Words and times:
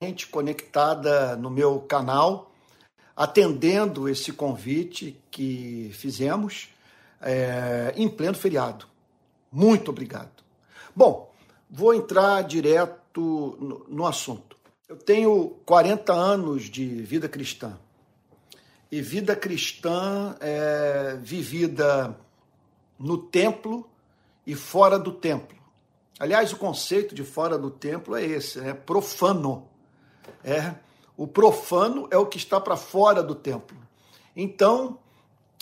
gente 0.00 0.28
conectada 0.28 1.34
no 1.34 1.50
meu 1.50 1.80
canal, 1.80 2.52
atendendo 3.16 4.08
esse 4.08 4.32
convite 4.32 5.20
que 5.28 5.90
fizemos 5.92 6.68
é, 7.20 7.92
em 7.96 8.08
pleno 8.08 8.36
feriado. 8.36 8.86
Muito 9.50 9.90
obrigado. 9.90 10.44
Bom, 10.94 11.34
vou 11.68 11.92
entrar 11.92 12.42
direto 12.42 13.58
no, 13.60 13.86
no 13.88 14.06
assunto. 14.06 14.56
Eu 14.88 14.96
tenho 14.96 15.56
40 15.66 16.12
anos 16.12 16.70
de 16.70 16.86
vida 17.02 17.28
cristã. 17.28 17.76
E 18.92 19.02
vida 19.02 19.34
cristã 19.34 20.36
é 20.38 21.18
vivida 21.20 22.16
no 22.96 23.18
templo 23.18 23.90
e 24.46 24.54
fora 24.54 24.96
do 24.96 25.10
templo. 25.10 25.58
Aliás, 26.20 26.52
o 26.52 26.56
conceito 26.56 27.16
de 27.16 27.24
fora 27.24 27.58
do 27.58 27.68
templo 27.68 28.14
é 28.14 28.24
esse, 28.24 28.60
é 28.60 28.72
profano. 28.72 29.66
É, 30.44 30.74
o 31.16 31.26
profano 31.26 32.08
é 32.10 32.16
o 32.16 32.26
que 32.26 32.38
está 32.38 32.60
para 32.60 32.76
fora 32.76 33.22
do 33.22 33.34
templo. 33.34 33.76
Então, 34.36 34.98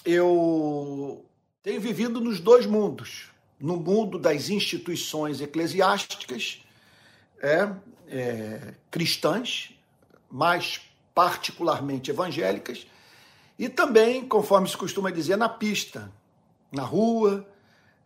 eu 0.05 1.24
tenho 1.62 1.80
vivido 1.80 2.20
nos 2.20 2.41
dois 2.41 2.66
mundos, 2.66 3.30
no 3.59 3.77
mundo 3.77 4.19
das 4.19 4.51
instituições 4.51 5.41
eclesiásticas, 5.41 6.62
é, 7.41 7.69
é, 8.09 8.74
cristãs, 8.91 9.74
mais 10.30 10.80
particularmente 11.15 12.10
evangélicas, 12.10 12.87
e 13.59 13.69
também, 13.69 14.27
conforme 14.29 14.69
se 14.69 14.77
costuma 14.77 15.10
dizer, 15.10 15.37
na 15.37 15.48
pista, 15.48 16.12
na 16.71 16.83
rua, 16.83 17.46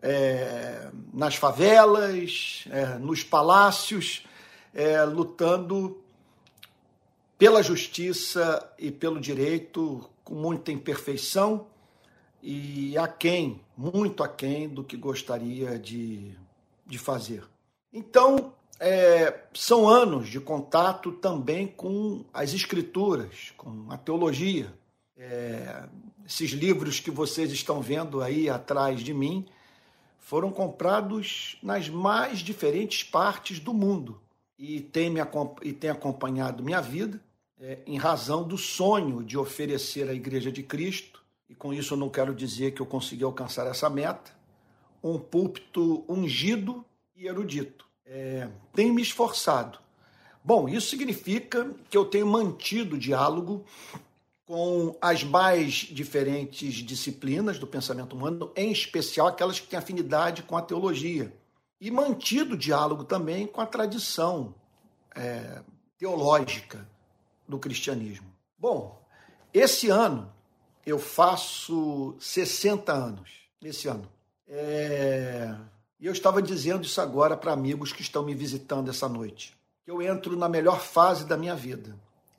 é, 0.00 0.88
nas 1.12 1.34
favelas, 1.34 2.64
é, 2.70 2.98
nos 2.98 3.24
palácios, 3.24 4.24
é, 4.72 5.02
lutando 5.02 6.00
pela 7.40 7.62
justiça 7.62 8.70
e 8.78 8.90
pelo 8.90 9.18
direito 9.18 10.06
com 10.22 10.34
muita 10.34 10.70
imperfeição 10.70 11.68
e 12.42 12.98
aquém, 12.98 13.62
muito 13.74 14.22
aquém 14.22 14.68
do 14.68 14.84
que 14.84 14.94
gostaria 14.94 15.78
de, 15.78 16.36
de 16.86 16.98
fazer. 16.98 17.42
Então, 17.90 18.52
é, 18.78 19.44
são 19.54 19.88
anos 19.88 20.28
de 20.28 20.38
contato 20.38 21.12
também 21.12 21.66
com 21.66 22.26
as 22.30 22.52
escrituras, 22.52 23.54
com 23.56 23.86
a 23.88 23.96
teologia. 23.96 24.74
É, 25.16 25.88
esses 26.26 26.50
livros 26.50 27.00
que 27.00 27.10
vocês 27.10 27.50
estão 27.52 27.80
vendo 27.80 28.20
aí 28.20 28.50
atrás 28.50 29.00
de 29.00 29.14
mim 29.14 29.46
foram 30.18 30.52
comprados 30.52 31.56
nas 31.62 31.88
mais 31.88 32.40
diferentes 32.40 33.02
partes 33.02 33.58
do 33.58 33.72
mundo 33.72 34.20
e 34.58 34.82
têm, 34.82 35.08
me, 35.08 35.20
e 35.62 35.72
têm 35.72 35.88
acompanhado 35.88 36.62
minha 36.62 36.82
vida 36.82 37.18
é, 37.60 37.78
em 37.86 37.98
razão 37.98 38.42
do 38.42 38.56
sonho 38.56 39.22
de 39.22 39.36
oferecer 39.36 40.08
à 40.08 40.14
Igreja 40.14 40.50
de 40.50 40.62
Cristo, 40.62 41.22
e 41.48 41.54
com 41.54 41.74
isso 41.74 41.94
eu 41.94 41.98
não 41.98 42.08
quero 42.08 42.34
dizer 42.34 42.72
que 42.72 42.80
eu 42.80 42.86
consegui 42.86 43.22
alcançar 43.22 43.66
essa 43.66 43.90
meta, 43.90 44.32
um 45.02 45.18
púlpito 45.18 46.04
ungido 46.08 46.84
e 47.14 47.26
erudito. 47.26 47.86
É, 48.06 48.48
tenho 48.72 48.94
me 48.94 49.02
esforçado. 49.02 49.78
Bom, 50.42 50.68
isso 50.68 50.88
significa 50.88 51.70
que 51.90 51.96
eu 51.96 52.04
tenho 52.04 52.26
mantido 52.26 52.96
diálogo 52.96 53.64
com 54.46 54.96
as 55.00 55.22
mais 55.22 55.72
diferentes 55.72 56.74
disciplinas 56.76 57.58
do 57.58 57.66
pensamento 57.66 58.16
humano, 58.16 58.50
em 58.56 58.72
especial 58.72 59.26
aquelas 59.26 59.60
que 59.60 59.68
têm 59.68 59.78
afinidade 59.78 60.42
com 60.42 60.56
a 60.56 60.62
teologia, 60.62 61.32
e 61.80 61.90
mantido 61.90 62.56
diálogo 62.56 63.04
também 63.04 63.46
com 63.46 63.60
a 63.60 63.66
tradição 63.66 64.54
é, 65.14 65.62
teológica 65.98 66.88
do 67.50 67.58
cristianismo. 67.58 68.26
Bom, 68.56 69.02
esse 69.52 69.90
ano 69.90 70.32
eu 70.86 70.98
faço 70.98 72.16
60 72.18 72.92
anos. 72.92 73.30
Esse 73.62 73.88
ano. 73.88 74.08
É, 74.48 75.54
e 75.98 76.06
eu 76.06 76.12
estava 76.12 76.40
dizendo 76.40 76.84
isso 76.84 77.00
agora 77.00 77.36
para 77.36 77.52
amigos 77.52 77.92
que 77.92 78.02
estão 78.02 78.22
me 78.22 78.34
visitando 78.34 78.88
essa 78.88 79.08
noite. 79.08 79.54
Que 79.84 79.90
eu 79.90 80.00
entro 80.00 80.36
na 80.36 80.48
melhor 80.48 80.80
fase 80.80 81.26
da 81.26 81.36
minha 81.36 81.54
vida. 81.54 81.94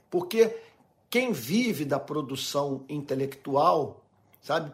Porque 0.10 0.58
quem 1.10 1.32
vive 1.32 1.86
da 1.86 2.00
produção 2.00 2.84
intelectual, 2.90 4.04
sabe, 4.42 4.72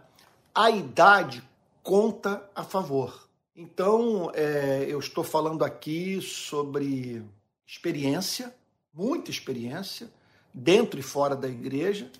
a 0.54 0.70
idade 0.70 1.44
conta 1.84 2.50
a 2.56 2.64
favor. 2.64 3.28
Então, 3.56 4.32
é, 4.34 4.86
eu 4.88 5.00
estou 5.00 5.24
falando 5.24 5.66
aqui 5.66 6.22
sobre 6.22 7.24
experiência, 7.66 8.54
muita 8.94 9.32
experiência, 9.32 10.10
dentro 10.58 11.00
e 11.00 11.04
fora 11.04 11.36
da 11.36 11.48
igreja, 11.48 12.12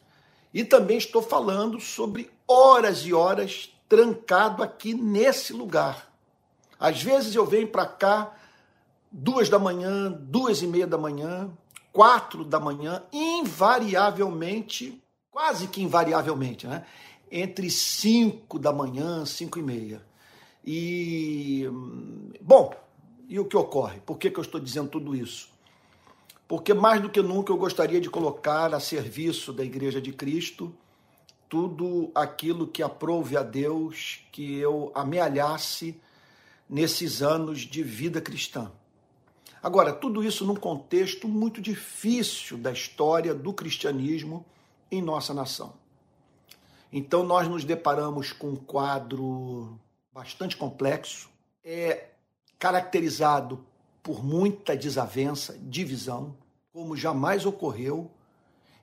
e 0.54 0.64
também 0.64 0.98
estou 0.98 1.22
falando 1.22 1.80
sobre 1.80 2.30
horas 2.48 3.06
e 3.06 3.14
horas 3.14 3.70
trancado 3.88 4.64
aqui 4.64 4.94
nesse 4.94 5.54
lugar 5.54 6.08
às 6.80 7.02
vezes 7.02 7.34
eu 7.34 7.46
venho 7.46 7.68
para 7.68 7.86
cá 7.86 8.36
duas 9.12 9.50
da 9.50 9.58
manhã, 9.58 10.12
duas 10.12 10.62
e 10.62 10.68
meia 10.68 10.86
da 10.86 10.98
manhã, 10.98 11.50
quatro 11.92 12.44
da 12.44 12.60
manhã, 12.60 13.04
invariavelmente, 13.12 15.02
quase 15.32 15.68
que 15.68 15.82
invariavelmente, 15.82 16.68
né? 16.68 16.86
Entre 17.32 17.70
cinco 17.70 18.60
da 18.60 18.72
manhã, 18.72 19.26
cinco 19.26 19.58
e 19.60 19.64
meia. 19.64 20.02
E, 20.64 21.68
bom, 22.42 22.74
e 23.28 23.40
o 23.40 23.46
que 23.46 23.58
ocorre? 23.58 24.00
Por 24.02 24.18
que, 24.18 24.30
que 24.30 24.40
eu 24.40 24.44
estou 24.44 24.62
dizendo 24.62 24.90
tudo 24.90 25.16
isso? 25.16 25.50
Porque 26.48 26.74
mais 26.74 27.02
do 27.02 27.10
que 27.10 27.22
nunca 27.22 27.52
eu 27.52 27.58
gostaria 27.58 28.00
de 28.00 28.10
colocar 28.10 28.74
a 28.74 28.80
serviço 28.80 29.52
da 29.52 29.64
Igreja 29.64 30.02
de 30.02 30.14
Cristo 30.14 30.74
tudo 31.50 32.12
aquilo 32.14 32.68
que 32.68 32.84
aprove 32.84 33.38
a 33.38 33.44
Deus 33.44 34.22
que 34.32 34.58
eu 34.58 34.92
amealhasse 34.94 36.00
nesses 36.70 37.22
anos 37.22 37.62
de 37.62 37.82
vida 37.84 38.22
cristã. 38.22 38.72
Agora, 39.62 39.94
tudo 39.94 40.24
isso 40.24 40.46
num 40.46 40.56
contexto 40.56 41.28
muito 41.28 41.62
difícil 41.62 42.58
da 42.58 42.72
história 42.72 43.34
do 43.34 43.54
cristianismo 43.54 44.46
em 44.92 45.02
nossa 45.02 45.34
nação. 45.34 45.74
Então, 46.92 47.24
nós 47.24 47.48
nos 47.48 47.64
deparamos 47.64 48.32
com 48.32 48.50
um 48.50 48.56
quadro 48.56 49.78
bastante 50.14 50.56
complexo, 50.56 51.30
é 51.64 52.10
caracterizado 52.58 53.66
por 54.08 54.24
muita 54.24 54.74
desavença, 54.74 55.60
divisão, 55.64 56.34
como 56.72 56.96
jamais 56.96 57.46
ocorreu 57.46 58.10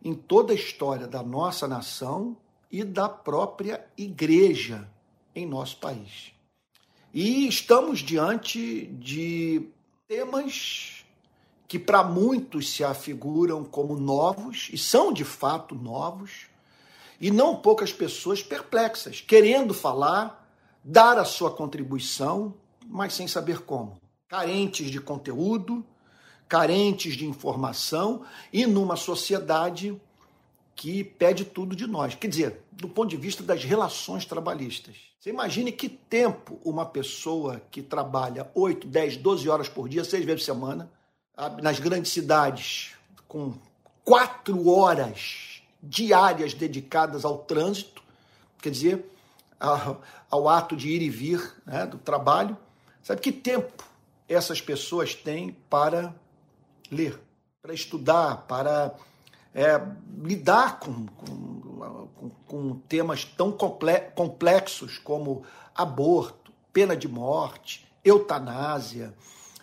em 0.05 0.13
toda 0.13 0.53
a 0.53 0.55
história 0.55 1.07
da 1.07 1.23
nossa 1.23 1.67
nação 1.67 2.37
e 2.71 2.85
da 2.85 3.09
própria 3.09 3.83
igreja 3.97 4.87
em 5.35 5.47
nosso 5.47 5.79
país. 5.79 6.33
E 7.15 7.49
estamos 7.49 8.01
diante 8.01 8.85
de 8.85 9.67
temas 10.07 11.07
que 11.67 11.79
para 11.79 12.05
muitos 12.05 12.71
se 12.71 12.85
afiguram 12.85 13.65
como 13.65 13.97
novos, 13.97 14.69
e 14.75 14.77
são 14.77 15.11
de 15.11 15.25
fato 15.25 15.75
novos, 15.75 16.49
e 17.19 17.31
não 17.31 17.57
poucas 17.57 17.95
pessoas 17.95 18.43
perplexas, 18.43 19.23
querendo 19.23 19.73
falar, 19.73 20.47
dar 20.85 21.17
a 21.17 21.25
sua 21.25 21.51
contribuição, 21.51 22.53
mas 22.87 23.15
sem 23.15 23.27
saber 23.27 23.63
como. 23.63 24.04
Carentes 24.35 24.91
de 24.91 25.01
conteúdo, 25.01 25.87
carentes 26.49 27.17
de 27.17 27.25
informação 27.25 28.25
e 28.53 28.67
numa 28.67 28.97
sociedade 28.97 29.97
que 30.75 31.05
pede 31.05 31.45
tudo 31.45 31.77
de 31.77 31.87
nós. 31.87 32.17
Quer 32.17 32.27
dizer, 32.27 32.65
do 32.73 32.89
ponto 32.89 33.11
de 33.11 33.17
vista 33.17 33.45
das 33.45 33.63
relações 33.63 34.25
trabalhistas. 34.25 34.97
Você 35.21 35.31
imagine 35.31 35.71
que 35.71 35.89
tempo 35.89 36.59
uma 36.65 36.85
pessoa 36.85 37.63
que 37.71 37.81
trabalha 37.81 38.51
8, 38.57 38.89
10, 38.89 39.19
12 39.19 39.49
horas 39.49 39.69
por 39.69 39.89
dia, 39.89 40.03
seis 40.03 40.25
vezes 40.25 40.41
por 40.41 40.47
semana, 40.53 40.91
nas 41.63 41.79
grandes 41.79 42.11
cidades, 42.11 42.97
com 43.29 43.55
quatro 44.05 44.69
horas 44.69 45.63
diárias 45.81 46.55
dedicadas 46.55 47.25
ao 47.25 47.39
trânsito, 47.39 48.03
quer 48.61 48.71
dizer, 48.71 49.09
ao, 49.61 50.49
ato 50.49 50.75
de 50.75 50.89
ir 50.89 51.03
e 51.03 51.09
vir 51.09 51.55
né, 51.65 51.87
do 51.87 51.99
trabalho. 51.99 52.59
Sabe 53.01 53.21
que 53.21 53.31
tempo 53.31 53.94
essas 54.29 54.61
pessoas 54.61 55.15
têm 55.15 55.57
para 55.69 56.15
ler, 56.91 57.19
para 57.63 57.75
estudar, 57.75 58.47
para 58.47 58.95
é, 59.55 59.81
lidar 60.23 60.79
com, 60.79 61.07
com, 61.07 62.31
com, 62.47 62.75
temas 62.89 63.25
tão 63.25 63.53
complexos 64.15 64.99
como 64.99 65.43
aborto, 65.75 66.53
pena 66.73 66.97
de 66.97 67.09
morte, 67.09 67.87
eutanásia. 68.05 69.15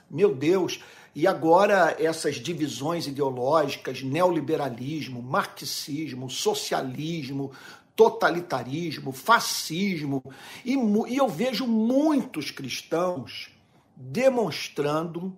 Meu 0.10 0.34
Deus! 0.34 0.82
E 1.14 1.28
agora 1.28 1.96
essas 2.00 2.36
divisões 2.36 3.06
ideológicas, 3.06 4.02
neoliberalismo, 4.02 5.22
marxismo, 5.22 6.30
socialismo, 6.30 7.52
totalitarismo, 7.96 9.12
fascismo. 9.12 10.24
E, 10.64 10.76
e 10.76 11.18
eu 11.18 11.28
vejo 11.28 11.68
muitos 11.68 12.50
cristãos 12.50 13.50
demonstrando 14.02 15.38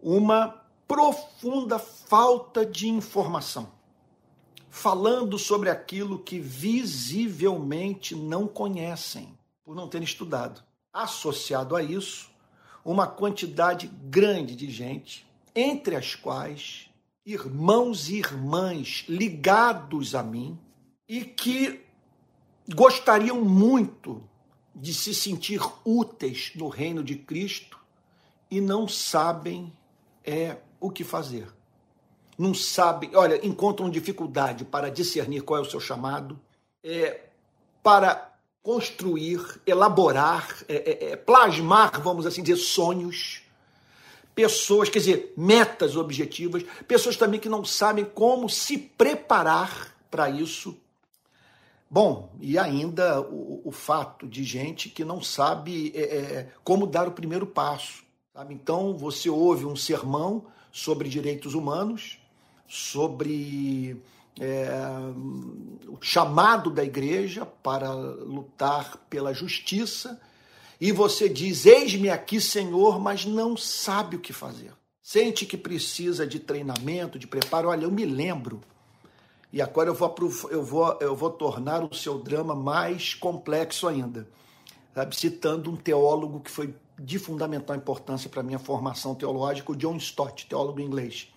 uma 0.00 0.62
profunda 0.88 1.78
falta 1.78 2.64
de 2.64 2.88
informação, 2.88 3.70
falando 4.70 5.38
sobre 5.38 5.68
aquilo 5.68 6.18
que 6.18 6.38
visivelmente 6.40 8.14
não 8.14 8.46
conhecem, 8.46 9.36
por 9.64 9.74
não 9.74 9.88
terem 9.88 10.06
estudado. 10.06 10.62
Associado 10.92 11.76
a 11.76 11.82
isso, 11.82 12.30
uma 12.84 13.06
quantidade 13.06 13.88
grande 14.04 14.56
de 14.56 14.70
gente, 14.70 15.26
entre 15.54 15.96
as 15.96 16.14
quais 16.14 16.88
irmãos 17.26 18.08
e 18.08 18.16
irmãs 18.16 19.04
ligados 19.08 20.14
a 20.14 20.22
mim 20.22 20.58
e 21.08 21.24
que 21.24 21.84
gostariam 22.74 23.44
muito 23.44 24.22
de 24.78 24.92
se 24.92 25.14
sentir 25.14 25.60
úteis 25.84 26.52
no 26.54 26.68
reino 26.68 27.02
de 27.02 27.16
Cristo 27.16 27.78
e 28.50 28.60
não 28.60 28.86
sabem 28.86 29.72
é 30.22 30.58
o 30.78 30.90
que 30.90 31.02
fazer. 31.02 31.48
Não 32.38 32.52
sabem, 32.52 33.16
olha, 33.16 33.44
encontram 33.46 33.88
dificuldade 33.88 34.66
para 34.66 34.90
discernir 34.90 35.40
qual 35.40 35.60
é 35.60 35.62
o 35.62 35.70
seu 35.70 35.80
chamado, 35.80 36.38
é, 36.84 37.22
para 37.82 38.34
construir, 38.62 39.40
elaborar, 39.66 40.54
é, 40.68 40.74
é, 40.74 41.12
é, 41.12 41.16
plasmar, 41.16 41.98
vamos 42.02 42.26
assim 42.26 42.42
dizer, 42.42 42.56
sonhos. 42.56 43.42
Pessoas, 44.34 44.90
quer 44.90 44.98
dizer, 44.98 45.32
metas 45.34 45.96
objetivas, 45.96 46.62
pessoas 46.86 47.16
também 47.16 47.40
que 47.40 47.48
não 47.48 47.64
sabem 47.64 48.04
como 48.04 48.50
se 48.50 48.76
preparar 48.76 49.96
para 50.10 50.28
isso. 50.28 50.76
Bom, 51.88 52.32
e 52.40 52.58
ainda 52.58 53.20
o, 53.20 53.62
o, 53.64 53.70
fato 53.70 54.26
de 54.26 54.42
gente 54.42 54.88
que 54.88 55.04
não 55.04 55.22
sabe 55.22 55.92
é, 55.94 56.00
é 56.00 56.52
como 56.64 56.86
dar 56.86 57.06
o 57.06 57.12
primeiro 57.12 57.46
passo. 57.46 58.02
Sabe? 58.34 58.54
Então, 58.54 58.96
você 58.96 59.30
ouve 59.30 59.64
um 59.64 59.76
sermão 59.76 60.46
sobre 60.72 61.08
direitos 61.08 61.54
humanos, 61.54 62.18
sobre 62.66 64.02
é, 64.38 64.68
o 65.88 65.96
chamado 66.00 66.70
da 66.70 66.84
igreja 66.84 67.46
para 67.46 67.92
lutar 67.92 68.98
pela 69.08 69.32
justiça, 69.32 70.20
e 70.80 70.92
você 70.92 71.28
diz: 71.28 71.64
Eis-me 71.64 72.10
aqui, 72.10 72.40
Senhor, 72.40 73.00
mas 73.00 73.24
não 73.24 73.56
sabe 73.56 74.16
o 74.16 74.20
que 74.20 74.32
fazer. 74.32 74.72
Sente 75.00 75.46
que 75.46 75.56
precisa 75.56 76.26
de 76.26 76.40
treinamento, 76.40 77.18
de 77.18 77.26
preparo. 77.26 77.68
Olha, 77.68 77.84
eu 77.84 77.90
me 77.90 78.04
lembro, 78.04 78.60
e 79.52 79.62
agora 79.62 79.88
eu 79.88 79.94
vou, 79.94 80.14
eu 80.50 80.62
vou, 80.62 80.98
eu 81.00 81.16
vou 81.16 81.30
tornar 81.30 81.82
o 81.82 81.94
seu 81.94 82.18
drama 82.18 82.54
mais 82.54 83.14
complexo 83.14 83.86
ainda, 83.86 84.28
sabe? 84.94 85.16
citando 85.16 85.70
um 85.70 85.76
teólogo 85.76 86.40
que 86.40 86.50
foi 86.50 86.74
de 86.98 87.18
fundamental 87.18 87.76
importância 87.76 88.28
para 88.28 88.40
a 88.40 88.44
minha 88.44 88.58
formação 88.58 89.14
teológica, 89.14 89.72
o 89.72 89.76
John 89.76 89.96
Stott, 89.96 90.46
teólogo 90.46 90.80
inglês. 90.80 91.32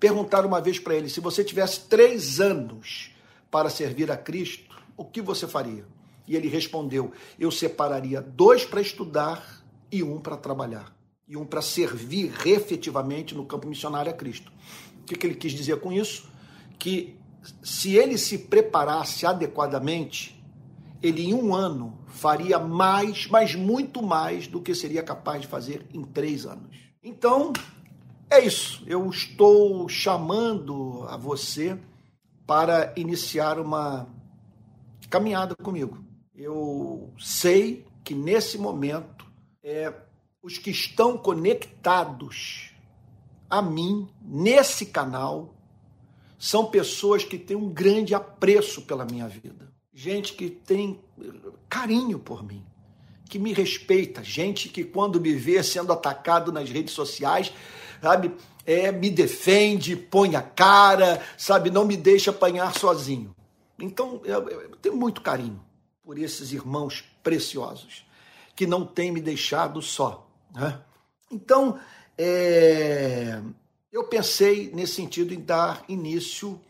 Perguntaram 0.00 0.48
uma 0.48 0.60
vez 0.60 0.78
para 0.78 0.94
ele: 0.94 1.08
se 1.08 1.20
você 1.20 1.44
tivesse 1.44 1.80
três 1.80 2.40
anos 2.40 3.10
para 3.50 3.70
servir 3.70 4.10
a 4.10 4.16
Cristo, 4.16 4.76
o 4.96 5.04
que 5.04 5.22
você 5.22 5.46
faria? 5.46 5.84
E 6.26 6.36
ele 6.36 6.48
respondeu: 6.48 7.12
eu 7.38 7.50
separaria 7.50 8.20
dois 8.20 8.64
para 8.64 8.80
estudar 8.80 9.62
e 9.90 10.02
um 10.02 10.18
para 10.18 10.36
trabalhar, 10.36 10.94
e 11.28 11.36
um 11.36 11.44
para 11.44 11.62
servir 11.62 12.34
efetivamente 12.44 13.34
no 13.34 13.46
campo 13.46 13.66
missionário 13.66 14.10
a 14.10 14.14
Cristo. 14.14 14.52
O 15.00 15.04
que, 15.04 15.14
que 15.14 15.26
ele 15.26 15.36
quis 15.36 15.52
dizer 15.52 15.80
com 15.80 15.92
isso? 15.92 16.28
Que 16.78 17.16
se 17.62 17.94
ele 17.94 18.18
se 18.18 18.38
preparasse 18.38 19.26
adequadamente, 19.26 20.42
ele 21.02 21.26
em 21.26 21.34
um 21.34 21.54
ano 21.54 21.98
faria 22.06 22.58
mais, 22.58 23.26
mas 23.26 23.54
muito 23.54 24.02
mais 24.02 24.46
do 24.46 24.60
que 24.60 24.74
seria 24.74 25.02
capaz 25.02 25.42
de 25.42 25.46
fazer 25.46 25.86
em 25.92 26.02
três 26.02 26.46
anos. 26.46 26.76
Então, 27.02 27.52
é 28.28 28.40
isso. 28.40 28.82
Eu 28.86 29.08
estou 29.08 29.88
chamando 29.88 31.04
a 31.08 31.16
você 31.16 31.78
para 32.46 32.92
iniciar 32.96 33.58
uma 33.58 34.08
caminhada 35.08 35.54
comigo. 35.54 36.04
Eu 36.34 37.12
sei 37.18 37.86
que 38.02 38.14
nesse 38.14 38.58
momento 38.58 39.26
é, 39.62 39.92
os 40.42 40.58
que 40.58 40.70
estão 40.70 41.18
conectados 41.18 42.72
a 43.48 43.62
mim 43.62 44.08
nesse 44.20 44.86
canal 44.86 45.55
são 46.38 46.66
pessoas 46.66 47.24
que 47.24 47.38
têm 47.38 47.56
um 47.56 47.68
grande 47.68 48.14
apreço 48.14 48.82
pela 48.82 49.04
minha 49.04 49.28
vida 49.28 49.76
gente 49.96 50.34
que 50.34 50.50
tem 50.50 51.00
carinho 51.70 52.18
por 52.18 52.44
mim, 52.44 52.62
que 53.30 53.38
me 53.38 53.54
respeita, 53.54 54.22
gente 54.22 54.68
que 54.68 54.84
quando 54.84 55.18
me 55.18 55.32
vê 55.32 55.62
sendo 55.62 55.90
atacado 55.90 56.52
nas 56.52 56.68
redes 56.68 56.92
sociais, 56.92 57.50
sabe, 58.02 58.30
é, 58.66 58.92
me 58.92 59.08
defende, 59.08 59.96
põe 59.96 60.36
a 60.36 60.42
cara, 60.42 61.22
sabe, 61.38 61.70
não 61.70 61.86
me 61.86 61.96
deixa 61.96 62.30
apanhar 62.30 62.76
sozinho. 62.78 63.34
Então, 63.78 64.20
eu, 64.24 64.46
eu 64.46 64.76
tenho 64.76 64.96
muito 64.96 65.22
carinho 65.22 65.64
por 66.04 66.18
esses 66.18 66.52
irmãos 66.52 67.02
preciosos 67.22 68.06
que 68.54 68.66
não 68.66 68.84
têm 68.84 69.10
me 69.10 69.20
deixado 69.20 69.80
só. 69.80 70.28
Né? 70.54 70.78
Então, 71.32 71.80
é, 72.18 73.40
eu 73.92 74.04
pensei 74.04 74.70
nesse 74.72 74.94
sentido 74.94 75.32
em 75.32 75.40
dar 75.40 75.84
início 75.88 76.60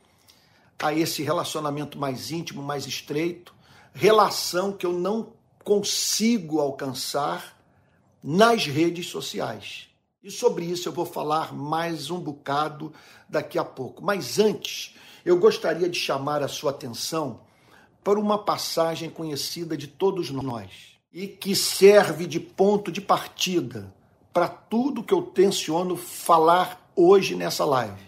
a 0.78 0.92
esse 0.92 1.22
relacionamento 1.22 1.98
mais 1.98 2.30
íntimo, 2.30 2.62
mais 2.62 2.86
estreito, 2.86 3.54
relação 3.94 4.72
que 4.72 4.84
eu 4.84 4.92
não 4.92 5.32
consigo 5.64 6.60
alcançar 6.60 7.56
nas 8.22 8.66
redes 8.66 9.08
sociais. 9.08 9.88
E 10.22 10.30
sobre 10.30 10.64
isso 10.64 10.88
eu 10.88 10.92
vou 10.92 11.06
falar 11.06 11.54
mais 11.54 12.10
um 12.10 12.20
bocado 12.20 12.92
daqui 13.28 13.58
a 13.58 13.64
pouco. 13.64 14.04
Mas 14.04 14.38
antes, 14.38 14.94
eu 15.24 15.38
gostaria 15.38 15.88
de 15.88 15.98
chamar 15.98 16.42
a 16.42 16.48
sua 16.48 16.70
atenção 16.70 17.40
para 18.04 18.20
uma 18.20 18.38
passagem 18.38 19.08
conhecida 19.08 19.76
de 19.76 19.86
todos 19.86 20.30
nós 20.30 20.98
e 21.12 21.26
que 21.26 21.56
serve 21.56 22.26
de 22.26 22.38
ponto 22.38 22.92
de 22.92 23.00
partida 23.00 23.92
para 24.32 24.48
tudo 24.48 25.02
que 25.02 25.14
eu 25.14 25.22
tenciono 25.22 25.96
falar 25.96 26.85
hoje 26.96 27.36
nessa 27.36 27.64
live 27.64 28.06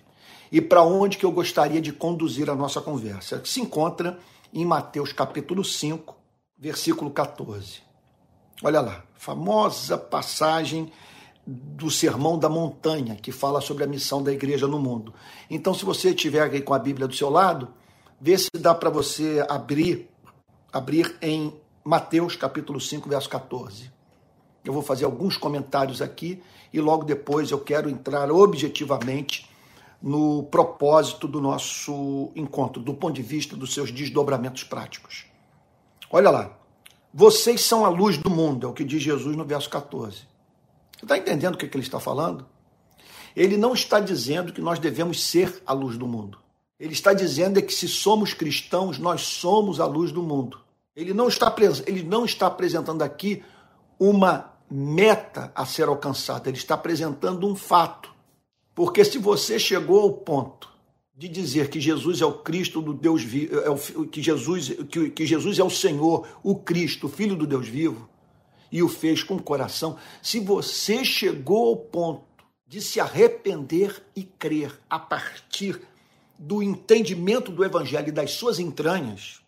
e 0.50 0.60
para 0.60 0.82
onde 0.82 1.18
que 1.18 1.26
eu 1.26 1.30
gostaria 1.30 1.80
de 1.80 1.92
conduzir 1.92 2.48
a 2.48 2.54
nossa 2.54 2.80
conversa, 2.80 3.38
que 3.38 3.48
se 3.48 3.60
encontra 3.60 4.18
em 4.52 4.64
Mateus 4.64 5.12
capítulo 5.12 5.62
5, 5.62 6.16
versículo 6.58 7.10
14. 7.10 7.82
Olha 8.62 8.80
lá, 8.80 9.04
famosa 9.14 9.96
passagem 9.96 10.90
do 11.46 11.90
Sermão 11.90 12.38
da 12.38 12.48
Montanha, 12.48 13.16
que 13.16 13.30
fala 13.30 13.60
sobre 13.60 13.84
a 13.84 13.86
missão 13.86 14.22
da 14.22 14.32
igreja 14.32 14.66
no 14.66 14.78
mundo. 14.78 15.14
Então, 15.48 15.72
se 15.72 15.84
você 15.84 16.10
estiver 16.10 16.42
aí 16.42 16.60
com 16.60 16.74
a 16.74 16.78
Bíblia 16.78 17.06
do 17.06 17.14
seu 17.14 17.30
lado, 17.30 17.68
vê 18.20 18.36
se 18.36 18.50
dá 18.54 18.74
para 18.74 18.90
você 18.90 19.44
abrir, 19.48 20.08
abrir 20.72 21.16
em 21.22 21.54
Mateus 21.84 22.36
capítulo 22.36 22.80
5, 22.80 23.08
verso 23.08 23.28
14. 23.28 23.90
Eu 24.64 24.72
vou 24.72 24.82
fazer 24.82 25.04
alguns 25.04 25.36
comentários 25.36 26.02
aqui 26.02 26.42
e 26.72 26.80
logo 26.80 27.04
depois 27.04 27.50
eu 27.50 27.58
quero 27.58 27.88
entrar 27.88 28.30
objetivamente 28.30 29.48
no 30.00 30.44
propósito 30.44 31.26
do 31.26 31.40
nosso 31.40 32.30
encontro, 32.36 32.82
do 32.82 32.94
ponto 32.94 33.14
de 33.14 33.22
vista 33.22 33.56
dos 33.56 33.74
seus 33.74 33.90
desdobramentos 33.90 34.62
práticos. 34.62 35.26
Olha 36.10 36.30
lá. 36.30 36.58
Vocês 37.12 37.62
são 37.62 37.84
a 37.84 37.88
luz 37.88 38.18
do 38.18 38.30
mundo, 38.30 38.66
é 38.66 38.70
o 38.70 38.72
que 38.72 38.84
diz 38.84 39.02
Jesus 39.02 39.34
no 39.34 39.44
verso 39.44 39.68
14. 39.70 40.18
Você 40.98 41.04
está 41.04 41.16
entendendo 41.16 41.54
o 41.54 41.58
que, 41.58 41.64
ele 41.64 41.78
está 41.78 41.98
falando? 41.98 42.46
Ele 43.34 43.56
não 43.56 43.72
está 43.72 43.98
dizendo 43.98 44.52
que 44.52 44.60
nós 44.60 44.78
devemos 44.78 45.24
ser 45.24 45.62
a 45.66 45.72
luz 45.72 45.96
do 45.96 46.06
mundo. 46.06 46.38
Ele 46.78 46.92
está 46.92 47.12
dizendo 47.12 47.58
é 47.58 47.62
que 47.62 47.72
se 47.72 47.88
somos 47.88 48.34
cristãos, 48.34 48.98
nós 48.98 49.22
somos 49.22 49.80
a 49.80 49.86
luz 49.86 50.12
do 50.12 50.22
mundo. 50.22 50.60
Ele 50.94 51.14
não 51.14 51.28
está, 51.28 51.54
ele 51.86 52.02
não 52.02 52.24
está 52.24 52.46
apresentando 52.46 53.02
aqui 53.02 53.42
uma 53.98 54.47
meta 54.70 55.52
a 55.54 55.64
ser 55.64 55.88
alcançada, 55.88 56.48
ele 56.48 56.58
está 56.58 56.74
apresentando 56.74 57.46
um 57.46 57.54
fato. 57.54 58.14
Porque 58.74 59.04
se 59.04 59.18
você 59.18 59.58
chegou 59.58 60.00
ao 60.00 60.12
ponto 60.12 60.68
de 61.16 61.28
dizer 61.28 61.68
que 61.68 61.80
Jesus 61.80 62.20
é 62.20 62.26
o 62.26 62.38
Cristo 62.38 62.80
do 62.80 62.94
Deus 62.94 63.24
vivo, 63.24 63.58
é 63.58 63.70
o, 63.70 64.06
que, 64.06 64.22
Jesus, 64.22 64.70
que, 64.88 65.10
que 65.10 65.26
Jesus 65.26 65.58
é 65.58 65.64
o 65.64 65.70
Senhor, 65.70 66.28
o 66.44 66.54
Cristo, 66.54 67.08
Filho 67.08 67.34
do 67.34 67.46
Deus 67.46 67.66
vivo, 67.66 68.08
e 68.70 68.82
o 68.82 68.88
fez 68.88 69.22
com 69.22 69.34
o 69.34 69.42
coração, 69.42 69.96
se 70.22 70.38
você 70.38 71.04
chegou 71.04 71.70
ao 71.70 71.76
ponto 71.76 72.24
de 72.66 72.80
se 72.80 73.00
arrepender 73.00 74.00
e 74.14 74.22
crer 74.22 74.78
a 74.88 74.98
partir 74.98 75.80
do 76.38 76.62
entendimento 76.62 77.50
do 77.50 77.64
Evangelho 77.64 78.08
e 78.08 78.12
das 78.12 78.32
suas 78.32 78.60
entranhas, 78.60 79.40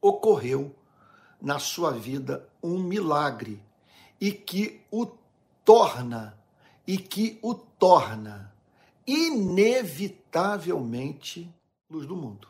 ocorreu 0.00 0.74
na 1.42 1.58
sua 1.58 1.90
vida 1.90 2.48
um 2.62 2.78
milagre 2.78 3.60
e 4.20 4.32
que 4.32 4.80
o 4.90 5.06
torna 5.64 6.36
e 6.86 6.98
que 6.98 7.38
o 7.42 7.54
torna 7.54 8.52
inevitavelmente 9.06 11.50
luz 11.90 12.06
do 12.06 12.16
mundo. 12.16 12.48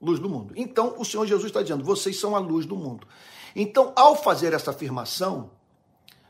Luz 0.00 0.20
do 0.20 0.28
mundo. 0.28 0.52
Então, 0.56 0.94
o 0.98 1.04
Senhor 1.04 1.26
Jesus 1.26 1.46
está 1.46 1.62
dizendo: 1.62 1.84
vocês 1.84 2.18
são 2.18 2.34
a 2.36 2.38
luz 2.38 2.66
do 2.66 2.76
mundo. 2.76 3.06
Então, 3.56 3.92
ao 3.96 4.14
fazer 4.14 4.52
essa 4.52 4.70
afirmação, 4.70 5.50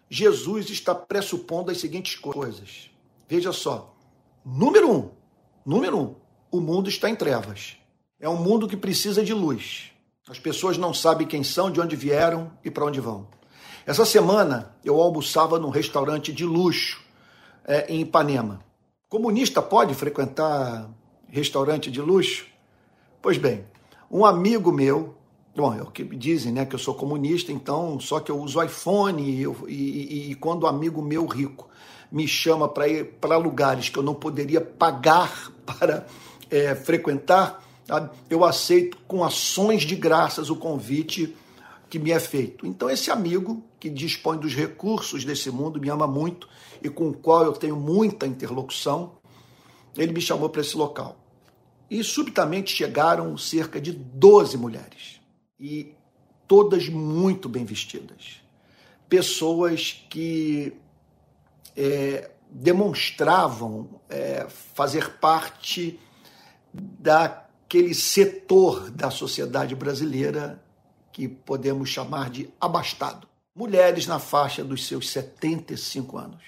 Jesus 0.08 0.70
está 0.70 0.94
pressupondo 0.94 1.70
as 1.70 1.78
seguintes 1.78 2.16
coisas. 2.16 2.90
Veja 3.28 3.52
só: 3.52 3.94
Número 4.44 4.90
um, 4.90 5.10
número 5.64 5.98
um, 5.98 6.14
o 6.50 6.60
mundo 6.60 6.88
está 6.88 7.10
em 7.10 7.14
trevas. 7.14 7.76
É 8.18 8.28
um 8.28 8.36
mundo 8.36 8.66
que 8.66 8.76
precisa 8.76 9.22
de 9.22 9.34
luz. 9.34 9.92
As 10.28 10.38
pessoas 10.38 10.76
não 10.76 10.92
sabem 10.92 11.26
quem 11.26 11.44
são, 11.44 11.70
de 11.70 11.80
onde 11.80 11.94
vieram 11.94 12.50
e 12.64 12.70
para 12.70 12.84
onde 12.84 13.00
vão. 13.00 13.28
Essa 13.88 14.04
semana 14.04 14.70
eu 14.84 15.00
almoçava 15.00 15.58
num 15.58 15.70
restaurante 15.70 16.30
de 16.30 16.44
luxo 16.44 17.00
é, 17.64 17.90
em 17.90 18.02
Ipanema. 18.02 18.60
Comunista 19.08 19.62
pode 19.62 19.94
frequentar 19.94 20.90
restaurante 21.26 21.90
de 21.90 21.98
luxo? 21.98 22.44
Pois 23.22 23.38
bem, 23.38 23.64
um 24.10 24.26
amigo 24.26 24.70
meu, 24.70 25.14
bom, 25.56 25.72
é 25.72 25.80
o 25.80 25.86
que 25.86 26.04
dizem, 26.04 26.52
né, 26.52 26.66
que 26.66 26.74
eu 26.74 26.78
sou 26.78 26.92
comunista, 26.92 27.50
então 27.50 27.98
só 27.98 28.20
que 28.20 28.30
eu 28.30 28.38
uso 28.38 28.62
iPhone 28.62 29.22
e, 29.22 29.40
eu, 29.40 29.56
e, 29.66 30.32
e 30.32 30.34
quando 30.34 30.64
um 30.64 30.66
amigo 30.66 31.00
meu 31.00 31.24
rico 31.24 31.66
me 32.12 32.28
chama 32.28 32.68
para 32.68 32.86
ir 32.86 33.14
para 33.18 33.38
lugares 33.38 33.88
que 33.88 33.98
eu 33.98 34.02
não 34.02 34.14
poderia 34.14 34.60
pagar 34.60 35.50
para 35.64 36.06
é, 36.50 36.74
frequentar, 36.74 37.64
eu 38.28 38.44
aceito 38.44 38.98
com 39.08 39.24
ações 39.24 39.84
de 39.84 39.96
graças 39.96 40.50
o 40.50 40.56
convite 40.56 41.34
que 41.88 41.98
me 41.98 42.10
é 42.10 42.20
feito. 42.20 42.66
Então, 42.66 42.90
esse 42.90 43.10
amigo 43.10 43.64
que 43.80 43.88
dispõe 43.88 44.38
dos 44.38 44.54
recursos 44.54 45.24
desse 45.24 45.50
mundo, 45.50 45.80
me 45.80 45.88
ama 45.88 46.06
muito 46.06 46.48
e 46.82 46.88
com 46.88 47.08
o 47.08 47.14
qual 47.14 47.44
eu 47.44 47.52
tenho 47.52 47.76
muita 47.76 48.26
interlocução, 48.26 49.12
ele 49.96 50.12
me 50.12 50.20
chamou 50.20 50.48
para 50.48 50.60
esse 50.60 50.76
local. 50.76 51.16
E 51.90 52.04
subitamente 52.04 52.74
chegaram 52.74 53.36
cerca 53.36 53.80
de 53.80 53.92
12 53.92 54.58
mulheres, 54.58 55.20
e 55.58 55.94
todas 56.46 56.88
muito 56.88 57.48
bem 57.48 57.64
vestidas. 57.64 58.42
Pessoas 59.08 60.04
que 60.10 60.74
é, 61.74 62.30
demonstravam 62.50 64.00
é, 64.08 64.46
fazer 64.74 65.18
parte 65.18 65.98
daquele 66.72 67.94
setor 67.94 68.90
da 68.90 69.10
sociedade 69.10 69.74
brasileira 69.74 70.62
que 71.12 71.28
podemos 71.28 71.88
chamar 71.88 72.30
de 72.30 72.50
abastado. 72.60 73.26
Mulheres 73.54 74.06
na 74.06 74.18
faixa 74.18 74.62
dos 74.62 74.86
seus 74.86 75.10
75 75.10 76.16
anos. 76.16 76.42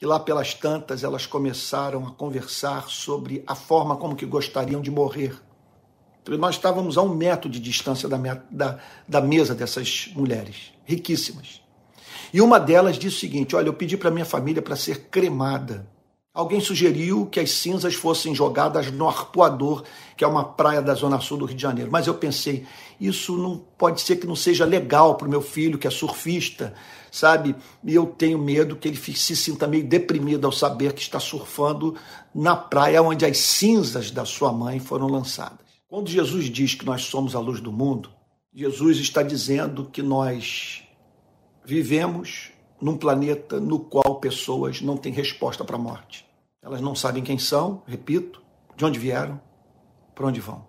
E 0.00 0.06
lá 0.06 0.18
pelas 0.18 0.54
tantas 0.54 1.04
elas 1.04 1.26
começaram 1.26 2.06
a 2.06 2.10
conversar 2.10 2.88
sobre 2.88 3.42
a 3.46 3.54
forma 3.54 3.96
como 3.96 4.16
que 4.16 4.24
gostariam 4.24 4.80
de 4.80 4.90
morrer. 4.90 5.38
Nós 6.38 6.56
estávamos 6.56 6.96
a 6.96 7.02
um 7.02 7.14
metro 7.14 7.50
de 7.50 7.58
distância 7.58 8.08
da, 8.08 8.18
da, 8.50 8.78
da 9.08 9.20
mesa 9.20 9.54
dessas 9.54 10.10
mulheres, 10.14 10.72
riquíssimas. 10.84 11.62
E 12.32 12.40
uma 12.40 12.60
delas 12.60 12.98
disse 12.98 13.16
o 13.16 13.20
seguinte: 13.20 13.56
Olha, 13.56 13.68
eu 13.68 13.74
pedi 13.74 13.96
para 13.96 14.10
minha 14.10 14.24
família 14.24 14.62
para 14.62 14.76
ser 14.76 15.08
cremada. 15.08 15.88
Alguém 16.40 16.58
sugeriu 16.58 17.26
que 17.26 17.38
as 17.38 17.50
cinzas 17.50 17.94
fossem 17.94 18.34
jogadas 18.34 18.90
no 18.90 19.06
Arpoador, 19.06 19.84
que 20.16 20.24
é 20.24 20.26
uma 20.26 20.42
praia 20.42 20.80
da 20.80 20.94
zona 20.94 21.20
sul 21.20 21.36
do 21.36 21.44
Rio 21.44 21.54
de 21.54 21.60
Janeiro. 21.60 21.90
Mas 21.92 22.06
eu 22.06 22.14
pensei, 22.14 22.64
isso 22.98 23.36
não 23.36 23.58
pode 23.58 24.00
ser 24.00 24.16
que 24.16 24.26
não 24.26 24.34
seja 24.34 24.64
legal 24.64 25.16
para 25.16 25.26
o 25.26 25.30
meu 25.30 25.42
filho, 25.42 25.76
que 25.76 25.86
é 25.86 25.90
surfista, 25.90 26.72
sabe? 27.12 27.54
E 27.84 27.94
eu 27.94 28.06
tenho 28.06 28.38
medo 28.38 28.74
que 28.74 28.88
ele 28.88 28.96
se 28.96 29.36
sinta 29.36 29.66
meio 29.66 29.86
deprimido 29.86 30.46
ao 30.46 30.50
saber 30.50 30.94
que 30.94 31.02
está 31.02 31.20
surfando 31.20 31.94
na 32.34 32.56
praia 32.56 33.02
onde 33.02 33.26
as 33.26 33.36
cinzas 33.36 34.10
da 34.10 34.24
sua 34.24 34.50
mãe 34.50 34.80
foram 34.80 35.08
lançadas. 35.08 35.58
Quando 35.90 36.08
Jesus 36.08 36.46
diz 36.46 36.74
que 36.74 36.86
nós 36.86 37.02
somos 37.02 37.36
a 37.36 37.38
luz 37.38 37.60
do 37.60 37.70
mundo, 37.70 38.08
Jesus 38.54 38.96
está 38.96 39.22
dizendo 39.22 39.90
que 39.92 40.02
nós 40.02 40.84
vivemos 41.62 42.50
num 42.80 42.96
planeta 42.96 43.60
no 43.60 43.78
qual 43.78 44.20
pessoas 44.20 44.80
não 44.80 44.96
têm 44.96 45.12
resposta 45.12 45.62
para 45.62 45.76
a 45.76 45.78
morte. 45.78 46.29
Elas 46.62 46.80
não 46.80 46.94
sabem 46.94 47.22
quem 47.22 47.38
são, 47.38 47.82
repito, 47.86 48.42
de 48.76 48.84
onde 48.84 48.98
vieram, 48.98 49.40
para 50.14 50.26
onde 50.26 50.40
vão. 50.40 50.66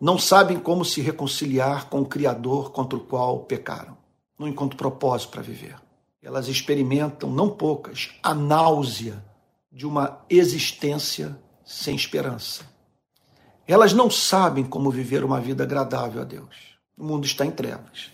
Não 0.00 0.18
sabem 0.18 0.58
como 0.58 0.84
se 0.84 1.00
reconciliar 1.00 1.88
com 1.88 2.00
o 2.00 2.06
Criador 2.06 2.70
contra 2.70 2.98
o 2.98 3.02
qual 3.02 3.40
pecaram. 3.40 3.98
Não 4.38 4.48
encontram 4.48 4.78
propósito 4.78 5.30
para 5.30 5.42
viver. 5.42 5.76
Elas 6.22 6.48
experimentam, 6.48 7.30
não 7.30 7.50
poucas, 7.50 8.10
a 8.22 8.34
náusea 8.34 9.22
de 9.70 9.86
uma 9.86 10.24
existência 10.28 11.38
sem 11.64 11.94
esperança. 11.94 12.64
Elas 13.66 13.92
não 13.92 14.10
sabem 14.10 14.64
como 14.64 14.90
viver 14.90 15.22
uma 15.22 15.40
vida 15.40 15.64
agradável 15.64 16.22
a 16.22 16.24
Deus. 16.24 16.76
O 16.96 17.04
mundo 17.04 17.24
está 17.24 17.46
em 17.46 17.50
trevas. 17.50 18.10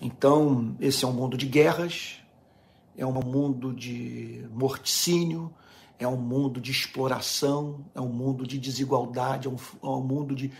Então, 0.00 0.76
esse 0.80 1.04
é 1.04 1.08
um 1.08 1.12
mundo 1.12 1.36
de 1.36 1.46
guerras, 1.46 2.16
é 2.96 3.06
um 3.06 3.12
mundo 3.12 3.72
de 3.72 4.46
morticínio, 4.52 5.52
é 5.98 6.06
um 6.06 6.16
mundo 6.16 6.60
de 6.60 6.70
exploração, 6.70 7.84
é 7.94 8.00
um 8.00 8.08
mundo 8.08 8.46
de 8.46 8.58
desigualdade, 8.58 9.48
é 9.48 9.50
um, 9.50 9.56
é 9.56 9.86
um 9.86 10.02
mundo 10.02 10.34
de, 10.34 10.52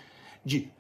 de 0.45 0.71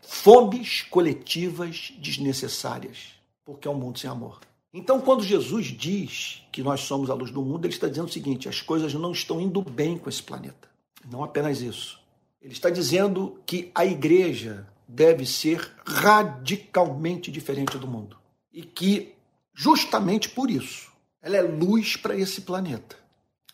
fomes 0.00 0.82
coletivas 0.82 1.92
desnecessárias, 1.98 3.14
porque 3.44 3.66
é 3.66 3.70
um 3.70 3.78
mundo 3.78 3.98
sem 3.98 4.10
amor. 4.10 4.40
Então, 4.74 5.00
quando 5.00 5.22
Jesus 5.22 5.66
diz 5.66 6.42
que 6.50 6.62
nós 6.62 6.80
somos 6.80 7.10
a 7.10 7.14
luz 7.14 7.30
do 7.30 7.42
mundo, 7.42 7.66
ele 7.66 7.74
está 7.74 7.88
dizendo 7.88 8.08
o 8.08 8.12
seguinte: 8.12 8.48
as 8.48 8.60
coisas 8.60 8.94
não 8.94 9.12
estão 9.12 9.40
indo 9.40 9.60
bem 9.60 9.98
com 9.98 10.08
esse 10.08 10.22
planeta. 10.22 10.68
Não 11.10 11.22
apenas 11.22 11.60
isso. 11.60 12.00
Ele 12.40 12.52
está 12.52 12.70
dizendo 12.70 13.40
que 13.44 13.70
a 13.74 13.84
igreja 13.84 14.66
deve 14.88 15.26
ser 15.26 15.72
radicalmente 15.86 17.30
diferente 17.30 17.78
do 17.78 17.86
mundo. 17.86 18.16
E 18.52 18.62
que, 18.62 19.14
justamente 19.54 20.28
por 20.30 20.50
isso, 20.50 20.90
ela 21.20 21.36
é 21.36 21.42
luz 21.42 21.96
para 21.96 22.16
esse 22.16 22.40
planeta. 22.40 22.96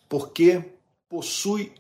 Porque 0.08 0.64
possui 1.08 1.72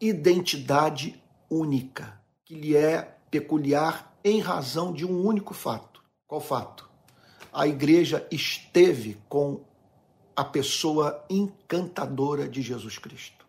identidade 0.00 1.22
única, 1.48 2.20
que 2.44 2.54
lhe 2.54 2.76
é 2.76 3.16
peculiar 3.30 4.16
em 4.24 4.40
razão 4.40 4.92
de 4.92 5.04
um 5.04 5.24
único 5.24 5.54
fato. 5.54 6.02
Qual 6.26 6.40
fato? 6.40 6.88
A 7.52 7.66
igreja 7.66 8.26
esteve 8.30 9.16
com 9.28 9.64
a 10.34 10.44
pessoa 10.44 11.24
encantadora 11.30 12.48
de 12.48 12.60
Jesus 12.60 12.98
Cristo. 12.98 13.46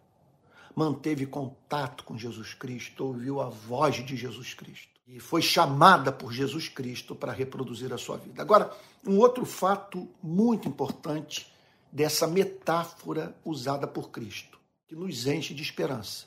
Manteve 0.75 1.25
contato 1.25 2.03
com 2.03 2.17
Jesus 2.17 2.53
Cristo, 2.53 3.05
ouviu 3.05 3.41
a 3.41 3.49
voz 3.49 3.95
de 3.95 4.15
Jesus 4.15 4.53
Cristo 4.53 4.97
e 5.07 5.19
foi 5.19 5.41
chamada 5.41 6.11
por 6.11 6.31
Jesus 6.31 6.67
Cristo 6.67 7.15
para 7.15 7.31
reproduzir 7.31 7.93
a 7.93 7.97
sua 7.97 8.17
vida. 8.17 8.41
Agora, 8.41 8.71
um 9.05 9.17
outro 9.17 9.45
fato 9.45 10.07
muito 10.21 10.67
importante 10.67 11.51
dessa 11.91 12.27
metáfora 12.27 13.35
usada 13.43 13.87
por 13.87 14.09
Cristo, 14.09 14.59
que 14.87 14.95
nos 14.95 15.25
enche 15.27 15.53
de 15.53 15.61
esperança. 15.61 16.25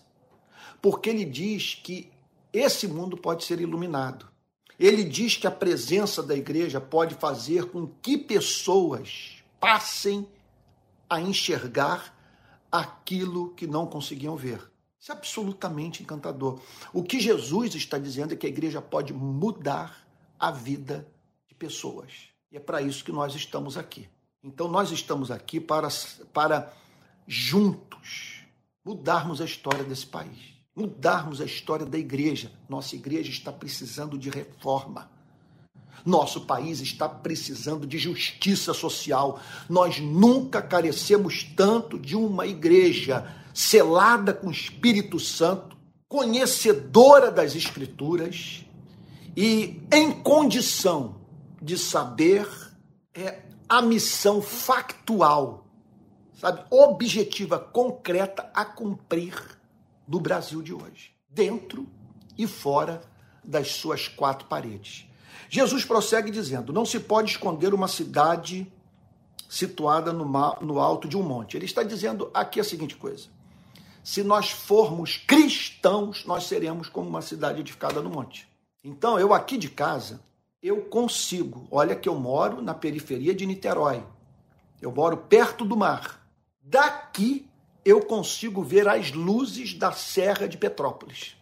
Porque 0.81 1.11
ele 1.11 1.25
diz 1.25 1.75
que 1.75 2.11
esse 2.53 2.89
mundo 2.89 3.17
pode 3.17 3.45
ser 3.45 3.61
iluminado. 3.61 4.29
Ele 4.79 5.05
diz 5.05 5.37
que 5.37 5.47
a 5.47 5.51
presença 5.51 6.23
da 6.23 6.35
igreja 6.35 6.81
pode 6.81 7.15
fazer 7.15 7.67
com 7.67 7.87
que 7.87 8.17
pessoas 8.17 9.43
passem 9.61 10.27
a 11.09 11.21
enxergar 11.21 12.17
aquilo 12.73 13.51
que 13.55 13.67
não 13.67 13.87
conseguiam 13.87 14.37
ver. 14.37 14.71
Isso 14.99 15.13
é 15.13 15.15
absolutamente 15.15 16.03
encantador. 16.03 16.61
O 16.93 17.03
que 17.03 17.21
Jesus 17.21 17.75
está 17.75 17.99
dizendo 17.99 18.35
é 18.35 18.37
que 18.37 18.47
a 18.47 18.51
igreja 18.51 18.81
pode 18.81 19.13
mudar 19.13 20.07
a 20.39 20.51
vida 20.51 21.07
de 21.49 21.55
pessoas. 21.55 22.29
E 22.51 22.57
é 22.57 22.61
para 22.61 22.83
isso 22.83 23.05
que 23.05 23.13
nós 23.13 23.35
estamos 23.35 23.77
aqui. 23.77 24.09
Então, 24.43 24.69
nós 24.69 24.91
estamos 24.91 25.31
aqui 25.31 25.61
para, 25.61 25.89
para 26.33 26.73
juntos 27.27 28.41
mudarmos 28.83 29.41
a 29.41 29.45
história 29.45 29.85
desse 29.85 30.07
país, 30.07 30.39
mudarmos 30.75 31.41
a 31.41 31.45
história 31.45 31.85
da 31.85 31.99
igreja. 31.99 32.51
Nossa 32.69 32.97
igreja 32.97 33.31
está 33.31 33.53
precisando 33.53 34.17
de 34.17 34.31
reforma. 34.31 35.11
Nosso 36.07 36.47
país 36.47 36.81
está 36.81 37.07
precisando 37.07 37.87
de 37.87 37.99
justiça 37.99 38.73
social. 38.73 39.39
Nós 39.69 40.01
nunca 40.01 40.63
carecemos 40.63 41.45
tanto 41.45 41.99
de 41.99 42.17
uma 42.17 42.47
igreja 42.47 43.37
selada 43.53 44.33
com 44.33 44.47
o 44.47 44.53
Espírito 44.53 45.21
Santo, 45.21 45.77
conhecedora 46.09 47.31
das 47.31 47.55
Escrituras 47.55 48.65
e 49.37 49.83
em 49.93 50.11
condição 50.23 51.21
de 51.61 51.77
saber 51.77 52.49
é, 53.15 53.50
a 53.71 53.81
missão 53.81 54.43
factual, 54.43 55.65
sabe, 56.35 56.65
objetiva, 56.69 57.57
concreta 57.57 58.51
a 58.53 58.65
cumprir 58.65 59.33
do 60.09 60.19
Brasil 60.19 60.61
de 60.61 60.75
hoje, 60.75 61.15
dentro 61.29 61.87
e 62.37 62.49
fora 62.49 63.01
das 63.45 63.71
suas 63.71 64.09
quatro 64.09 64.49
paredes. 64.49 65.09
Jesus 65.49 65.85
prossegue 65.85 66.33
dizendo: 66.33 66.73
Não 66.73 66.85
se 66.85 66.99
pode 66.99 67.31
esconder 67.31 67.73
uma 67.73 67.87
cidade 67.87 68.71
situada 69.49 70.13
no, 70.13 70.25
no 70.61 70.81
alto 70.81 71.07
de 71.07 71.17
um 71.17 71.23
monte. 71.23 71.57
Ele 71.57 71.65
está 71.65 71.85
dizendo 71.85 72.29
aqui 72.35 72.59
a 72.59 72.65
seguinte 72.65 72.97
coisa: 72.97 73.29
se 74.03 74.25
nós 74.25 74.51
formos 74.51 75.17
cristãos, 75.17 76.25
nós 76.27 76.45
seremos 76.45 76.89
como 76.89 77.09
uma 77.09 77.23
cidade 77.23 77.61
edificada 77.61 78.03
no 78.03 78.11
monte. 78.11 78.49
Então, 78.83 79.17
eu 79.17 79.33
aqui 79.33 79.57
de 79.57 79.69
casa, 79.69 80.21
eu 80.63 80.83
consigo. 80.83 81.67
Olha 81.71 81.97
que 81.97 82.09
eu 82.09 82.15
moro 82.15 82.61
na 82.61 82.75
periferia 82.75 83.35
de 83.35 83.47
Niterói. 83.47 84.05
Eu 84.81 84.93
moro 84.93 85.17
perto 85.17 85.65
do 85.65 85.77
mar. 85.77 86.27
Daqui 86.61 87.49
eu 87.85 88.05
consigo 88.05 88.63
ver 88.63 88.89
as 88.89 89.13
luzes 89.13 89.75
da 89.75 89.93
Serra 89.93 90.47
de 90.47 90.59
Petrópolis. 90.59 91.37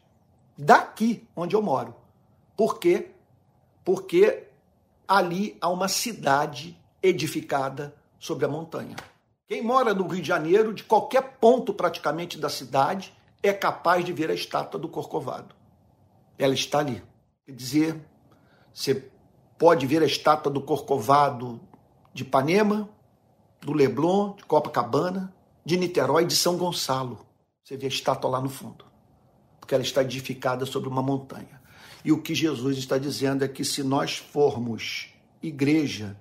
Daqui 0.56 1.26
onde 1.34 1.54
eu 1.54 1.62
moro. 1.62 1.94
Por 2.56 2.78
quê? 2.78 3.10
Porque 3.84 4.48
ali 5.06 5.56
há 5.60 5.68
uma 5.68 5.88
cidade 5.88 6.76
edificada 7.02 7.94
sobre 8.18 8.44
a 8.44 8.48
montanha. 8.48 8.96
Quem 9.46 9.62
mora 9.62 9.94
no 9.94 10.06
Rio 10.06 10.20
de 10.20 10.28
Janeiro, 10.28 10.74
de 10.74 10.84
qualquer 10.84 11.38
ponto 11.40 11.72
praticamente 11.72 12.38
da 12.38 12.50
cidade, 12.50 13.14
é 13.42 13.52
capaz 13.52 14.04
de 14.04 14.12
ver 14.12 14.30
a 14.30 14.34
estátua 14.34 14.78
do 14.78 14.88
Corcovado. 14.88 15.54
Ela 16.36 16.54
está 16.54 16.80
ali. 16.80 17.02
Quer 17.46 17.52
dizer, 17.52 18.00
você 18.78 19.10
pode 19.58 19.88
ver 19.88 20.04
a 20.04 20.06
estátua 20.06 20.52
do 20.52 20.60
Corcovado 20.60 21.60
de 22.14 22.22
Ipanema, 22.22 22.88
do 23.60 23.72
Leblon, 23.72 24.36
de 24.36 24.44
Copacabana, 24.44 25.34
de 25.64 25.76
Niterói, 25.76 26.24
de 26.24 26.36
São 26.36 26.56
Gonçalo. 26.56 27.26
Você 27.64 27.76
vê 27.76 27.86
a 27.86 27.88
estátua 27.88 28.30
lá 28.30 28.40
no 28.40 28.48
fundo, 28.48 28.84
porque 29.58 29.74
ela 29.74 29.82
está 29.82 30.02
edificada 30.02 30.64
sobre 30.64 30.88
uma 30.88 31.02
montanha. 31.02 31.60
E 32.04 32.12
o 32.12 32.22
que 32.22 32.36
Jesus 32.36 32.78
está 32.78 32.98
dizendo 32.98 33.44
é 33.44 33.48
que 33.48 33.64
se 33.64 33.82
nós 33.82 34.16
formos 34.16 35.12
igreja, 35.42 36.16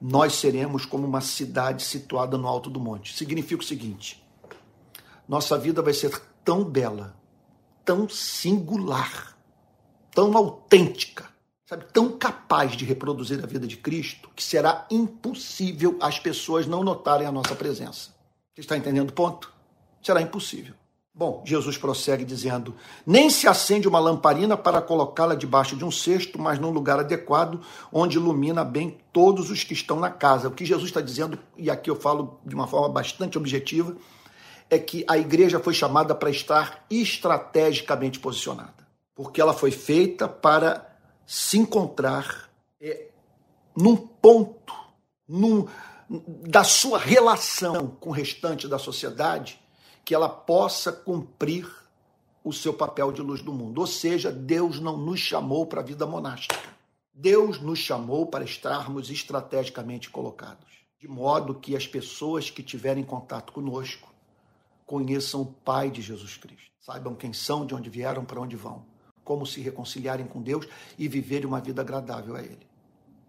nós 0.00 0.34
seremos 0.34 0.86
como 0.86 1.08
uma 1.08 1.20
cidade 1.20 1.82
situada 1.82 2.38
no 2.38 2.46
alto 2.46 2.70
do 2.70 2.78
monte. 2.78 3.16
Significa 3.16 3.62
o 3.62 3.66
seguinte: 3.66 4.24
nossa 5.28 5.58
vida 5.58 5.82
vai 5.82 5.92
ser 5.92 6.22
tão 6.44 6.62
bela, 6.62 7.16
tão 7.84 8.08
singular, 8.08 9.36
tão 10.14 10.36
autêntica, 10.36 11.34
sabe, 11.66 11.84
tão 11.92 12.16
capaz 12.16 12.72
de 12.72 12.84
reproduzir 12.84 13.42
a 13.42 13.46
vida 13.46 13.66
de 13.66 13.76
Cristo, 13.76 14.30
que 14.34 14.42
será 14.42 14.86
impossível 14.90 15.98
as 16.00 16.18
pessoas 16.18 16.66
não 16.66 16.84
notarem 16.84 17.26
a 17.26 17.32
nossa 17.32 17.54
presença. 17.54 18.10
Você 18.54 18.60
está 18.60 18.76
entendendo 18.76 19.10
o 19.10 19.12
ponto? 19.12 19.52
Será 20.00 20.22
impossível. 20.22 20.74
Bom, 21.12 21.42
Jesus 21.46 21.78
prossegue 21.78 22.24
dizendo: 22.24 22.74
Nem 23.06 23.30
se 23.30 23.48
acende 23.48 23.88
uma 23.88 23.98
lamparina 23.98 24.54
para 24.56 24.82
colocá-la 24.82 25.34
debaixo 25.34 25.74
de 25.74 25.84
um 25.84 25.90
cesto, 25.90 26.38
mas 26.38 26.58
num 26.58 26.70
lugar 26.70 27.00
adequado, 27.00 27.60
onde 27.90 28.18
ilumina 28.18 28.62
bem 28.62 28.98
todos 29.12 29.50
os 29.50 29.64
que 29.64 29.72
estão 29.72 29.98
na 29.98 30.10
casa. 30.10 30.48
O 30.48 30.52
que 30.52 30.64
Jesus 30.64 30.90
está 30.90 31.00
dizendo, 31.00 31.38
e 31.56 31.70
aqui 31.70 31.90
eu 31.90 31.96
falo 31.96 32.38
de 32.44 32.54
uma 32.54 32.66
forma 32.66 32.90
bastante 32.90 33.38
objetiva, 33.38 33.96
é 34.68 34.78
que 34.78 35.04
a 35.08 35.16
igreja 35.16 35.58
foi 35.58 35.72
chamada 35.72 36.14
para 36.14 36.28
estar 36.28 36.84
estrategicamente 36.90 38.20
posicionada, 38.20 38.86
porque 39.14 39.40
ela 39.40 39.54
foi 39.54 39.70
feita 39.70 40.28
para 40.28 40.95
se 41.26 41.58
encontrar 41.58 42.48
é, 42.80 43.08
num 43.76 43.96
ponto, 43.96 44.72
num, 45.28 45.66
da 46.08 46.62
sua 46.62 46.98
relação 46.98 47.88
com 47.88 48.10
o 48.10 48.12
restante 48.12 48.68
da 48.68 48.78
sociedade 48.78 49.60
que 50.04 50.14
ela 50.14 50.28
possa 50.28 50.92
cumprir 50.92 51.68
o 52.44 52.52
seu 52.52 52.72
papel 52.72 53.10
de 53.10 53.20
luz 53.20 53.42
do 53.42 53.52
mundo. 53.52 53.80
Ou 53.80 53.86
seja, 53.88 54.30
Deus 54.30 54.78
não 54.78 54.96
nos 54.96 55.18
chamou 55.18 55.66
para 55.66 55.80
a 55.80 55.84
vida 55.84 56.06
monástica. 56.06 56.76
Deus 57.12 57.60
nos 57.60 57.80
chamou 57.80 58.26
para 58.26 58.44
estarmos 58.44 59.10
estrategicamente 59.10 60.08
colocados, 60.10 60.70
de 61.00 61.08
modo 61.08 61.54
que 61.54 61.74
as 61.74 61.86
pessoas 61.86 62.50
que 62.50 62.62
tiverem 62.62 63.02
contato 63.02 63.52
conosco 63.52 64.14
conheçam 64.84 65.40
o 65.40 65.46
Pai 65.46 65.90
de 65.90 66.00
Jesus 66.00 66.36
Cristo, 66.36 66.70
saibam 66.78 67.14
quem 67.14 67.32
são, 67.32 67.66
de 67.66 67.74
onde 67.74 67.90
vieram, 67.90 68.24
para 68.24 68.40
onde 68.40 68.54
vão, 68.54 68.84
como 69.26 69.44
se 69.44 69.60
reconciliarem 69.60 70.26
com 70.26 70.40
Deus 70.40 70.66
e 70.98 71.06
viverem 71.06 71.46
uma 71.46 71.60
vida 71.60 71.82
agradável 71.82 72.34
a 72.34 72.40
Ele. 72.40 72.66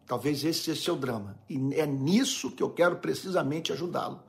Talvez 0.06 0.46
esse 0.46 0.62
seja 0.62 0.82
seu 0.82 0.96
drama. 0.96 1.38
E 1.50 1.58
é 1.74 1.86
nisso 1.86 2.51
que 2.51 2.63
eu 2.63 2.70
quero 2.70 2.96
precisamente 2.96 3.74
ajudá-lo 3.74 4.22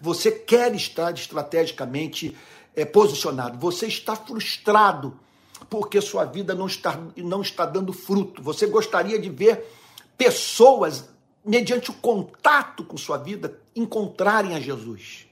você 0.00 0.30
quer 0.30 0.74
estar 0.74 1.14
estrategicamente 1.14 2.36
é, 2.74 2.84
posicionado. 2.84 3.58
Você 3.58 3.86
está 3.86 4.14
frustrado 4.14 5.18
porque 5.70 6.00
sua 6.00 6.24
vida 6.24 6.54
não 6.54 6.66
está, 6.66 7.00
não 7.16 7.40
está 7.40 7.64
dando 7.64 7.92
fruto. 7.92 8.42
Você 8.42 8.66
gostaria 8.66 9.18
de 9.18 9.30
ver 9.30 9.64
pessoas, 10.16 11.08
mediante 11.44 11.90
o 11.90 11.94
contato 11.94 12.84
com 12.84 12.96
sua 12.96 13.16
vida, 13.16 13.58
encontrarem 13.74 14.54
a 14.54 14.60
Jesus. 14.60 15.25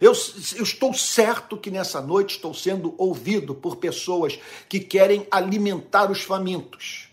Eu, 0.00 0.12
eu, 0.56 0.62
estou 0.62 0.94
certo 0.94 1.56
que 1.56 1.70
nessa 1.70 2.00
noite 2.00 2.36
estou 2.36 2.54
sendo 2.54 2.94
ouvido 2.96 3.54
por 3.54 3.76
pessoas 3.76 4.38
que 4.68 4.80
querem 4.80 5.26
alimentar 5.30 6.10
os 6.10 6.22
famintos 6.22 7.10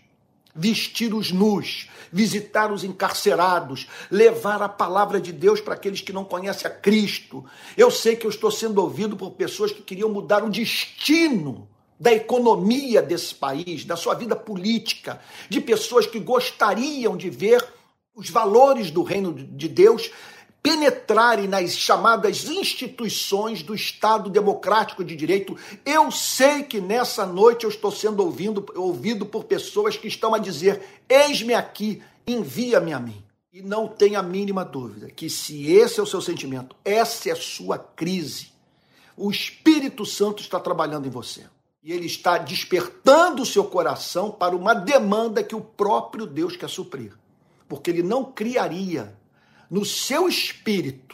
vestir 0.58 1.14
os 1.14 1.30
nus, 1.30 1.88
visitar 2.10 2.72
os 2.72 2.82
encarcerados, 2.82 3.86
levar 4.10 4.60
a 4.60 4.68
palavra 4.68 5.20
de 5.20 5.32
Deus 5.32 5.60
para 5.60 5.74
aqueles 5.74 6.00
que 6.00 6.12
não 6.12 6.24
conhecem 6.24 6.68
a 6.68 6.74
Cristo. 6.74 7.44
Eu 7.76 7.92
sei 7.92 8.16
que 8.16 8.26
eu 8.26 8.30
estou 8.30 8.50
sendo 8.50 8.82
ouvido 8.82 9.16
por 9.16 9.30
pessoas 9.32 9.70
que 9.70 9.82
queriam 9.82 10.08
mudar 10.08 10.42
o 10.42 10.50
destino 10.50 11.68
da 12.00 12.12
economia 12.12 13.00
desse 13.00 13.34
país, 13.34 13.84
da 13.84 13.96
sua 13.96 14.14
vida 14.14 14.34
política, 14.34 15.20
de 15.48 15.60
pessoas 15.60 16.06
que 16.06 16.18
gostariam 16.18 17.16
de 17.16 17.30
ver 17.30 17.64
os 18.14 18.28
valores 18.28 18.90
do 18.90 19.04
reino 19.04 19.32
de 19.32 19.68
Deus 19.68 20.10
penetrarem 20.62 21.46
nas 21.46 21.72
chamadas 21.72 22.44
instituições 22.44 23.62
do 23.62 23.74
Estado 23.74 24.28
Democrático 24.28 25.04
de 25.04 25.16
Direito. 25.16 25.56
Eu 25.84 26.10
sei 26.10 26.62
que 26.62 26.80
nessa 26.80 27.24
noite 27.24 27.64
eu 27.64 27.70
estou 27.70 27.90
sendo 27.90 28.22
ouvido, 28.22 28.66
ouvido 28.74 29.24
por 29.24 29.44
pessoas 29.44 29.96
que 29.96 30.08
estão 30.08 30.34
a 30.34 30.38
dizer: 30.38 30.82
eis-me 31.08 31.54
aqui, 31.54 32.02
envia-me 32.26 32.92
a 32.92 33.00
mim. 33.00 33.24
E 33.52 33.62
não 33.62 33.88
tenha 33.88 34.20
a 34.20 34.22
mínima 34.22 34.64
dúvida 34.64 35.10
que, 35.10 35.30
se 35.30 35.72
esse 35.72 35.98
é 35.98 36.02
o 36.02 36.06
seu 36.06 36.20
sentimento, 36.20 36.76
essa 36.84 37.30
é 37.30 37.32
a 37.32 37.36
sua 37.36 37.78
crise, 37.78 38.52
o 39.16 39.30
Espírito 39.30 40.04
Santo 40.04 40.42
está 40.42 40.60
trabalhando 40.60 41.06
em 41.06 41.10
você. 41.10 41.44
E 41.82 41.92
ele 41.92 42.06
está 42.06 42.36
despertando 42.38 43.42
o 43.42 43.46
seu 43.46 43.64
coração 43.64 44.30
para 44.30 44.54
uma 44.54 44.74
demanda 44.74 45.42
que 45.42 45.56
o 45.56 45.60
próprio 45.60 46.26
Deus 46.26 46.56
quer 46.56 46.68
suprir. 46.68 47.12
Porque 47.66 47.90
ele 47.90 48.02
não 48.02 48.24
criaria 48.24 49.17
no 49.70 49.84
seu 49.84 50.28
espírito 50.28 51.08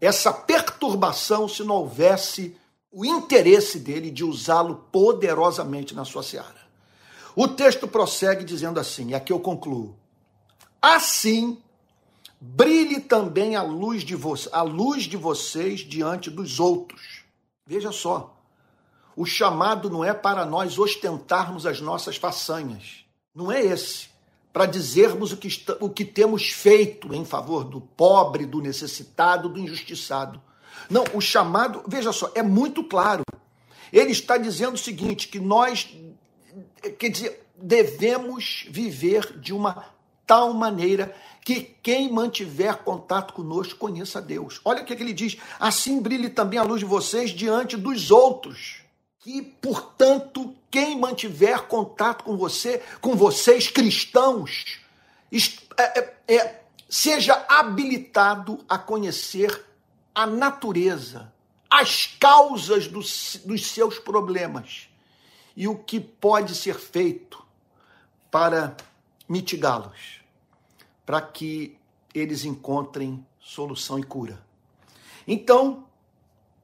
essa 0.00 0.32
perturbação 0.32 1.48
se 1.48 1.64
não 1.64 1.76
houvesse 1.76 2.56
o 2.92 3.04
interesse 3.04 3.78
dele 3.78 4.10
de 4.10 4.24
usá-lo 4.24 4.86
poderosamente 4.92 5.94
na 5.94 6.04
sua 6.04 6.22
seara. 6.22 6.66
O 7.34 7.48
texto 7.48 7.86
prossegue 7.86 8.44
dizendo 8.44 8.80
assim, 8.80 9.10
e 9.10 9.14
aqui 9.14 9.32
eu 9.32 9.40
concluo. 9.40 9.96
Assim, 10.80 11.58
brilhe 12.40 13.00
também 13.00 13.56
a 13.56 13.62
luz 13.62 14.02
de, 14.02 14.14
vo 14.14 14.34
a 14.52 14.62
luz 14.62 15.04
de 15.04 15.16
vocês 15.16 15.80
diante 15.80 16.30
dos 16.30 16.60
outros. 16.60 17.24
Veja 17.66 17.92
só, 17.92 18.34
o 19.14 19.26
chamado 19.26 19.90
não 19.90 20.04
é 20.04 20.14
para 20.14 20.46
nós 20.46 20.78
ostentarmos 20.78 21.66
as 21.66 21.80
nossas 21.80 22.16
façanhas. 22.16 23.04
Não 23.34 23.50
é 23.50 23.62
esse 23.62 24.08
para 24.56 24.64
dizermos 24.64 25.32
o 25.32 25.36
que, 25.36 25.48
o 25.80 25.90
que 25.90 26.02
temos 26.02 26.48
feito 26.48 27.14
em 27.14 27.26
favor 27.26 27.62
do 27.62 27.78
pobre, 27.78 28.46
do 28.46 28.62
necessitado, 28.62 29.50
do 29.50 29.60
injustiçado. 29.60 30.40
Não, 30.88 31.04
o 31.12 31.20
chamado, 31.20 31.82
veja 31.86 32.10
só, 32.10 32.32
é 32.34 32.42
muito 32.42 32.82
claro. 32.82 33.22
Ele 33.92 34.12
está 34.12 34.38
dizendo 34.38 34.72
o 34.72 34.78
seguinte: 34.78 35.28
que 35.28 35.38
nós, 35.38 35.94
quer 36.98 37.10
dizer, 37.10 37.46
devemos 37.54 38.64
viver 38.70 39.38
de 39.38 39.52
uma 39.52 39.90
tal 40.26 40.54
maneira 40.54 41.14
que 41.44 41.76
quem 41.82 42.10
mantiver 42.10 42.78
contato 42.78 43.34
conosco 43.34 43.78
conheça 43.78 44.22
Deus. 44.22 44.58
Olha 44.64 44.80
o 44.80 44.86
que, 44.86 44.94
é 44.94 44.96
que 44.96 45.02
ele 45.02 45.12
diz: 45.12 45.36
assim 45.60 46.00
brilhe 46.00 46.30
também 46.30 46.58
a 46.58 46.62
luz 46.62 46.80
de 46.80 46.86
vocês 46.86 47.28
diante 47.28 47.76
dos 47.76 48.10
outros 48.10 48.86
que, 49.26 49.42
portanto, 49.42 50.54
quem 50.70 50.98
mantiver 50.98 51.62
contato 51.62 52.24
com 52.24 52.36
você, 52.36 52.82
com 53.00 53.14
vocês 53.16 53.68
cristãos, 53.68 54.80
é, 55.76 55.98
é, 55.98 56.16
é, 56.28 56.62
seja 56.88 57.44
habilitado 57.48 58.64
a 58.68 58.78
conhecer 58.78 59.64
a 60.14 60.26
natureza, 60.26 61.32
as 61.70 62.06
causas 62.06 62.88
dos, 62.88 63.40
dos 63.44 63.66
seus 63.66 63.98
problemas 63.98 64.88
e 65.56 65.68
o 65.68 65.76
que 65.76 66.00
pode 66.00 66.54
ser 66.54 66.74
feito 66.74 67.44
para 68.30 68.76
mitigá-los, 69.28 70.20
para 71.04 71.20
que 71.20 71.76
eles 72.14 72.44
encontrem 72.44 73.24
solução 73.40 73.98
e 73.98 74.02
cura. 74.02 74.44
Então, 75.26 75.86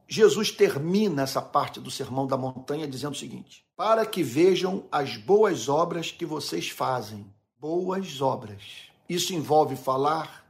Jesus 0.08 0.50
termina 0.50 1.22
essa 1.22 1.40
parte 1.40 1.80
do 1.80 1.90
Sermão 1.90 2.26
da 2.26 2.36
Montanha 2.36 2.86
dizendo 2.86 3.12
o 3.12 3.18
seguinte: 3.18 3.61
para 3.76 4.04
que 4.04 4.22
vejam 4.22 4.84
as 4.90 5.16
boas 5.16 5.68
obras 5.68 6.10
que 6.10 6.26
vocês 6.26 6.68
fazem. 6.68 7.26
Boas 7.58 8.20
obras. 8.20 8.62
Isso 9.08 9.34
envolve 9.34 9.76
falar? 9.76 10.44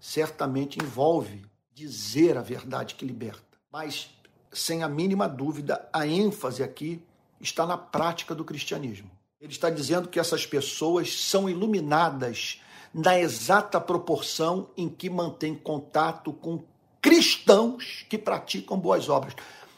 Certamente 0.00 0.78
envolve 0.82 1.44
dizer 1.72 2.36
a 2.38 2.42
verdade 2.42 2.94
que 2.94 3.04
liberta. 3.04 3.42
Mas, 3.70 4.10
sem 4.52 4.82
a 4.82 4.88
mínima 4.88 5.28
dúvida, 5.28 5.88
a 5.92 6.06
ênfase 6.06 6.62
aqui 6.62 7.02
está 7.40 7.66
na 7.66 7.76
prática 7.76 8.34
do 8.34 8.44
cristianismo. 8.44 9.10
Ele 9.40 9.52
está 9.52 9.68
dizendo 9.68 10.08
que 10.08 10.18
essas 10.18 10.46
pessoas 10.46 11.12
são 11.12 11.48
iluminadas 11.48 12.60
na 12.92 13.18
exata 13.18 13.78
proporção 13.80 14.70
em 14.76 14.88
que 14.88 15.10
mantêm 15.10 15.54
contato 15.54 16.32
com 16.32 16.64
cristãos 17.02 18.06
que 18.08 18.16
praticam 18.16 18.78
boas 18.78 19.08
obras. 19.08 19.34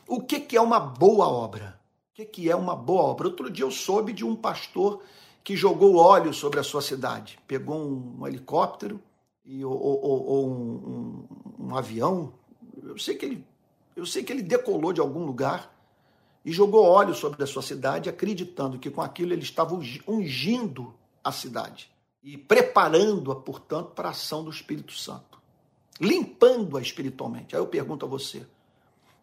O 0.06 0.22
que, 0.22 0.38
que 0.38 0.56
é 0.56 0.60
uma 0.60 0.78
boa 0.78 1.26
obra? 1.26 1.77
Que, 2.18 2.24
que 2.24 2.50
é 2.50 2.56
uma 2.56 2.74
boa 2.74 3.02
obra? 3.02 3.28
Outro 3.28 3.48
dia 3.48 3.64
eu 3.64 3.70
soube 3.70 4.12
de 4.12 4.24
um 4.24 4.34
pastor 4.34 5.00
que 5.44 5.54
jogou 5.54 5.98
óleo 5.98 6.34
sobre 6.34 6.58
a 6.58 6.64
sua 6.64 6.82
cidade. 6.82 7.38
Pegou 7.46 7.76
um, 7.76 8.16
um 8.18 8.26
helicóptero 8.26 9.00
e, 9.44 9.64
ou, 9.64 9.80
ou, 9.80 10.26
ou 10.26 10.50
um, 10.50 11.26
um, 11.60 11.66
um, 11.66 11.76
avião. 11.76 12.32
Eu 12.82 12.98
sei, 12.98 13.14
que 13.14 13.24
ele, 13.24 13.46
eu 13.94 14.04
sei 14.04 14.24
que 14.24 14.32
ele 14.32 14.42
decolou 14.42 14.92
de 14.92 15.00
algum 15.00 15.24
lugar 15.24 15.72
e 16.44 16.50
jogou 16.50 16.84
óleo 16.86 17.14
sobre 17.14 17.40
a 17.44 17.46
sua 17.46 17.62
cidade, 17.62 18.08
acreditando 18.08 18.80
que 18.80 18.90
com 18.90 19.00
aquilo 19.00 19.32
ele 19.32 19.44
estava 19.44 19.80
ungindo 20.08 20.92
a 21.22 21.30
cidade 21.30 21.88
e 22.20 22.36
preparando-a, 22.36 23.36
portanto, 23.36 23.92
para 23.92 24.08
a 24.08 24.10
ação 24.10 24.42
do 24.42 24.50
Espírito 24.50 24.92
Santo, 24.92 25.40
limpando-a 26.00 26.82
espiritualmente. 26.82 27.54
Aí 27.54 27.62
eu 27.62 27.66
pergunto 27.68 28.04
a 28.04 28.08
você: 28.08 28.44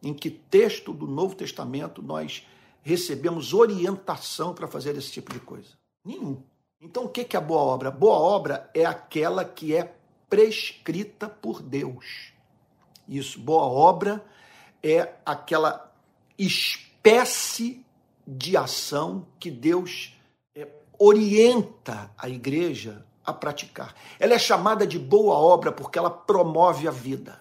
em 0.01 0.13
que 0.13 0.29
texto 0.29 0.93
do 0.93 1.05
Novo 1.05 1.35
Testamento 1.35 2.01
nós 2.01 2.45
recebemos 2.85 3.51
orientação 3.51 4.53
para 4.53 4.67
fazer 4.67 4.95
esse 4.95 5.11
tipo 5.11 5.33
de 5.33 5.39
coisa? 5.39 5.69
Nenhum. 6.05 6.43
Então, 6.79 7.05
o 7.05 7.09
que 7.09 7.35
é 7.35 7.39
a 7.39 7.41
boa 7.41 7.63
obra? 7.63 7.89
Boa 7.89 8.19
obra 8.19 8.69
é 8.75 8.85
aquela 8.85 9.43
que 9.43 9.75
é 9.75 9.95
prescrita 10.29 11.27
por 11.27 11.63
Deus. 11.63 12.31
Isso, 13.09 13.39
boa 13.39 13.63
obra 13.63 14.23
é 14.83 15.15
aquela 15.25 15.91
espécie 16.37 17.83
de 18.27 18.55
ação 18.55 19.25
que 19.39 19.49
Deus 19.49 20.13
é, 20.55 20.67
orienta 20.99 22.11
a 22.15 22.29
igreja 22.29 23.03
a 23.25 23.33
praticar. 23.33 23.95
Ela 24.19 24.35
é 24.35 24.39
chamada 24.39 24.85
de 24.85 24.99
boa 24.99 25.35
obra 25.35 25.71
porque 25.71 25.97
ela 25.97 26.11
promove 26.11 26.87
a 26.87 26.91
vida, 26.91 27.39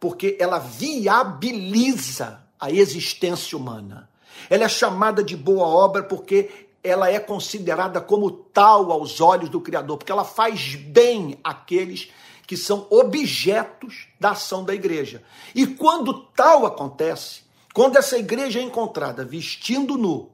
porque 0.00 0.34
ela 0.40 0.58
viabiliza 0.58 2.42
a 2.58 2.70
existência 2.70 3.58
humana. 3.58 4.08
Ela 4.48 4.64
é 4.64 4.68
chamada 4.68 5.22
de 5.22 5.36
boa 5.36 5.66
obra 5.66 6.02
porque 6.02 6.66
ela 6.82 7.10
é 7.10 7.18
considerada 7.18 8.00
como 8.00 8.30
tal 8.30 8.92
aos 8.92 9.20
olhos 9.20 9.48
do 9.48 9.60
Criador, 9.60 9.98
porque 9.98 10.12
ela 10.12 10.24
faz 10.24 10.76
bem 10.76 11.38
aqueles 11.42 12.10
que 12.46 12.56
são 12.56 12.86
objetos 12.90 14.06
da 14.20 14.30
ação 14.30 14.64
da 14.64 14.72
igreja. 14.72 15.22
E 15.54 15.66
quando 15.66 16.14
tal 16.14 16.64
acontece, 16.64 17.42
quando 17.74 17.96
essa 17.96 18.16
igreja 18.16 18.60
é 18.60 18.62
encontrada 18.62 19.24
vestindo 19.24 19.98
nu, 19.98 20.30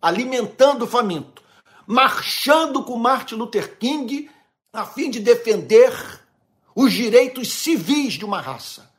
alimentando 0.00 0.84
o 0.84 0.88
faminto, 0.88 1.42
marchando 1.86 2.82
com 2.82 2.96
Martin 2.96 3.34
Luther 3.34 3.76
King 3.78 4.30
a 4.72 4.86
fim 4.86 5.10
de 5.10 5.20
defender 5.20 5.92
os 6.74 6.92
direitos 6.92 7.52
civis 7.52 8.14
de 8.14 8.24
uma 8.24 8.40
raça. 8.40 8.89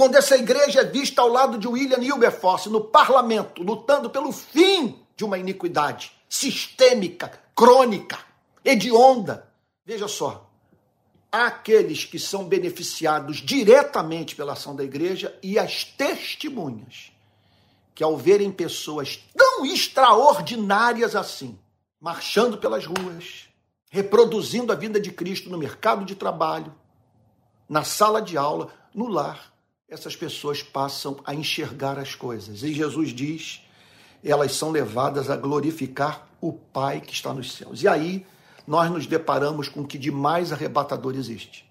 Quando 0.00 0.14
essa 0.14 0.34
igreja 0.34 0.80
é 0.80 0.84
vista 0.84 1.20
ao 1.20 1.28
lado 1.28 1.58
de 1.58 1.68
William 1.68 1.98
Wilberforce 1.98 2.70
no 2.70 2.80
parlamento, 2.80 3.62
lutando 3.62 4.08
pelo 4.08 4.32
fim 4.32 4.98
de 5.14 5.26
uma 5.26 5.36
iniquidade 5.36 6.10
sistêmica, 6.26 7.38
crônica, 7.54 8.18
hedionda. 8.64 9.46
Veja 9.84 10.08
só, 10.08 10.50
aqueles 11.30 12.06
que 12.06 12.18
são 12.18 12.46
beneficiados 12.46 13.42
diretamente 13.42 14.34
pela 14.34 14.54
ação 14.54 14.74
da 14.74 14.82
igreja 14.82 15.38
e 15.42 15.58
as 15.58 15.84
testemunhas, 15.84 17.12
que 17.94 18.02
ao 18.02 18.16
verem 18.16 18.50
pessoas 18.50 19.22
tão 19.36 19.66
extraordinárias 19.66 21.14
assim, 21.14 21.58
marchando 22.00 22.56
pelas 22.56 22.86
ruas, 22.86 23.50
reproduzindo 23.90 24.72
a 24.72 24.76
vida 24.76 24.98
de 24.98 25.12
Cristo 25.12 25.50
no 25.50 25.58
mercado 25.58 26.06
de 26.06 26.14
trabalho, 26.14 26.74
na 27.68 27.84
sala 27.84 28.22
de 28.22 28.38
aula, 28.38 28.72
no 28.94 29.06
lar, 29.06 29.49
essas 29.90 30.14
pessoas 30.14 30.62
passam 30.62 31.18
a 31.24 31.34
enxergar 31.34 31.98
as 31.98 32.14
coisas. 32.14 32.62
E 32.62 32.72
Jesus 32.72 33.10
diz 33.10 33.62
elas 34.22 34.52
são 34.52 34.70
levadas 34.70 35.30
a 35.30 35.36
glorificar 35.36 36.28
o 36.40 36.52
Pai 36.52 37.00
que 37.00 37.12
está 37.12 37.32
nos 37.32 37.52
céus. 37.52 37.82
E 37.82 37.88
aí 37.88 38.26
nós 38.66 38.90
nos 38.90 39.06
deparamos 39.06 39.68
com 39.68 39.80
o 39.80 39.86
que 39.86 39.98
de 39.98 40.10
mais 40.10 40.52
arrebatador 40.52 41.14
existe. 41.16 41.68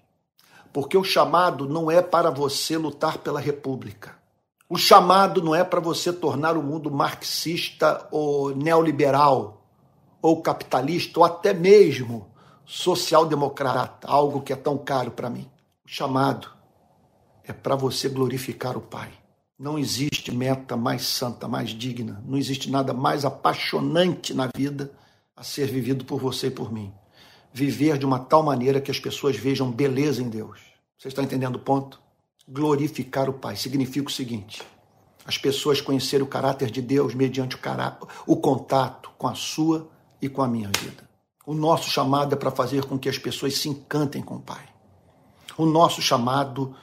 Porque 0.72 0.96
o 0.96 1.04
chamado 1.04 1.68
não 1.68 1.90
é 1.90 2.02
para 2.02 2.30
você 2.30 2.76
lutar 2.76 3.18
pela 3.18 3.40
república. 3.40 4.16
O 4.68 4.76
chamado 4.76 5.42
não 5.42 5.54
é 5.54 5.64
para 5.64 5.80
você 5.80 6.12
tornar 6.12 6.56
o 6.56 6.62
mundo 6.62 6.90
marxista 6.90 8.06
ou 8.10 8.54
neoliberal, 8.54 9.64
ou 10.20 10.42
capitalista, 10.42 11.18
ou 11.18 11.24
até 11.24 11.52
mesmo 11.54 12.28
social-democrata, 12.64 14.06
algo 14.06 14.42
que 14.42 14.52
é 14.52 14.56
tão 14.56 14.76
caro 14.76 15.10
para 15.10 15.30
mim. 15.30 15.50
O 15.84 15.88
chamado 15.88 16.59
é 17.50 17.52
para 17.52 17.74
você 17.74 18.08
glorificar 18.08 18.76
o 18.76 18.80
Pai. 18.80 19.10
Não 19.58 19.78
existe 19.78 20.32
meta 20.32 20.76
mais 20.76 21.02
santa, 21.02 21.48
mais 21.48 21.70
digna. 21.70 22.22
Não 22.24 22.38
existe 22.38 22.70
nada 22.70 22.94
mais 22.94 23.24
apaixonante 23.24 24.32
na 24.32 24.48
vida 24.54 24.92
a 25.36 25.42
ser 25.42 25.66
vivido 25.66 26.04
por 26.04 26.20
você 26.20 26.46
e 26.46 26.50
por 26.50 26.72
mim. 26.72 26.92
Viver 27.52 27.98
de 27.98 28.06
uma 28.06 28.20
tal 28.20 28.42
maneira 28.42 28.80
que 28.80 28.90
as 28.90 29.00
pessoas 29.00 29.36
vejam 29.36 29.70
beleza 29.70 30.22
em 30.22 30.28
Deus. 30.28 30.60
Você 30.96 31.08
está 31.08 31.22
entendendo 31.22 31.56
o 31.56 31.60
ponto? 31.60 32.00
Glorificar 32.48 33.28
o 33.28 33.34
Pai 33.34 33.56
significa 33.56 34.08
o 34.08 34.12
seguinte: 34.12 34.62
as 35.26 35.36
pessoas 35.36 35.80
conhecerem 35.80 36.24
o 36.24 36.30
caráter 36.30 36.70
de 36.70 36.80
Deus 36.80 37.14
mediante 37.14 37.56
o, 37.56 38.32
o 38.32 38.36
contato 38.36 39.10
com 39.18 39.26
a 39.26 39.34
sua 39.34 39.90
e 40.22 40.28
com 40.28 40.40
a 40.40 40.48
minha 40.48 40.70
vida. 40.80 41.08
O 41.44 41.52
nosso 41.52 41.90
chamado 41.90 42.32
é 42.32 42.36
para 42.38 42.52
fazer 42.52 42.84
com 42.84 42.96
que 42.96 43.08
as 43.08 43.18
pessoas 43.18 43.58
se 43.58 43.68
encantem 43.68 44.22
com 44.22 44.36
o 44.36 44.40
Pai. 44.40 44.68
O 45.58 45.66
nosso 45.66 46.00
chamado 46.00 46.76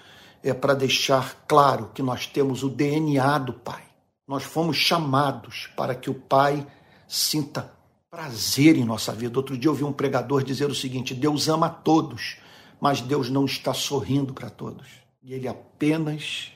é 0.44 0.54
para 0.54 0.74
deixar 0.74 1.46
claro 1.48 1.92
que 1.94 2.02
nós 2.02 2.26
temos 2.28 2.64
o 2.64 2.70
DNA 2.70 3.38
do 3.40 3.54
Pai. 3.54 3.84
Nós 4.28 4.44
fomos 4.44 4.78
chamados 4.78 5.70
para 5.76 5.96
que 5.96 6.10
o 6.10 6.14
Pai 6.14 6.66
sinta 7.08 7.74
prazer 8.10 8.76
em 8.76 8.86
nossa 8.86 9.14
vida. 9.14 9.38
Outro 9.38 9.58
dia 9.58 9.68
eu 9.68 9.74
ouvi 9.74 9.84
um 9.84 9.94
pregador 9.94 10.44
dizer 10.44 10.70
o 10.70 10.76
seguinte: 10.76 11.14
Deus 11.14 11.48
ama 11.48 11.68
a 11.68 11.70
todos, 11.70 12.38
mas 12.80 13.02
Deus 13.02 13.30
não 13.30 13.46
está 13.46 13.74
sorrindo 13.74 14.34
para 14.34 14.50
todos. 14.50 14.88
E 15.22 15.34
Ele 15.34 15.48
apenas 15.48 16.52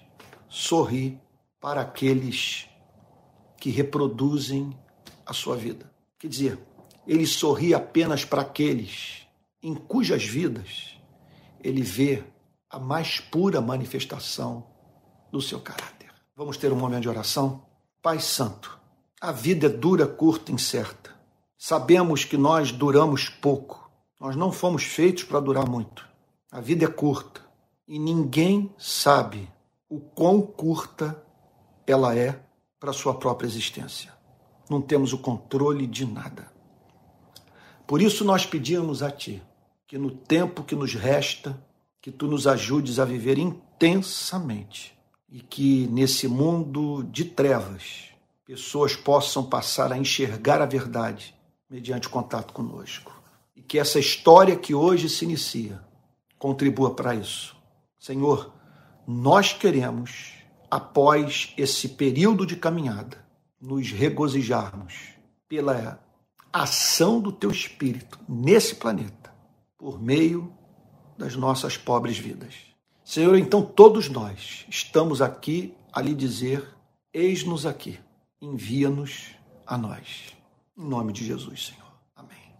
sorri 0.49 1.19
para 1.59 1.81
aqueles 1.81 2.67
que 3.57 3.69
reproduzem 3.69 4.75
a 5.25 5.33
sua 5.33 5.55
vida. 5.55 5.91
Quer 6.17 6.27
dizer, 6.27 6.59
Ele 7.07 7.25
sorri 7.25 7.73
apenas 7.73 8.25
para 8.25 8.41
aqueles 8.41 9.27
em 9.63 9.75
cujas 9.75 10.25
vidas 10.25 10.97
Ele 11.63 11.83
vê 11.83 12.23
a 12.71 12.79
mais 12.79 13.19
pura 13.19 13.59
manifestação 13.59 14.65
do 15.29 15.41
seu 15.41 15.59
caráter. 15.59 16.09
Vamos 16.35 16.55
ter 16.55 16.71
um 16.71 16.77
momento 16.77 17.01
de 17.01 17.09
oração? 17.09 17.65
Pai 18.01 18.19
Santo, 18.19 18.79
a 19.19 19.31
vida 19.31 19.67
é 19.67 19.69
dura, 19.69 20.07
curta, 20.07 20.51
incerta. 20.51 21.11
Sabemos 21.57 22.23
que 22.23 22.37
nós 22.37 22.71
duramos 22.71 23.27
pouco. 23.27 23.91
Nós 24.19 24.35
não 24.35 24.51
fomos 24.51 24.83
feitos 24.83 25.23
para 25.23 25.41
durar 25.41 25.67
muito. 25.67 26.07
A 26.49 26.61
vida 26.61 26.85
é 26.85 26.87
curta 26.87 27.41
e 27.87 27.99
ninguém 27.99 28.73
sabe 28.77 29.51
o 29.89 29.99
quão 29.99 30.41
curta 30.41 31.21
ela 31.85 32.15
é 32.15 32.41
para 32.79 32.91
a 32.91 32.93
sua 32.93 33.13
própria 33.13 33.47
existência. 33.47 34.13
Não 34.69 34.81
temos 34.81 35.11
o 35.11 35.17
controle 35.17 35.85
de 35.85 36.05
nada. 36.05 36.49
Por 37.85 38.01
isso 38.01 38.23
nós 38.23 38.45
pedimos 38.45 39.03
a 39.03 39.11
Ti 39.11 39.43
que 39.85 39.97
no 39.97 40.09
tempo 40.09 40.63
que 40.63 40.73
nos 40.73 40.93
resta, 40.93 41.61
que 42.01 42.11
tu 42.11 42.27
nos 42.27 42.47
ajudes 42.47 42.97
a 42.99 43.05
viver 43.05 43.37
intensamente 43.37 44.97
e 45.29 45.39
que 45.39 45.87
nesse 45.87 46.27
mundo 46.27 47.03
de 47.03 47.25
trevas 47.25 48.09
pessoas 48.43 48.95
possam 48.95 49.43
passar 49.43 49.93
a 49.93 49.97
enxergar 49.97 50.61
a 50.61 50.65
verdade 50.65 51.35
mediante 51.69 52.09
contato 52.09 52.53
conosco. 52.53 53.21
E 53.55 53.61
que 53.61 53.77
essa 53.77 53.99
história 53.99 54.57
que 54.57 54.73
hoje 54.73 55.07
se 55.07 55.23
inicia 55.23 55.81
contribua 56.37 56.95
para 56.95 57.13
isso. 57.13 57.55
Senhor, 57.99 58.51
nós 59.07 59.53
queremos, 59.53 60.33
após 60.69 61.53
esse 61.55 61.89
período 61.89 62.45
de 62.45 62.55
caminhada, 62.55 63.23
nos 63.61 63.91
regozijarmos 63.91 65.11
pela 65.47 66.03
ação 66.51 67.21
do 67.21 67.31
teu 67.31 67.51
Espírito 67.51 68.19
nesse 68.27 68.75
planeta, 68.75 69.31
por 69.77 70.01
meio 70.01 70.51
das 71.21 71.35
nossas 71.35 71.77
pobres 71.77 72.17
vidas. 72.17 72.55
Senhor, 73.05 73.37
então 73.37 73.61
todos 73.61 74.09
nós 74.09 74.65
estamos 74.67 75.21
aqui 75.21 75.71
a 75.93 76.01
lhe 76.01 76.15
dizer: 76.15 76.67
eis-nos 77.13 77.63
aqui, 77.63 77.99
envia-nos 78.41 79.35
a 79.67 79.77
nós. 79.77 80.35
Em 80.75 80.83
nome 80.83 81.13
de 81.13 81.23
Jesus, 81.23 81.67
Senhor. 81.67 81.91
Amém. 82.15 82.55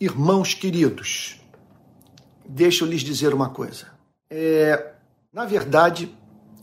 Irmãos 0.00 0.54
queridos, 0.54 1.40
deixa 2.48 2.84
eu 2.84 2.88
lhes 2.88 3.00
dizer 3.02 3.34
uma 3.34 3.50
coisa. 3.50 3.88
É, 4.30 4.92
na 5.32 5.44
verdade, 5.44 6.14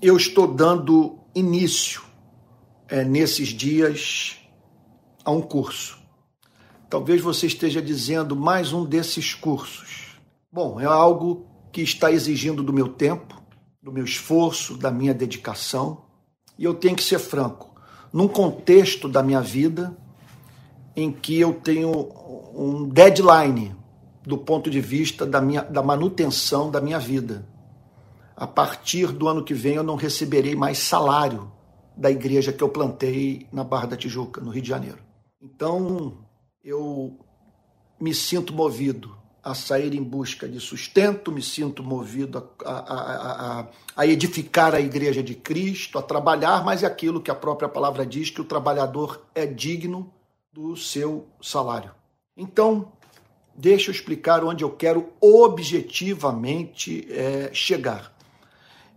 eu 0.01 0.15
estou 0.15 0.47
dando 0.47 1.19
início 1.35 2.01
é, 2.87 3.03
nesses 3.03 3.49
dias 3.49 4.37
a 5.25 5.31
um 5.31 5.41
curso. 5.41 5.99
Talvez 6.89 7.21
você 7.21 7.47
esteja 7.47 7.81
dizendo 7.81 8.37
mais 8.37 8.71
um 8.71 8.85
desses 8.85 9.33
cursos. 9.33 10.04
Bom, 10.55 10.79
é 10.79 10.85
algo 10.85 11.45
que 11.69 11.81
está 11.81 12.09
exigindo 12.09 12.63
do 12.63 12.71
meu 12.71 12.87
tempo, 12.87 13.43
do 13.83 13.91
meu 13.91 14.05
esforço, 14.05 14.77
da 14.77 14.89
minha 14.89 15.13
dedicação. 15.13 16.05
E 16.57 16.63
eu 16.63 16.73
tenho 16.73 16.95
que 16.95 17.03
ser 17.03 17.19
franco, 17.19 17.75
num 18.13 18.25
contexto 18.25 19.09
da 19.09 19.21
minha 19.21 19.41
vida 19.41 19.97
em 20.95 21.11
que 21.11 21.37
eu 21.37 21.55
tenho 21.55 21.91
um 22.55 22.87
deadline 22.87 23.75
do 24.23 24.37
ponto 24.37 24.69
de 24.69 24.79
vista 24.79 25.25
da, 25.25 25.41
minha, 25.41 25.61
da 25.61 25.83
manutenção 25.83 26.71
da 26.71 26.79
minha 26.79 26.99
vida. 26.99 27.45
A 28.33 28.47
partir 28.47 29.11
do 29.11 29.27
ano 29.27 29.43
que 29.43 29.53
vem 29.53 29.75
eu 29.75 29.83
não 29.83 29.97
receberei 29.97 30.55
mais 30.55 30.77
salário 30.77 31.51
da 31.97 32.09
igreja 32.09 32.53
que 32.53 32.63
eu 32.63 32.69
plantei 32.69 33.45
na 33.51 33.65
Barra 33.65 33.87
da 33.87 33.97
Tijuca, 33.97 34.39
no 34.39 34.51
Rio 34.51 34.61
de 34.61 34.69
Janeiro. 34.69 34.99
Então 35.41 36.17
eu 36.63 37.19
me 37.99 38.13
sinto 38.13 38.53
movido 38.53 39.24
a 39.45 39.53
sair 39.53 39.93
em 39.93 40.01
busca 40.01 40.49
de 40.49 40.59
sustento, 40.59 41.31
me 41.31 41.41
sinto 41.41 41.83
movido 41.83 42.51
a, 42.65 42.71
a, 42.71 43.59
a, 43.59 43.67
a, 43.95 44.07
edificar 44.07 44.73
a 44.73 44.81
igreja 44.81 45.21
de 45.21 45.35
Cristo, 45.35 45.99
a 45.99 46.01
trabalhar, 46.01 46.65
mas 46.65 46.81
é 46.81 46.87
aquilo 46.87 47.21
que 47.21 47.29
a 47.29 47.35
própria 47.35 47.69
palavra 47.69 48.03
diz: 48.07 48.31
que 48.31 48.41
o 48.41 48.45
trabalhador 48.45 49.23
é 49.35 49.45
digno 49.45 50.11
do 50.51 50.75
seu 50.75 51.27
salário. 51.39 51.91
Então, 52.35 52.91
deixa 53.55 53.91
eu 53.91 53.93
explicar 53.93 54.43
onde 54.43 54.63
eu 54.63 54.71
quero 54.71 55.13
objetivamente 55.21 57.07
é, 57.11 57.51
chegar. 57.53 58.11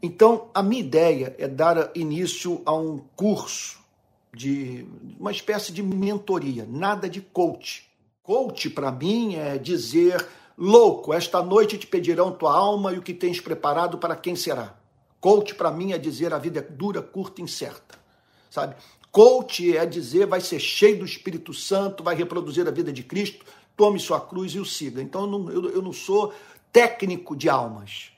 Então, 0.02 0.48
a 0.54 0.62
minha 0.62 0.80
ideia 0.80 1.36
é 1.38 1.46
dar 1.46 1.90
início 1.94 2.62
a 2.64 2.72
um 2.72 2.98
curso 3.14 3.78
de 4.32 4.86
uma 5.20 5.30
espécie 5.30 5.72
de 5.72 5.82
mentoria, 5.82 6.66
nada 6.66 7.06
de 7.06 7.20
coach. 7.20 7.86
Coach, 8.22 8.70
para 8.70 8.92
mim, 8.92 9.34
é 9.34 9.58
dizer: 9.58 10.24
louco, 10.58 11.14
esta 11.14 11.40
noite 11.42 11.78
te 11.78 11.86
pedirão 11.86 12.32
tua 12.32 12.52
alma 12.52 12.92
e 12.92 12.98
o 12.98 13.02
que 13.02 13.14
tens 13.14 13.40
preparado 13.40 13.96
para 13.96 14.16
quem 14.16 14.34
será. 14.34 14.74
Coach, 15.20 15.54
para 15.54 15.70
mim, 15.70 15.92
é 15.92 15.98
dizer: 15.98 16.34
a 16.34 16.38
vida 16.38 16.58
é 16.58 16.62
dura, 16.62 17.00
curta 17.00 17.40
e 17.40 17.44
incerta. 17.44 17.98
Sabe? 18.50 18.74
Coach 19.12 19.76
é 19.76 19.86
dizer: 19.86 20.26
vai 20.26 20.40
ser 20.40 20.58
cheio 20.58 20.98
do 20.98 21.04
Espírito 21.04 21.54
Santo, 21.54 22.02
vai 22.02 22.14
reproduzir 22.14 22.66
a 22.66 22.70
vida 22.70 22.92
de 22.92 23.02
Cristo, 23.02 23.44
tome 23.76 23.98
sua 23.98 24.20
cruz 24.20 24.52
e 24.52 24.58
o 24.58 24.64
siga. 24.64 25.00
Então, 25.00 25.22
eu 25.22 25.26
não, 25.26 25.50
eu, 25.50 25.70
eu 25.70 25.82
não 25.82 25.92
sou 25.92 26.32
técnico 26.72 27.36
de 27.36 27.48
almas. 27.48 28.12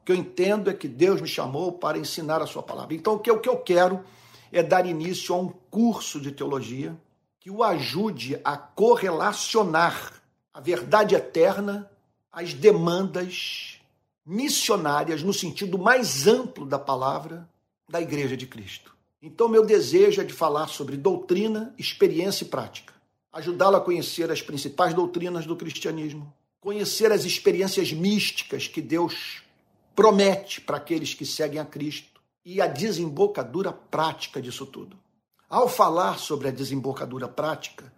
O 0.00 0.04
que 0.06 0.12
eu 0.12 0.16
entendo 0.16 0.70
é 0.70 0.74
que 0.74 0.86
Deus 0.86 1.20
me 1.20 1.28
chamou 1.28 1.72
para 1.72 1.98
ensinar 1.98 2.40
a 2.40 2.46
sua 2.46 2.62
palavra. 2.62 2.94
Então, 2.94 3.14
o 3.14 3.18
que, 3.18 3.30
o 3.30 3.40
que 3.40 3.48
eu 3.48 3.58
quero 3.58 4.04
é 4.52 4.62
dar 4.62 4.86
início 4.86 5.34
a 5.34 5.38
um 5.38 5.48
curso 5.70 6.20
de 6.20 6.30
teologia 6.30 6.96
que 7.40 7.50
o 7.50 7.62
ajude 7.62 8.40
a 8.44 8.56
correlacionar 8.56 10.15
a 10.56 10.60
verdade 10.60 11.14
eterna 11.14 11.86
às 12.32 12.54
demandas 12.54 13.78
missionárias, 14.24 15.22
no 15.22 15.34
sentido 15.34 15.76
mais 15.76 16.26
amplo 16.26 16.64
da 16.64 16.78
palavra, 16.78 17.46
da 17.86 18.00
Igreja 18.00 18.38
de 18.38 18.46
Cristo. 18.46 18.96
Então, 19.20 19.50
meu 19.50 19.66
desejo 19.66 20.22
é 20.22 20.24
de 20.24 20.32
falar 20.32 20.68
sobre 20.68 20.96
doutrina, 20.96 21.74
experiência 21.76 22.44
e 22.44 22.48
prática, 22.48 22.94
ajudá-lo 23.30 23.76
a 23.76 23.82
conhecer 23.82 24.30
as 24.30 24.40
principais 24.40 24.94
doutrinas 24.94 25.44
do 25.44 25.54
cristianismo, 25.54 26.32
conhecer 26.58 27.12
as 27.12 27.26
experiências 27.26 27.92
místicas 27.92 28.66
que 28.66 28.80
Deus 28.80 29.42
promete 29.94 30.62
para 30.62 30.78
aqueles 30.78 31.12
que 31.12 31.26
seguem 31.26 31.60
a 31.60 31.66
Cristo 31.66 32.18
e 32.42 32.62
a 32.62 32.66
desembocadura 32.66 33.74
prática 33.74 34.40
disso 34.40 34.64
tudo. 34.64 34.96
Ao 35.50 35.68
falar 35.68 36.18
sobre 36.18 36.48
a 36.48 36.50
desembocadura 36.50 37.28
prática, 37.28 37.92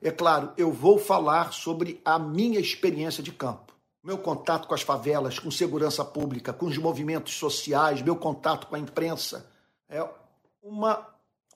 é 0.00 0.10
claro, 0.10 0.52
eu 0.56 0.72
vou 0.72 0.98
falar 0.98 1.52
sobre 1.52 2.00
a 2.04 2.18
minha 2.18 2.60
experiência 2.60 3.22
de 3.22 3.32
campo. 3.32 3.74
Meu 4.02 4.16
contato 4.16 4.68
com 4.68 4.74
as 4.74 4.82
favelas, 4.82 5.38
com 5.38 5.50
segurança 5.50 6.04
pública, 6.04 6.52
com 6.52 6.66
os 6.66 6.78
movimentos 6.78 7.34
sociais, 7.34 8.00
meu 8.00 8.16
contato 8.16 8.68
com 8.68 8.76
a 8.76 8.78
imprensa. 8.78 9.50
É 9.88 10.06
uma 10.62 11.06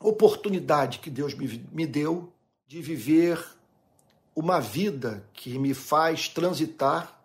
oportunidade 0.01 0.99
que 0.99 1.09
Deus 1.09 1.35
me, 1.35 1.65
me 1.71 1.87
deu 1.87 2.33
de 2.67 2.83
viver 2.83 3.43
uma 4.35 4.61
vida 4.61 5.25
que 5.33 5.59
me 5.59 5.73
faz 5.73 6.29
transitar, 6.29 7.17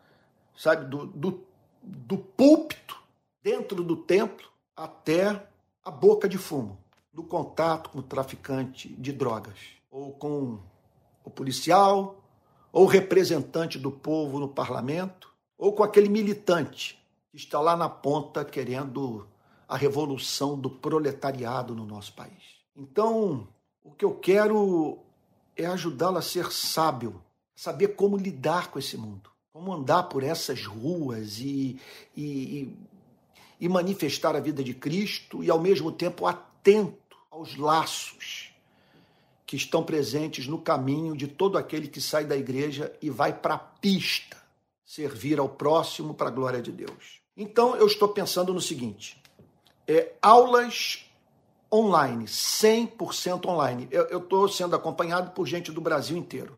sabe, 0.55 0.85
do, 0.85 1.07
do, 1.07 1.43
do 1.81 2.17
púlpito, 2.17 2.97
dentro 3.41 3.83
do 3.83 3.95
templo, 3.95 4.47
até 4.75 5.47
a 5.83 5.89
boca 5.89 6.27
de 6.29 6.37
fumo, 6.37 6.77
do 7.11 7.23
contato 7.23 7.89
com 7.89 7.99
o 7.99 8.03
traficante 8.03 8.89
de 8.89 9.11
drogas, 9.11 9.57
ou 9.89 10.11
com 10.11 10.59
o 11.27 11.29
policial, 11.29 12.23
ou 12.71 12.85
o 12.85 12.87
representante 12.87 13.77
do 13.77 13.91
povo 13.91 14.39
no 14.39 14.47
parlamento, 14.47 15.29
ou 15.57 15.73
com 15.73 15.83
aquele 15.83 16.07
militante 16.07 16.97
que 17.29 17.35
está 17.35 17.59
lá 17.59 17.75
na 17.75 17.89
ponta 17.89 18.45
querendo 18.45 19.27
a 19.67 19.75
revolução 19.75 20.57
do 20.57 20.69
proletariado 20.69 21.75
no 21.75 21.85
nosso 21.85 22.13
país. 22.13 22.61
Então, 22.73 23.45
o 23.83 23.91
que 23.91 24.05
eu 24.05 24.15
quero 24.15 24.99
é 25.53 25.65
ajudá-lo 25.65 26.17
a 26.17 26.21
ser 26.21 26.49
sábio, 26.51 27.21
saber 27.53 27.89
como 27.89 28.15
lidar 28.15 28.71
com 28.71 28.79
esse 28.79 28.95
mundo, 28.95 29.29
como 29.51 29.73
andar 29.73 30.03
por 30.03 30.23
essas 30.23 30.65
ruas 30.65 31.39
e, 31.39 31.77
e, 32.15 32.73
e 33.59 33.67
manifestar 33.67 34.33
a 34.33 34.39
vida 34.39 34.63
de 34.63 34.73
Cristo 34.73 35.43
e, 35.43 35.49
ao 35.49 35.59
mesmo 35.59 35.91
tempo, 35.91 36.25
atento 36.25 37.17
aos 37.29 37.57
laços 37.57 38.46
que 39.47 39.55
estão 39.55 39.81
presentes 39.81 40.45
no 40.45 40.59
caminho 40.59 41.15
de 41.15 41.25
todo 41.25 41.57
aquele 41.57 41.87
que 41.87 42.01
sai 42.01 42.25
da 42.25 42.35
igreja 42.35 42.93
e 43.01 43.09
vai 43.09 43.31
para 43.31 43.53
a 43.53 43.57
pista 43.57 44.35
servir 44.85 45.39
ao 45.39 45.47
próximo 45.47 46.13
para 46.13 46.27
a 46.27 46.31
glória 46.31 46.61
de 46.61 46.71
Deus. 46.71 47.21
Então, 47.35 47.73
eu 47.77 47.87
estou 47.87 48.09
pensando 48.09 48.53
no 48.53 48.59
seguinte: 48.59 49.23
é, 49.87 50.11
aulas 50.21 51.05
online, 51.71 52.25
100% 52.25 53.45
online. 53.45 53.87
Eu 53.89 54.19
estou 54.19 54.49
sendo 54.49 54.75
acompanhado 54.75 55.31
por 55.31 55.47
gente 55.47 55.71
do 55.71 55.79
Brasil 55.79 56.17
inteiro. 56.17 56.57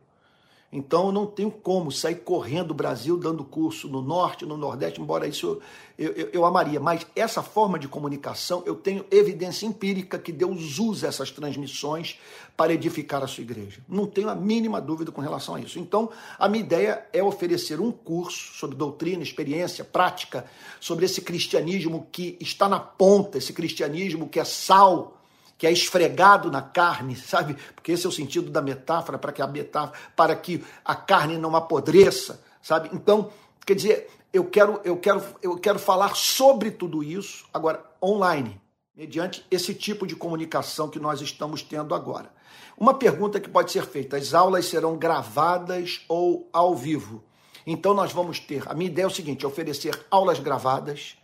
Então 0.72 1.08
eu 1.08 1.12
não 1.12 1.26
tenho 1.26 1.50
como 1.50 1.92
sair 1.92 2.16
correndo 2.18 2.72
o 2.72 2.76
Brasil 2.76 3.18
dando 3.18 3.44
curso 3.44 3.88
no 3.88 4.04
norte, 4.04 4.46
no 4.46 4.56
nordeste, 4.56 5.02
embora 5.02 5.28
isso 5.28 5.60
eu, 5.98 6.12
eu, 6.12 6.30
eu, 6.32 6.46
amaria. 6.46 6.80
Mas 6.80 7.08
essa 7.16 7.42
forma 7.42 7.80
de 7.80 7.88
comunicação, 7.88 8.62
eu 8.68 8.76
tenho 8.76 9.04
evidência 9.10 9.66
empírica 9.66 10.20
que 10.20 10.32
Deus 10.32 10.78
usa 10.78 11.08
essas 11.08 11.32
transmissões 11.32 12.20
para 12.56 12.72
edificar 12.72 13.24
a 13.24 13.28
sua 13.28 13.42
igreja. 13.42 13.82
Não 13.90 14.06
tenho 14.06 14.30
a 14.30 14.36
mínima 14.36 14.80
dúvida 14.80 15.12
com 15.12 15.22
relação 15.22 15.56
a 15.56 15.60
isso. 15.60 15.80
Então, 15.80 16.10
a 16.38 16.48
minha 16.48 16.64
ideia 16.64 17.06
é 17.12 17.24
oferecer 17.24 17.82
um 17.82 17.92
curso 17.92 18.54
sobre 18.54 18.76
doutrina, 18.76 19.24
experiência, 19.24 19.84
prática, 19.84 20.46
sobre 20.80 21.06
esse 21.06 21.22
cristianismo 21.22 22.08
que 22.12 22.38
está 22.40 22.70
na 22.70 22.80
ponta, 22.80 23.40
esse 23.40 23.54
cristianismo 23.54 24.30
que 24.30 24.40
é 24.40 24.46
sal 24.46 25.19
que 25.60 25.68
é 25.68 25.72
esfregado 25.74 26.50
na 26.50 26.62
carne, 26.62 27.18
sabe? 27.18 27.58
Porque 27.76 27.92
esse 27.92 28.06
é 28.06 28.10
o 28.10 28.14
sentido 28.14 28.50
da 28.50 28.62
metáfora, 28.62 29.18
para 29.18 29.34
que 29.34 29.42
a 29.42 29.48
metáfora, 29.48 30.00
para 30.16 30.34
que 30.34 30.64
a 30.86 30.96
carne 30.96 31.38
não 31.38 31.54
apodreça, 31.54 32.42
sabe? 32.62 32.90
Então, 32.94 33.30
quer 33.66 33.76
dizer, 33.76 34.10
eu 34.32 34.46
quero, 34.46 34.80
eu 34.86 34.96
quero, 34.96 35.22
eu 35.44 35.58
quero 35.58 35.78
falar 35.78 36.16
sobre 36.16 36.72
tudo 36.72 37.04
isso 37.04 37.46
agora 37.54 37.84
online, 38.02 38.60
mediante 38.96 39.46
esse 39.52 39.76
tipo 39.76 40.08
de 40.08 40.16
comunicação 40.16 40.90
que 40.90 40.98
nós 40.98 41.20
estamos 41.20 41.62
tendo 41.62 41.94
agora. 41.94 42.32
Uma 42.78 42.94
pergunta 42.94 43.38
que 43.38 43.50
pode 43.50 43.70
ser 43.74 43.86
feita: 43.86 44.16
as 44.16 44.34
aulas 44.34 44.66
serão 44.66 44.96
gravadas 44.96 46.06
ou 46.08 46.48
ao 46.54 46.74
vivo? 46.74 47.22
Então 47.68 47.94
nós 47.94 48.14
vamos 48.14 48.40
ter. 48.40 48.64
A 48.66 48.74
minha 48.74 48.90
ideia 48.90 49.04
é 49.04 49.08
o 49.08 49.12
seguinte: 49.12 49.46
oferecer 49.46 50.06
aulas 50.10 50.40
gravadas 50.40 51.18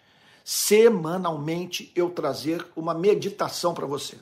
semanalmente 0.46 1.92
eu 1.96 2.12
trazer 2.12 2.64
uma 2.76 2.94
meditação 2.94 3.74
para 3.74 3.88
você, 3.88 4.16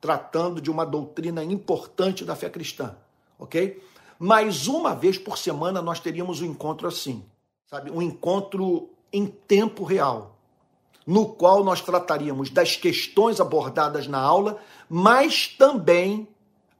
tratando 0.00 0.60
de 0.60 0.68
uma 0.68 0.84
doutrina 0.84 1.44
importante 1.44 2.24
da 2.24 2.34
fé 2.34 2.50
cristã, 2.50 2.96
ok? 3.38 3.80
Mas 4.18 4.66
uma 4.66 4.96
vez 4.96 5.16
por 5.16 5.38
semana 5.38 5.80
nós 5.80 6.00
teríamos 6.00 6.40
um 6.40 6.46
encontro 6.46 6.88
assim, 6.88 7.24
sabe? 7.66 7.88
Um 7.88 8.02
encontro 8.02 8.90
em 9.12 9.26
tempo 9.26 9.84
real, 9.84 10.36
no 11.06 11.26
qual 11.26 11.62
nós 11.62 11.80
trataríamos 11.80 12.50
das 12.50 12.74
questões 12.74 13.40
abordadas 13.40 14.08
na 14.08 14.18
aula, 14.18 14.60
mas 14.88 15.46
também 15.46 16.26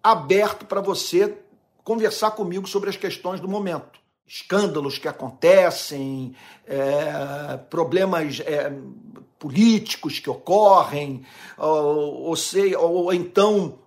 aberto 0.03 0.67
para 0.67 0.81
você 0.81 1.39
conversar 1.85 2.33
comigo 2.33 2.67
sobre 2.67 2.91
as 2.91 2.97
questões 2.97 3.39
do 3.39 3.47
momento 3.47 4.00
escândalos 4.31 4.97
que 4.97 5.09
acontecem, 5.09 6.37
é, 6.65 7.57
problemas 7.69 8.39
é, 8.39 8.73
políticos 9.41 10.21
que 10.21 10.31
ocorrem, 10.31 11.27
ou, 11.59 12.29
ou, 12.29 12.37
sei, 12.37 12.77
ou 12.77 13.13
então 13.13 13.81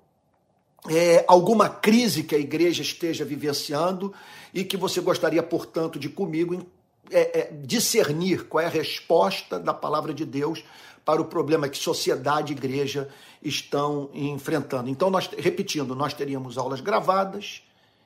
é, 0.90 1.24
alguma 1.30 1.70
crise 1.70 2.24
que 2.24 2.36
a 2.36 2.38
igreja 2.38 2.82
esteja 2.82 3.24
vivenciando 3.24 4.14
e 4.54 4.66
que 4.66 4.76
você 4.76 5.00
gostaria, 5.00 5.42
portanto, 5.42 5.98
de 5.98 6.10
comigo 6.10 6.62
é, 7.10 7.40
é, 7.40 7.52
discernir 7.64 8.44
qual 8.50 8.62
é 8.62 8.66
a 8.66 8.70
resposta 8.70 9.58
da 9.58 9.74
palavra 9.74 10.14
de 10.14 10.26
Deus 10.26 10.62
para 11.06 11.22
o 11.22 11.26
problema 11.26 11.70
que 11.70 11.78
sociedade 11.78 12.52
e 12.52 12.56
igreja 12.58 13.08
estão 13.42 14.10
enfrentando. 14.14 14.90
Então, 14.90 15.10
nós, 15.10 15.30
repetindo, 15.38 15.96
nós 15.96 16.14
teríamos 16.14 16.58
aulas 16.58 16.82
gravadas 16.82 17.62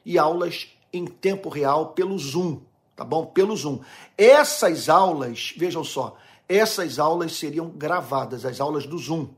e 0.05 0.19
aulas 0.19 0.76
em 0.97 1.05
tempo 1.05 1.49
real 1.49 1.87
pelo 1.87 2.17
Zoom, 2.17 2.59
tá 2.95 3.03
bom? 3.03 3.25
Pelo 3.25 3.55
Zoom. 3.55 3.79
Essas 4.17 4.89
aulas, 4.89 5.53
vejam 5.55 5.83
só, 5.83 6.17
essas 6.47 6.99
aulas 6.99 7.33
seriam 7.33 7.69
gravadas, 7.69 8.45
as 8.45 8.59
aulas 8.59 8.85
do 8.85 8.97
Zoom, 8.97 9.29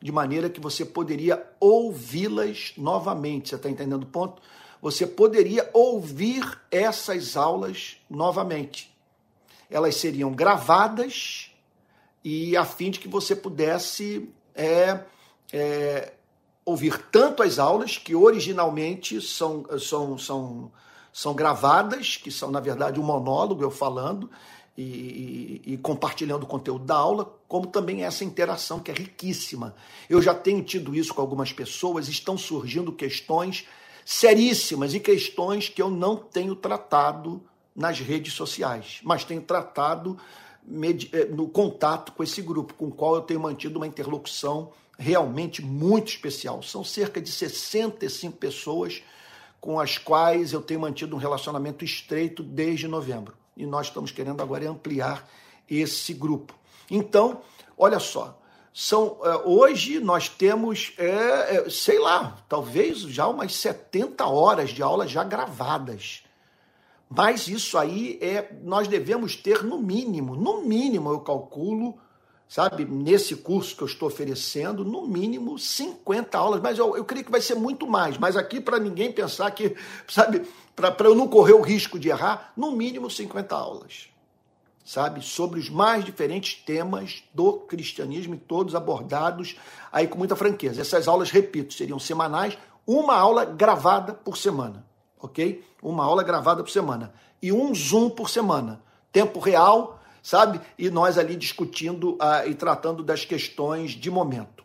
de 0.00 0.12
maneira 0.12 0.48
que 0.48 0.60
você 0.60 0.84
poderia 0.84 1.44
ouvi-las 1.58 2.72
novamente. 2.76 3.48
Você 3.48 3.54
está 3.56 3.68
entendendo 3.68 4.02
o 4.04 4.06
ponto? 4.06 4.40
Você 4.80 5.06
poderia 5.06 5.68
ouvir 5.72 6.44
essas 6.70 7.36
aulas 7.36 7.96
novamente. 8.08 8.94
Elas 9.70 9.96
seriam 9.96 10.32
gravadas 10.32 11.50
e 12.24 12.56
a 12.56 12.64
fim 12.64 12.90
de 12.90 13.00
que 13.00 13.08
você 13.08 13.34
pudesse 13.34 14.28
é, 14.54 15.00
é, 15.52 16.12
ouvir 16.64 16.98
tanto 17.10 17.42
as 17.42 17.58
aulas, 17.58 17.96
que 17.96 18.14
originalmente 18.14 19.20
são, 19.20 19.64
são, 19.78 20.18
são, 20.18 20.70
são 21.18 21.34
gravadas, 21.34 22.16
que 22.16 22.30
são, 22.30 22.48
na 22.48 22.60
verdade, 22.60 23.00
um 23.00 23.02
monólogo, 23.02 23.60
eu 23.60 23.72
falando, 23.72 24.30
e, 24.76 24.82
e, 24.82 25.72
e, 25.72 25.76
compartilhando 25.76 26.44
o 26.44 26.46
conteúdo 26.46 26.84
da 26.84 26.94
aula, 26.94 27.36
como 27.48 27.66
também 27.66 28.04
essa 28.04 28.22
interação 28.22 28.78
que 28.78 28.92
é 28.92 28.94
riquíssima. 28.94 29.74
Eu 30.08 30.22
já 30.22 30.32
tenho 30.32 30.62
tido 30.62 30.94
isso 30.94 31.12
com 31.12 31.20
algumas 31.20 31.52
pessoas, 31.52 32.06
estão 32.06 32.38
surgindo 32.38 32.92
questões 32.92 33.66
seríssimas 34.04 34.94
e 34.94 35.00
questões 35.00 35.68
que 35.68 35.82
eu 35.82 35.90
não 35.90 36.14
tenho 36.14 36.54
tratado 36.54 37.42
nas 37.74 37.98
redes 37.98 38.34
sociais, 38.34 39.00
mas 39.02 39.24
tenho 39.24 39.42
tratado 39.42 40.16
eh, 40.70 41.24
no 41.24 41.48
contato 41.48 42.12
com 42.12 42.22
esse 42.22 42.40
grupo, 42.40 42.74
com 42.74 42.86
o 42.86 42.92
qual 42.92 43.16
eu 43.16 43.22
tenho 43.22 43.40
mantido 43.40 43.80
uma 43.80 43.88
interlocução 43.88 44.70
realmente 44.96 45.62
muito 45.62 46.10
especial. 46.10 46.62
São 46.62 46.84
cerca 46.84 47.20
de 47.20 47.32
65 47.32 48.36
pessoas 48.36 49.02
com 49.60 49.80
as 49.80 49.98
quais 49.98 50.52
eu 50.52 50.62
tenho 50.62 50.80
mantido 50.80 51.16
um 51.16 51.18
relacionamento 51.18 51.84
estreito 51.84 52.42
desde 52.42 52.86
novembro. 52.86 53.36
E 53.56 53.66
nós 53.66 53.88
estamos 53.88 54.10
querendo 54.10 54.40
agora 54.42 54.68
ampliar 54.68 55.28
esse 55.68 56.14
grupo. 56.14 56.54
Então, 56.90 57.42
olha 57.76 57.98
só, 57.98 58.38
são 58.72 59.18
é, 59.24 59.36
hoje 59.44 59.98
nós 59.98 60.28
temos, 60.28 60.92
é, 60.96 61.06
é, 61.56 61.70
sei 61.70 61.98
lá, 61.98 62.38
talvez 62.48 63.00
já 63.00 63.26
umas 63.26 63.54
70 63.56 64.24
horas 64.26 64.70
de 64.70 64.82
aula 64.82 65.06
já 65.06 65.24
gravadas. 65.24 66.22
Mas 67.10 67.48
isso 67.48 67.76
aí 67.76 68.18
é, 68.22 68.54
nós 68.62 68.86
devemos 68.86 69.34
ter 69.34 69.64
no 69.64 69.78
mínimo, 69.78 70.36
no 70.36 70.62
mínimo 70.62 71.10
eu 71.10 71.20
calculo, 71.20 71.98
sabe, 72.48 72.84
nesse 72.86 73.36
curso 73.36 73.76
que 73.76 73.82
eu 73.82 73.86
estou 73.86 74.08
oferecendo, 74.08 74.84
no 74.84 75.06
mínimo 75.06 75.58
50 75.58 76.36
aulas, 76.36 76.60
mas 76.62 76.78
eu, 76.78 76.96
eu 76.96 77.04
creio 77.04 77.24
que 77.24 77.30
vai 77.30 77.42
ser 77.42 77.54
muito 77.54 77.86
mais. 77.86 78.16
Mas 78.16 78.36
aqui, 78.36 78.58
para 78.58 78.78
ninguém 78.78 79.12
pensar 79.12 79.50
que, 79.50 79.76
sabe, 80.08 80.42
para 80.74 80.94
eu 81.06 81.14
não 81.14 81.28
correr 81.28 81.52
o 81.52 81.60
risco 81.60 81.98
de 81.98 82.08
errar, 82.08 82.52
no 82.56 82.72
mínimo 82.72 83.10
50 83.10 83.54
aulas, 83.54 84.08
sabe, 84.82 85.22
sobre 85.22 85.60
os 85.60 85.68
mais 85.68 86.02
diferentes 86.02 86.54
temas 86.64 87.22
do 87.34 87.52
cristianismo 87.52 88.38
todos 88.38 88.74
abordados 88.74 89.56
aí 89.92 90.08
com 90.08 90.16
muita 90.16 90.34
franqueza. 90.34 90.80
Essas 90.80 91.06
aulas, 91.06 91.30
repito, 91.30 91.74
seriam 91.74 91.98
semanais, 91.98 92.56
uma 92.86 93.14
aula 93.14 93.44
gravada 93.44 94.14
por 94.14 94.38
semana, 94.38 94.86
ok? 95.20 95.62
Uma 95.82 96.04
aula 96.04 96.22
gravada 96.22 96.62
por 96.64 96.70
semana 96.70 97.12
e 97.42 97.52
um 97.52 97.74
Zoom 97.74 98.08
por 98.08 98.30
semana, 98.30 98.80
tempo 99.12 99.38
real 99.38 99.97
sabe? 100.22 100.60
E 100.78 100.90
nós 100.90 101.18
ali 101.18 101.34
discutindo 101.36 102.12
uh, 102.14 102.46
e 102.46 102.54
tratando 102.54 103.02
das 103.02 103.24
questões 103.24 103.92
de 103.92 104.10
momento. 104.10 104.64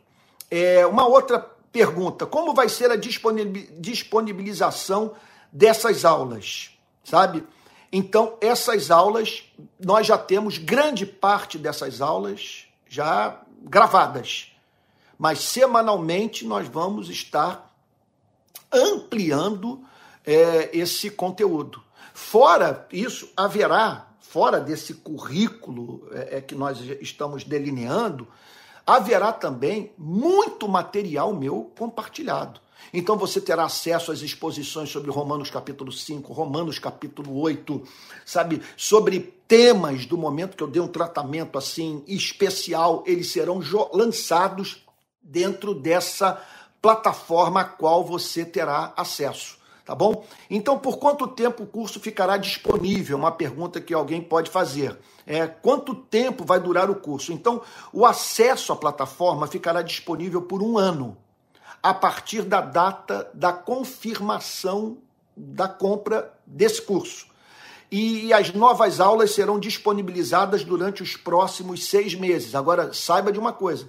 É, 0.49 0.85
uma 0.85 1.05
outra 1.07 1.39
pergunta: 1.71 2.25
como 2.25 2.53
vai 2.53 2.67
ser 2.69 2.91
a 2.91 2.95
disponibilização 2.95 5.13
dessas 5.51 6.05
aulas, 6.05 6.71
sabe? 7.03 7.43
Então, 7.91 8.37
essas 8.41 8.89
aulas, 8.89 9.43
nós 9.79 10.07
já 10.07 10.17
temos 10.17 10.57
grande 10.57 11.05
parte 11.05 11.59
dessas 11.59 12.01
aulas 12.01 12.65
já 12.87 13.39
gravadas, 13.61 14.51
mas 15.17 15.39
semanalmente 15.39 16.45
nós 16.45 16.67
vamos 16.67 17.09
estar 17.09 17.71
ampliando 18.71 19.83
é, 20.25 20.69
esse 20.73 21.11
conteúdo. 21.11 21.83
Fora 22.13 22.87
isso, 22.91 23.29
haverá 23.37 24.07
fora 24.33 24.59
desse 24.59 24.95
currículo 24.95 26.07
é, 26.11 26.37
é, 26.37 26.41
que 26.41 26.55
nós 26.55 26.79
estamos 26.99 27.43
delineando, 27.43 28.27
haverá 28.83 29.31
também 29.31 29.91
muito 29.95 30.67
material 30.67 31.31
meu 31.35 31.71
compartilhado. 31.77 32.59
Então 32.91 33.15
você 33.15 33.39
terá 33.39 33.65
acesso 33.65 34.11
às 34.11 34.21
exposições 34.21 34.89
sobre 34.89 35.11
Romanos 35.11 35.51
capítulo 35.51 35.91
5, 35.91 36.33
Romanos 36.33 36.79
capítulo 36.79 37.39
8, 37.41 37.83
sabe, 38.25 38.59
sobre 38.75 39.19
temas 39.47 40.07
do 40.07 40.17
momento 40.17 40.57
que 40.57 40.63
eu 40.63 40.67
dei 40.67 40.81
um 40.81 40.87
tratamento 40.87 41.55
assim 41.55 42.03
especial, 42.07 43.03
eles 43.05 43.31
serão 43.31 43.61
lançados 43.93 44.83
dentro 45.21 45.75
dessa 45.75 46.41
plataforma 46.81 47.61
a 47.61 47.65
qual 47.65 48.03
você 48.03 48.43
terá 48.43 48.93
acesso 48.97 49.61
tá 49.85 49.93
bom? 49.93 50.25
Então, 50.49 50.79
por 50.79 50.97
quanto 50.97 51.27
tempo 51.27 51.63
o 51.63 51.67
curso 51.67 51.99
ficará 51.99 52.37
disponível? 52.37 53.17
Uma 53.17 53.31
pergunta 53.31 53.81
que 53.81 53.93
alguém 53.93 54.21
pode 54.21 54.49
fazer. 54.49 54.97
É, 55.25 55.45
quanto 55.47 55.93
tempo 55.93 56.45
vai 56.45 56.59
durar 56.59 56.89
o 56.89 56.95
curso? 56.95 57.33
Então, 57.33 57.61
o 57.91 58.05
acesso 58.05 58.71
à 58.71 58.75
plataforma 58.75 59.47
ficará 59.47 59.81
disponível 59.81 60.41
por 60.41 60.61
um 60.61 60.77
ano, 60.77 61.17
a 61.81 61.93
partir 61.93 62.43
da 62.43 62.61
data 62.61 63.29
da 63.33 63.51
confirmação 63.51 64.97
da 65.35 65.67
compra 65.67 66.33
desse 66.45 66.81
curso. 66.81 67.27
E 67.91 68.33
as 68.33 68.51
novas 68.53 68.99
aulas 68.99 69.31
serão 69.31 69.59
disponibilizadas 69.59 70.63
durante 70.63 71.03
os 71.03 71.15
próximos 71.15 71.85
seis 71.85 72.15
meses. 72.15 72.55
Agora, 72.55 72.91
saiba 72.93 73.31
de 73.31 73.37
uma 73.37 73.53
coisa: 73.53 73.87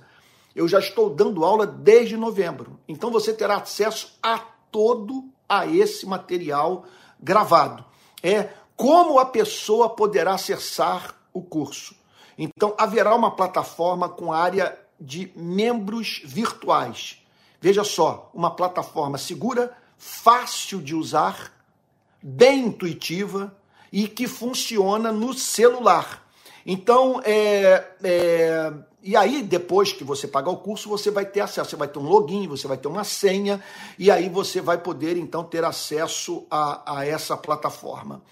eu 0.54 0.68
já 0.68 0.78
estou 0.78 1.08
dando 1.08 1.44
aula 1.44 1.66
desde 1.66 2.16
novembro, 2.16 2.78
então 2.86 3.10
você 3.10 3.32
terá 3.32 3.56
acesso 3.56 4.18
a 4.22 4.38
todo 4.70 5.32
a 5.48 5.66
esse 5.66 6.06
material 6.06 6.84
gravado. 7.20 7.84
É 8.22 8.50
como 8.76 9.18
a 9.18 9.26
pessoa 9.26 9.90
poderá 9.90 10.34
acessar 10.34 11.14
o 11.32 11.42
curso. 11.42 11.94
Então, 12.36 12.74
haverá 12.76 13.14
uma 13.14 13.30
plataforma 13.30 14.08
com 14.08 14.32
área 14.32 14.78
de 15.00 15.30
membros 15.36 16.22
virtuais. 16.24 17.18
Veja 17.60 17.84
só, 17.84 18.30
uma 18.34 18.50
plataforma 18.50 19.18
segura, 19.18 19.76
fácil 19.96 20.80
de 20.80 20.94
usar, 20.94 21.52
bem 22.22 22.66
intuitiva 22.66 23.56
e 23.92 24.08
que 24.08 24.26
funciona 24.26 25.12
no 25.12 25.32
celular. 25.34 26.23
Então, 26.66 27.20
é, 27.24 27.84
é, 28.02 28.72
e 29.02 29.14
aí, 29.16 29.42
depois 29.42 29.92
que 29.92 30.02
você 30.02 30.26
pagar 30.26 30.50
o 30.50 30.56
curso, 30.56 30.88
você 30.88 31.10
vai 31.10 31.26
ter 31.26 31.40
acesso, 31.40 31.70
você 31.70 31.76
vai 31.76 31.88
ter 31.88 31.98
um 31.98 32.08
login, 32.08 32.48
você 32.48 32.66
vai 32.66 32.78
ter 32.78 32.88
uma 32.88 33.04
senha, 33.04 33.62
e 33.98 34.10
aí 34.10 34.30
você 34.30 34.62
vai 34.62 34.78
poder, 34.78 35.16
então, 35.16 35.44
ter 35.44 35.62
acesso 35.62 36.46
a, 36.50 36.98
a 36.98 37.06
essa 37.06 37.36
plataforma. 37.36 38.22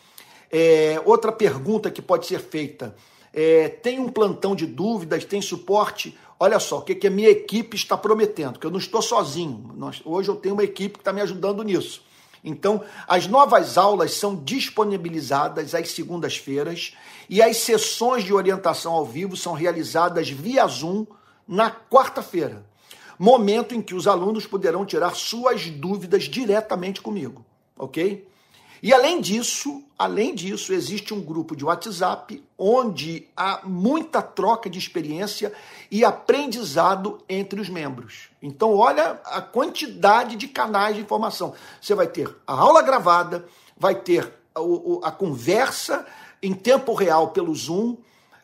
É, 0.51 1.01
outra 1.05 1.31
pergunta 1.31 1.91
que 1.91 2.01
pode 2.01 2.27
ser 2.27 2.41
feita: 2.41 2.97
é, 3.35 3.69
tem 3.69 3.99
um 3.99 4.09
plantão 4.09 4.55
de 4.55 4.67
dúvidas, 4.67 5.25
tem 5.25 5.43
suporte? 5.43 6.17
Olha 6.41 6.59
só, 6.59 6.79
o 6.79 6.83
que, 6.83 6.95
que 6.95 7.07
a 7.07 7.11
minha 7.11 7.29
equipe 7.29 7.77
está 7.77 7.97
prometendo, 7.97 8.59
que 8.59 8.67
eu 8.67 8.71
não 8.71 8.79
estou 8.79 9.01
sozinho. 9.01 9.73
Nós, 9.77 10.03
hoje 10.05 10.29
eu 10.29 10.37
tenho 10.37 10.55
uma 10.55 10.65
equipe 10.65 10.95
que 10.95 11.01
está 11.01 11.13
me 11.13 11.21
ajudando 11.21 11.63
nisso. 11.63 12.03
Então, 12.45 12.83
as 13.07 13.27
novas 13.27 13.79
aulas 13.79 14.15
são 14.15 14.35
disponibilizadas 14.35 15.75
às 15.75 15.91
segundas-feiras 15.91 16.97
e 17.29 17.41
as 17.41 17.59
sessões 17.59 18.25
de 18.25 18.33
orientação 18.33 18.93
ao 18.93 19.07
vivo 19.07 19.37
são 19.37 19.53
realizadas 19.53 20.29
via 20.29 20.67
Zoom 20.67 21.07
na 21.47 21.71
quarta-feira, 21.71 22.65
momento 23.19 23.75
em 23.75 23.83
que 23.83 23.95
os 23.95 24.07
alunos 24.07 24.47
poderão 24.47 24.85
tirar 24.85 25.15
suas 25.15 25.71
dúvidas 25.71 26.25
diretamente 26.25 27.01
comigo, 27.01 27.45
ok? 27.77 28.27
E 28.83 28.93
além 28.93 29.21
disso, 29.21 29.85
além 29.97 30.35
disso, 30.35 30.73
existe 30.73 31.15
um 31.15 31.21
grupo 31.21 31.55
de 31.55 31.65
WhatsApp 31.65 32.43
onde 32.59 33.29
há 33.37 33.61
muita 33.63 34.21
troca 34.21 34.69
de 34.69 34.77
experiência 34.77 35.53
e 35.89 36.05
aprendizado 36.05 37.23
entre 37.29 37.61
os 37.61 37.69
membros. 37.69 38.29
Então, 38.43 38.75
olha 38.75 39.21
a 39.25 39.41
quantidade 39.41 40.35
de 40.35 40.49
canais 40.49 40.97
de 40.97 41.03
informação. 41.03 41.55
Você 41.81 41.95
vai 41.95 42.09
ter 42.09 42.35
a 42.45 42.55
aula 42.55 42.83
gravada, 42.83 43.47
vai 43.77 43.95
ter 43.95 44.35
a, 44.53 45.09
a 45.09 45.13
conversa 45.13 46.05
em 46.43 46.53
tempo 46.53 46.93
real 46.93 47.29
pelo 47.29 47.55
Zoom 47.55 47.97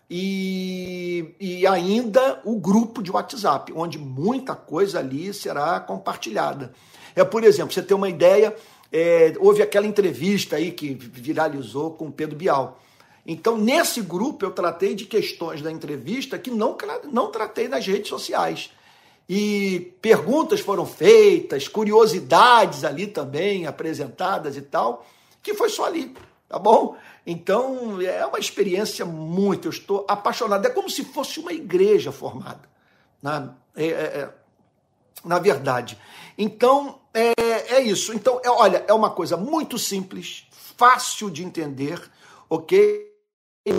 e, 0.09 1.34
e 1.41 1.66
ainda 1.66 2.41
o 2.45 2.61
grupo 2.61 3.03
de 3.03 3.11
WhatsApp, 3.11 3.72
onde 3.74 3.99
muita 3.99 4.55
coisa 4.55 5.01
ali 5.01 5.34
será 5.34 5.80
compartilhada. 5.80 6.72
É, 7.14 7.24
por 7.24 7.43
exemplo, 7.43 7.74
você 7.74 7.82
ter 7.82 7.95
uma 7.95 8.09
ideia, 8.09 8.55
é, 8.93 9.34
houve 9.39 9.62
aquela 9.62 9.86
entrevista 9.86 10.57
aí 10.57 10.72
que 10.72 10.95
viralizou 10.95 11.93
com 11.93 12.11
Pedro 12.11 12.36
Bial. 12.36 12.80
Então, 13.26 13.59
nesse 13.59 14.01
grupo, 14.01 14.45
eu 14.45 14.51
tratei 14.51 14.95
de 14.95 15.05
questões 15.05 15.61
da 15.61 15.70
entrevista 15.70 16.39
que 16.39 16.51
não, 16.51 16.76
não 17.12 17.30
tratei 17.30 17.68
nas 17.68 17.86
redes 17.86 18.09
sociais. 18.09 18.70
E 19.28 19.93
perguntas 20.01 20.61
foram 20.61 20.86
feitas, 20.86 21.68
curiosidades 21.68 22.84
ali 22.84 23.07
também 23.07 23.66
apresentadas 23.66 24.57
e 24.57 24.62
tal, 24.62 25.07
que 25.43 25.53
foi 25.53 25.68
só 25.68 25.84
ali. 25.84 26.14
Tá 26.49 26.59
bom? 26.59 26.97
Então, 27.26 28.01
é 28.01 28.24
uma 28.24 28.39
experiência 28.39 29.05
muito. 29.05 29.68
Eu 29.68 29.72
estou 29.72 30.07
apaixonado. 30.09 30.64
É 30.64 30.70
como 30.70 30.89
se 30.89 31.05
fosse 31.05 31.39
uma 31.39 31.53
igreja 31.53 32.11
formada. 32.11 32.62
Na, 33.20 33.55
é, 33.76 33.86
é, 33.86 33.89
é 33.91 34.30
na 35.25 35.39
verdade. 35.39 35.99
Então, 36.37 37.01
é, 37.12 37.33
é 37.77 37.81
isso. 37.81 38.12
Então, 38.12 38.41
é, 38.45 38.49
olha, 38.49 38.85
é 38.87 38.93
uma 38.93 39.11
coisa 39.11 39.37
muito 39.37 39.79
simples, 39.79 40.47
fácil 40.77 41.31
de 41.31 41.45
entender, 41.45 42.01
ok? 42.49 43.07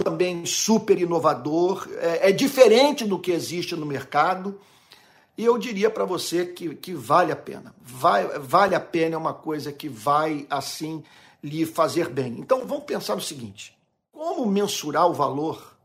Também 0.04 0.46
super 0.46 1.00
inovador, 1.00 1.88
é, 2.00 2.30
é 2.30 2.32
diferente 2.32 3.06
do 3.06 3.18
que 3.18 3.32
existe 3.32 3.76
no 3.76 3.86
mercado. 3.86 4.60
E 5.38 5.46
eu 5.46 5.58
diria 5.58 5.90
para 5.90 6.04
você 6.04 6.46
que, 6.46 6.76
que 6.76 6.94
vale 6.94 7.32
a 7.32 7.36
pena. 7.36 7.74
Vai, 7.82 8.28
vale 8.40 8.76
a 8.76 8.80
pena, 8.80 9.16
é 9.16 9.18
uma 9.18 9.34
coisa 9.34 9.72
que 9.72 9.88
vai, 9.88 10.46
assim, 10.50 11.04
lhe 11.42 11.66
fazer 11.66 12.10
bem. 12.10 12.36
Então, 12.38 12.68
vamos 12.68 12.84
pensar 12.84 13.16
o 13.16 13.22
seguinte: 13.22 13.76
como 14.12 14.46
mensurar 14.46 15.08
o 15.08 15.14
valor 15.14 15.78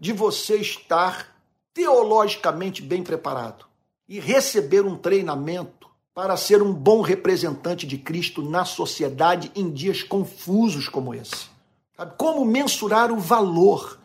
de 0.00 0.12
você 0.12 0.56
estar 0.56 1.36
teologicamente 1.74 2.80
bem 2.80 3.02
preparado 3.02 3.66
e 4.08 4.20
receber 4.20 4.84
um 4.84 4.96
treinamento 4.96 5.88
para 6.14 6.36
ser 6.36 6.62
um 6.62 6.72
bom 6.72 7.02
representante 7.02 7.86
de 7.86 7.98
Cristo 7.98 8.42
na 8.42 8.64
sociedade 8.64 9.50
em 9.54 9.70
dias 9.70 10.02
confusos 10.02 10.88
como 10.88 11.14
esse? 11.14 11.48
Sabe? 11.96 12.14
Como 12.16 12.44
mensurar 12.44 13.12
o 13.12 13.18
valor 13.18 13.98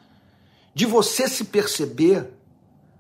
de 0.74 0.86
você 0.86 1.28
se 1.28 1.45
perceber 1.45 2.34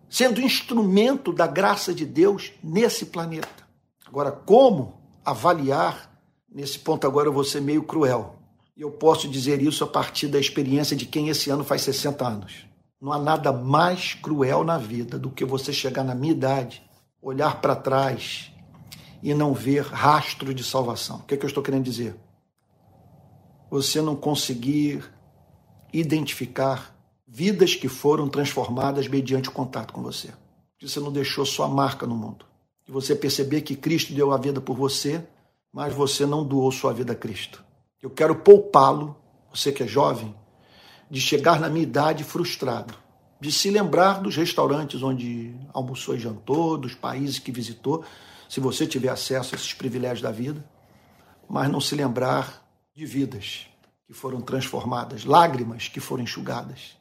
sendo 0.09 0.41
instrumento 0.41 1.31
da 1.31 1.47
graça 1.47 1.93
de 1.93 2.05
Deus 2.05 2.51
nesse 2.61 3.05
planeta. 3.05 3.65
Agora, 4.05 4.29
como 4.29 4.99
avaliar? 5.23 6.11
Nesse 6.53 6.79
ponto 6.79 7.07
agora 7.07 7.29
eu 7.29 7.33
vou 7.33 7.45
ser 7.45 7.61
meio 7.61 7.83
cruel. 7.83 8.35
E 8.75 8.81
eu 8.81 8.91
posso 8.91 9.29
dizer 9.29 9.61
isso 9.61 9.85
a 9.85 9.87
partir 9.87 10.27
da 10.27 10.37
experiência 10.37 10.97
de 10.97 11.05
quem 11.05 11.29
esse 11.29 11.49
ano 11.49 11.63
faz 11.63 11.83
60 11.83 12.27
anos. 12.27 12.65
Não 12.99 13.13
há 13.13 13.17
nada 13.17 13.53
mais 13.53 14.13
cruel 14.13 14.65
na 14.65 14.77
vida 14.77 15.17
do 15.17 15.31
que 15.31 15.45
você 15.45 15.71
chegar 15.71 16.03
na 16.03 16.13
minha 16.13 16.33
idade, 16.33 16.83
olhar 17.21 17.61
para 17.61 17.75
trás 17.75 18.51
e 19.21 19.33
não 19.33 19.53
ver 19.53 19.83
rastro 19.83 20.53
de 20.53 20.63
salvação. 20.63 21.17
O 21.17 21.23
que, 21.23 21.35
é 21.35 21.37
que 21.37 21.45
eu 21.45 21.49
estou 21.49 21.63
querendo 21.63 21.83
dizer? 21.83 22.15
Você 23.69 24.01
não 24.01 24.15
conseguir 24.15 25.03
identificar 25.93 26.95
vidas 27.27 27.75
que 27.75 27.87
foram 27.87 28.27
transformadas 28.27 29.07
mediante 29.07 29.49
o 29.49 29.51
contato 29.51 29.93
com 29.93 30.01
você. 30.01 30.29
Você 30.81 30.99
não 30.99 31.11
deixou 31.11 31.45
sua 31.45 31.67
marca 31.67 32.07
no 32.07 32.15
mundo. 32.15 32.45
E 32.87 32.91
você 32.91 33.15
perceber 33.15 33.61
que 33.61 33.75
Cristo 33.75 34.13
deu 34.13 34.31
a 34.31 34.37
vida 34.37 34.59
por 34.59 34.75
você, 34.75 35.25
mas 35.71 35.93
você 35.93 36.25
não 36.25 36.43
doou 36.43 36.71
sua 36.71 36.91
vida 36.91 37.13
a 37.13 37.15
Cristo. 37.15 37.63
Eu 38.01 38.09
quero 38.09 38.35
poupá-lo, 38.35 39.15
você 39.53 39.71
que 39.71 39.83
é 39.83 39.87
jovem, 39.87 40.35
de 41.09 41.21
chegar 41.21 41.59
na 41.59 41.69
minha 41.69 41.83
idade 41.83 42.23
frustrado, 42.23 42.95
de 43.41 43.51
se 43.51 43.71
lembrar 43.71 44.21
dos 44.21 44.35
restaurantes 44.35 45.01
onde 45.01 45.55
almoçou 45.73 46.15
e 46.15 46.19
jantou, 46.19 46.77
dos 46.77 46.93
países 46.93 47.39
que 47.39 47.51
visitou, 47.51 48.05
se 48.47 48.59
você 48.59 48.85
tiver 48.85 49.09
acesso 49.09 49.55
a 49.55 49.57
esses 49.57 49.73
privilégios 49.73 50.21
da 50.21 50.31
vida, 50.31 50.63
mas 51.49 51.67
não 51.67 51.81
se 51.81 51.95
lembrar 51.95 52.63
de 52.93 53.03
vidas 53.03 53.65
que 54.05 54.13
foram 54.13 54.41
transformadas, 54.41 55.25
lágrimas 55.25 55.87
que 55.87 55.99
foram 55.99 56.23
enxugadas, 56.23 56.95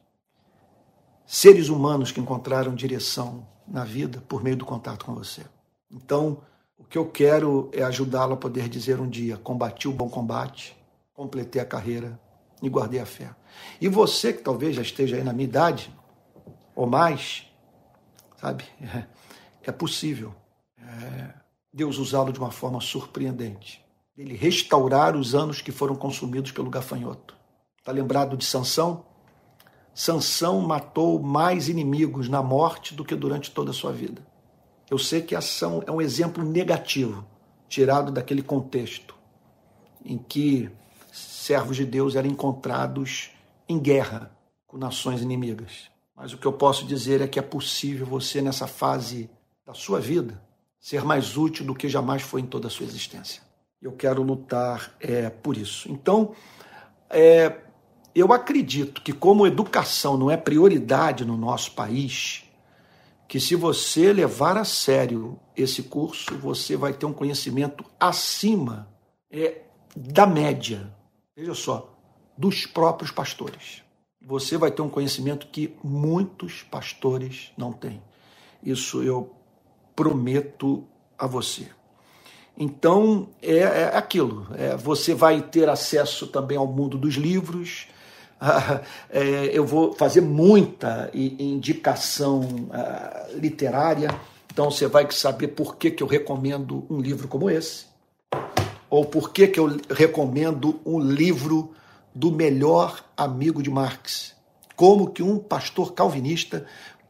seres 1.27 1.69
humanos 1.69 2.11
que 2.11 2.19
encontraram 2.19 2.73
direção 2.73 3.47
na 3.67 3.83
vida 3.83 4.23
por 4.27 4.43
meio 4.43 4.57
do 4.57 4.65
contato 4.65 5.05
com 5.05 5.13
você. 5.13 5.43
Então, 5.91 6.41
o 6.75 6.83
que 6.83 6.97
eu 6.97 7.05
quero 7.05 7.69
é 7.71 7.83
ajudá-lo 7.83 8.33
a 8.33 8.37
poder 8.37 8.67
dizer 8.67 8.99
um 8.99 9.07
dia: 9.07 9.37
combati 9.37 9.87
o 9.87 9.93
bom 9.93 10.09
combate, 10.09 10.75
completei 11.13 11.61
a 11.61 11.65
carreira 11.65 12.19
e 12.63 12.67
guardei 12.67 12.99
a 12.99 13.05
fé. 13.05 13.29
E 13.79 13.87
você 13.87 14.33
que 14.33 14.41
talvez 14.41 14.75
já 14.75 14.81
esteja 14.81 15.17
aí 15.17 15.23
na 15.23 15.33
minha 15.33 15.47
idade, 15.47 15.93
ou 16.75 16.87
mais, 16.87 17.47
sabe, 18.37 18.65
é, 18.81 19.05
é 19.63 19.71
possível 19.71 20.33
é, 20.77 21.33
Deus 21.73 21.97
usá-lo 21.97 22.33
de 22.33 22.39
uma 22.39 22.51
forma 22.51 22.81
surpreendente. 22.81 23.83
Ele 24.17 24.35
restaurar 24.35 25.15
os 25.15 25.33
anos 25.33 25.61
que 25.61 25.71
foram 25.71 25.95
consumidos 25.95 26.51
pelo 26.51 26.69
gafanhoto. 26.69 27.35
Está 27.77 27.91
lembrado 27.91 28.37
de 28.37 28.45
Sansão? 28.45 29.05
Sansão 29.93 30.61
matou 30.61 31.21
mais 31.21 31.69
inimigos 31.69 32.29
na 32.29 32.41
morte 32.41 32.93
do 32.93 33.03
que 33.03 33.15
durante 33.15 33.51
toda 33.51 33.71
a 33.71 33.73
sua 33.73 33.91
vida. 33.91 34.25
Eu 34.89 34.97
sei 34.97 35.21
que 35.21 35.35
ação 35.35 35.83
é 35.87 35.91
um 35.91 36.01
exemplo 36.01 36.43
negativo, 36.43 37.25
tirado 37.67 38.11
daquele 38.11 38.43
contexto 38.43 39.15
em 40.03 40.17
que 40.17 40.69
servos 41.11 41.77
de 41.77 41.85
Deus 41.85 42.15
eram 42.15 42.29
encontrados 42.29 43.31
em 43.67 43.79
guerra 43.79 44.31
com 44.67 44.77
nações 44.77 45.21
inimigas. 45.21 45.90
Mas 46.15 46.33
o 46.33 46.37
que 46.37 46.45
eu 46.45 46.53
posso 46.53 46.85
dizer 46.85 47.21
é 47.21 47.27
que 47.27 47.39
é 47.39 47.41
possível 47.41 48.05
você, 48.05 48.41
nessa 48.41 48.67
fase 48.67 49.29
da 49.65 49.73
sua 49.73 49.99
vida, 49.99 50.41
ser 50.79 51.03
mais 51.03 51.37
útil 51.37 51.65
do 51.65 51.75
que 51.75 51.87
jamais 51.87 52.21
foi 52.21 52.41
em 52.41 52.45
toda 52.45 52.67
a 52.67 52.71
sua 52.71 52.85
existência. 52.85 53.41
Eu 53.81 53.91
quero 53.93 54.21
lutar 54.21 54.95
é, 54.99 55.29
por 55.29 55.57
isso. 55.57 55.91
Então, 55.91 56.33
é, 57.09 57.61
eu 58.13 58.33
acredito 58.33 59.01
que, 59.01 59.13
como 59.13 59.47
educação 59.47 60.17
não 60.17 60.29
é 60.29 60.37
prioridade 60.37 61.25
no 61.25 61.37
nosso 61.37 61.71
país, 61.71 62.43
que 63.27 63.39
se 63.39 63.55
você 63.55 64.11
levar 64.11 64.57
a 64.57 64.65
sério 64.65 65.39
esse 65.55 65.83
curso, 65.83 66.37
você 66.37 66.75
vai 66.75 66.93
ter 66.93 67.05
um 67.05 67.13
conhecimento 67.13 67.85
acima 67.99 68.89
é, 69.31 69.61
da 69.95 70.25
média, 70.25 70.93
veja 71.35 71.53
só, 71.53 71.97
dos 72.37 72.65
próprios 72.65 73.11
pastores. 73.11 73.83
Você 74.21 74.57
vai 74.57 74.71
ter 74.71 74.81
um 74.81 74.89
conhecimento 74.89 75.47
que 75.47 75.75
muitos 75.83 76.63
pastores 76.63 77.51
não 77.57 77.73
têm. 77.73 78.01
Isso 78.63 79.01
eu 79.01 79.31
prometo 79.95 80.83
a 81.17 81.25
você. 81.25 81.67
Então, 82.57 83.29
é, 83.41 83.57
é 83.57 83.97
aquilo. 83.97 84.47
É, 84.55 84.75
você 84.75 85.13
vai 85.13 85.41
ter 85.41 85.67
acesso 85.67 86.27
também 86.27 86.57
ao 86.57 86.67
mundo 86.67 86.97
dos 86.97 87.15
livros, 87.15 87.87
é, 89.09 89.49
eu 89.53 89.65
vou 89.65 89.93
fazer 89.93 90.21
muita 90.21 91.09
indicação 91.13 92.41
uh, 92.41 93.37
literária, 93.37 94.09
então 94.51 94.69
você 94.71 94.87
vai 94.87 95.09
saber 95.11 95.49
por 95.49 95.75
que, 95.75 95.91
que 95.91 96.01
eu 96.01 96.07
recomendo 96.07 96.85
um 96.89 96.99
livro 96.99 97.27
como 97.27 97.49
esse, 97.49 97.85
ou 98.89 99.05
por 99.05 99.31
que, 99.31 99.47
que 99.47 99.59
eu 99.59 99.77
recomendo 99.89 100.79
um 100.85 100.99
livro 100.99 101.71
do 102.13 102.31
melhor 102.31 103.03
amigo 103.15 103.61
de 103.63 103.69
Marx. 103.69 104.35
Como 104.75 105.11
que 105.11 105.23
um 105.23 105.37
pastor 105.37 105.93
calvinista 105.93 106.65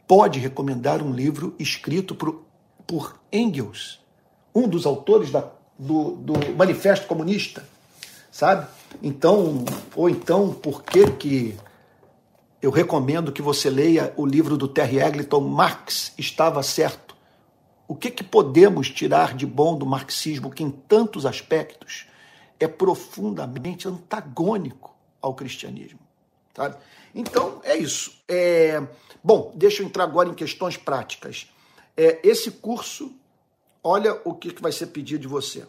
pode 0.07 0.39
recomendar 0.39 1.01
um 1.01 1.13
livro 1.13 1.55
escrito 1.57 2.13
por, 2.13 2.45
por 2.85 3.19
Engels, 3.31 3.99
um 4.53 4.67
dos 4.67 4.85
autores 4.85 5.31
da, 5.31 5.49
do, 5.79 6.11
do 6.17 6.33
Manifesto 6.55 7.07
Comunista, 7.07 7.63
sabe? 8.31 8.67
Então, 9.01 9.63
ou 9.95 10.09
então, 10.09 10.53
por 10.53 10.83
que 10.83 11.09
que 11.11 11.57
eu 12.61 12.69
recomendo 12.69 13.31
que 13.31 13.41
você 13.41 13.69
leia 13.69 14.13
o 14.15 14.25
livro 14.25 14.57
do 14.57 14.67
Terry 14.67 14.99
Eglinton, 14.99 15.39
Marx 15.39 16.13
estava 16.17 16.61
certo? 16.61 17.15
O 17.87 17.95
que 17.95 18.11
que 18.11 18.23
podemos 18.23 18.89
tirar 18.89 19.35
de 19.35 19.45
bom 19.45 19.77
do 19.77 19.85
marxismo 19.85 20.51
que 20.51 20.63
em 20.63 20.69
tantos 20.69 21.25
aspectos 21.25 22.05
é 22.63 22.67
profundamente 22.67 23.87
antagônico 23.87 24.95
ao 25.21 25.33
cristianismo, 25.33 25.99
sabe? 26.55 26.77
Então, 27.13 27.59
é 27.63 27.75
isso. 27.75 28.13
É... 28.27 28.81
Bom, 29.23 29.51
deixa 29.55 29.81
eu 29.81 29.87
entrar 29.87 30.03
agora 30.03 30.29
em 30.29 30.33
questões 30.33 30.77
práticas. 30.77 31.51
É, 31.97 32.19
esse 32.23 32.51
curso, 32.51 33.13
olha 33.83 34.19
o 34.23 34.33
que, 34.33 34.51
que 34.51 34.61
vai 34.61 34.71
ser 34.71 34.87
pedido 34.87 35.21
de 35.21 35.27
você. 35.27 35.65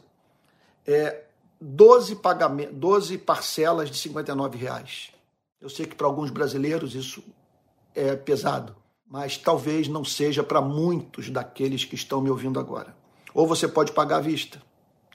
É, 0.87 1.25
12, 1.61 2.17
pagamentos, 2.17 2.75
12 2.77 3.19
parcelas 3.19 3.91
de 3.91 3.97
59 3.97 4.59
reais. 4.59 5.13
Eu 5.61 5.71
sei 5.71 5.87
que 5.87 5.95
para 5.95 6.07
alguns 6.07 6.31
brasileiros 6.31 6.95
isso 6.95 7.23
é 7.95 8.17
pesado, 8.17 8.75
mas 9.07 9.37
talvez 9.37 9.87
não 9.89 10.05
seja 10.05 10.43
para 10.43 10.61
muitos 10.61 11.31
daqueles 11.31 11.85
que 11.85 11.95
estão 11.95 12.21
me 12.21 12.31
ouvindo 12.31 12.59
agora. 12.59 12.97
Ou 13.33 13.47
você 13.47 13.69
pode 13.69 13.93
pagar 13.93 14.17
à 14.17 14.21
vista, 14.21 14.61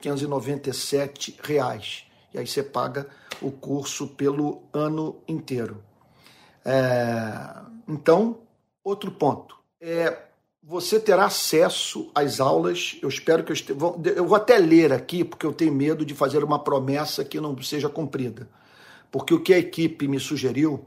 597 0.01 1.39
reais. 1.43 2.05
E 2.33 2.37
aí 2.37 2.45
você 2.45 2.61
paga 2.61 3.07
o 3.41 3.51
curso 3.51 4.07
pelo 4.07 4.63
ano 4.73 5.21
inteiro. 5.27 5.83
É... 6.65 7.61
Então, 7.87 8.39
outro 8.83 9.11
ponto. 9.11 9.55
É, 9.79 10.23
você 10.61 10.99
terá 10.99 11.25
acesso 11.25 12.11
às 12.13 12.39
aulas. 12.39 12.97
Eu 13.01 13.09
espero 13.09 13.43
que 13.43 13.51
eu 13.51 13.53
esteja. 13.53 13.79
Eu 14.15 14.25
vou 14.25 14.35
até 14.35 14.57
ler 14.57 14.91
aqui, 14.91 15.23
porque 15.23 15.45
eu 15.45 15.53
tenho 15.53 15.71
medo 15.71 16.05
de 16.05 16.13
fazer 16.13 16.43
uma 16.43 16.59
promessa 16.59 17.23
que 17.23 17.39
não 17.39 17.59
seja 17.61 17.87
cumprida. 17.87 18.49
Porque 19.11 19.33
o 19.33 19.39
que 19.39 19.53
a 19.53 19.57
equipe 19.57 20.07
me 20.07 20.19
sugeriu 20.19 20.85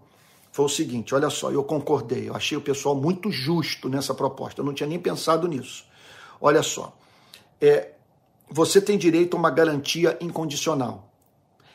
foi 0.52 0.66
o 0.66 0.68
seguinte: 0.68 1.14
olha 1.14 1.30
só, 1.30 1.50
eu 1.50 1.64
concordei, 1.64 2.28
eu 2.28 2.36
achei 2.36 2.58
o 2.58 2.60
pessoal 2.60 2.94
muito 2.94 3.30
justo 3.30 3.88
nessa 3.88 4.14
proposta, 4.14 4.60
eu 4.60 4.64
não 4.64 4.74
tinha 4.74 4.88
nem 4.88 4.98
pensado 4.98 5.48
nisso. 5.48 5.84
Olha 6.40 6.62
só, 6.62 6.96
é, 7.60 7.92
você 8.50 8.80
tem 8.80 8.98
direito 8.98 9.36
a 9.36 9.38
uma 9.38 9.50
garantia 9.50 10.18
incondicional. 10.20 11.08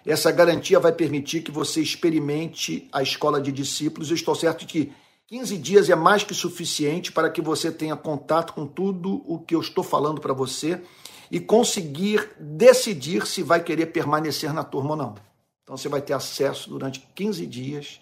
Essa 0.05 0.31
garantia 0.31 0.79
vai 0.79 0.91
permitir 0.91 1.41
que 1.41 1.49
você 1.49 1.81
experimente 1.81 2.87
a 2.91 3.01
escola 3.01 3.41
de 3.41 3.51
discípulos. 3.51 4.09
Eu 4.09 4.15
estou 4.15 4.35
certo 4.35 4.65
que 4.65 4.91
15 5.27 5.57
dias 5.57 5.89
é 5.89 5.95
mais 5.95 6.23
que 6.23 6.33
suficiente 6.35 7.11
para 7.11 7.29
que 7.29 7.41
você 7.41 7.71
tenha 7.71 7.95
contato 7.95 8.53
com 8.53 8.67
tudo 8.67 9.23
o 9.25 9.39
que 9.39 9.55
eu 9.55 9.61
estou 9.61 9.83
falando 9.83 10.21
para 10.21 10.33
você 10.33 10.83
e 11.31 11.39
conseguir 11.39 12.29
decidir 12.39 13.25
se 13.25 13.41
vai 13.41 13.63
querer 13.63 13.87
permanecer 13.87 14.53
na 14.53 14.63
turma 14.63 14.91
ou 14.91 14.95
não. 14.95 15.15
Então 15.63 15.75
você 15.75 15.89
vai 15.89 16.01
ter 16.01 16.13
acesso 16.13 16.69
durante 16.69 16.99
15 17.15 17.47
dias 17.47 17.99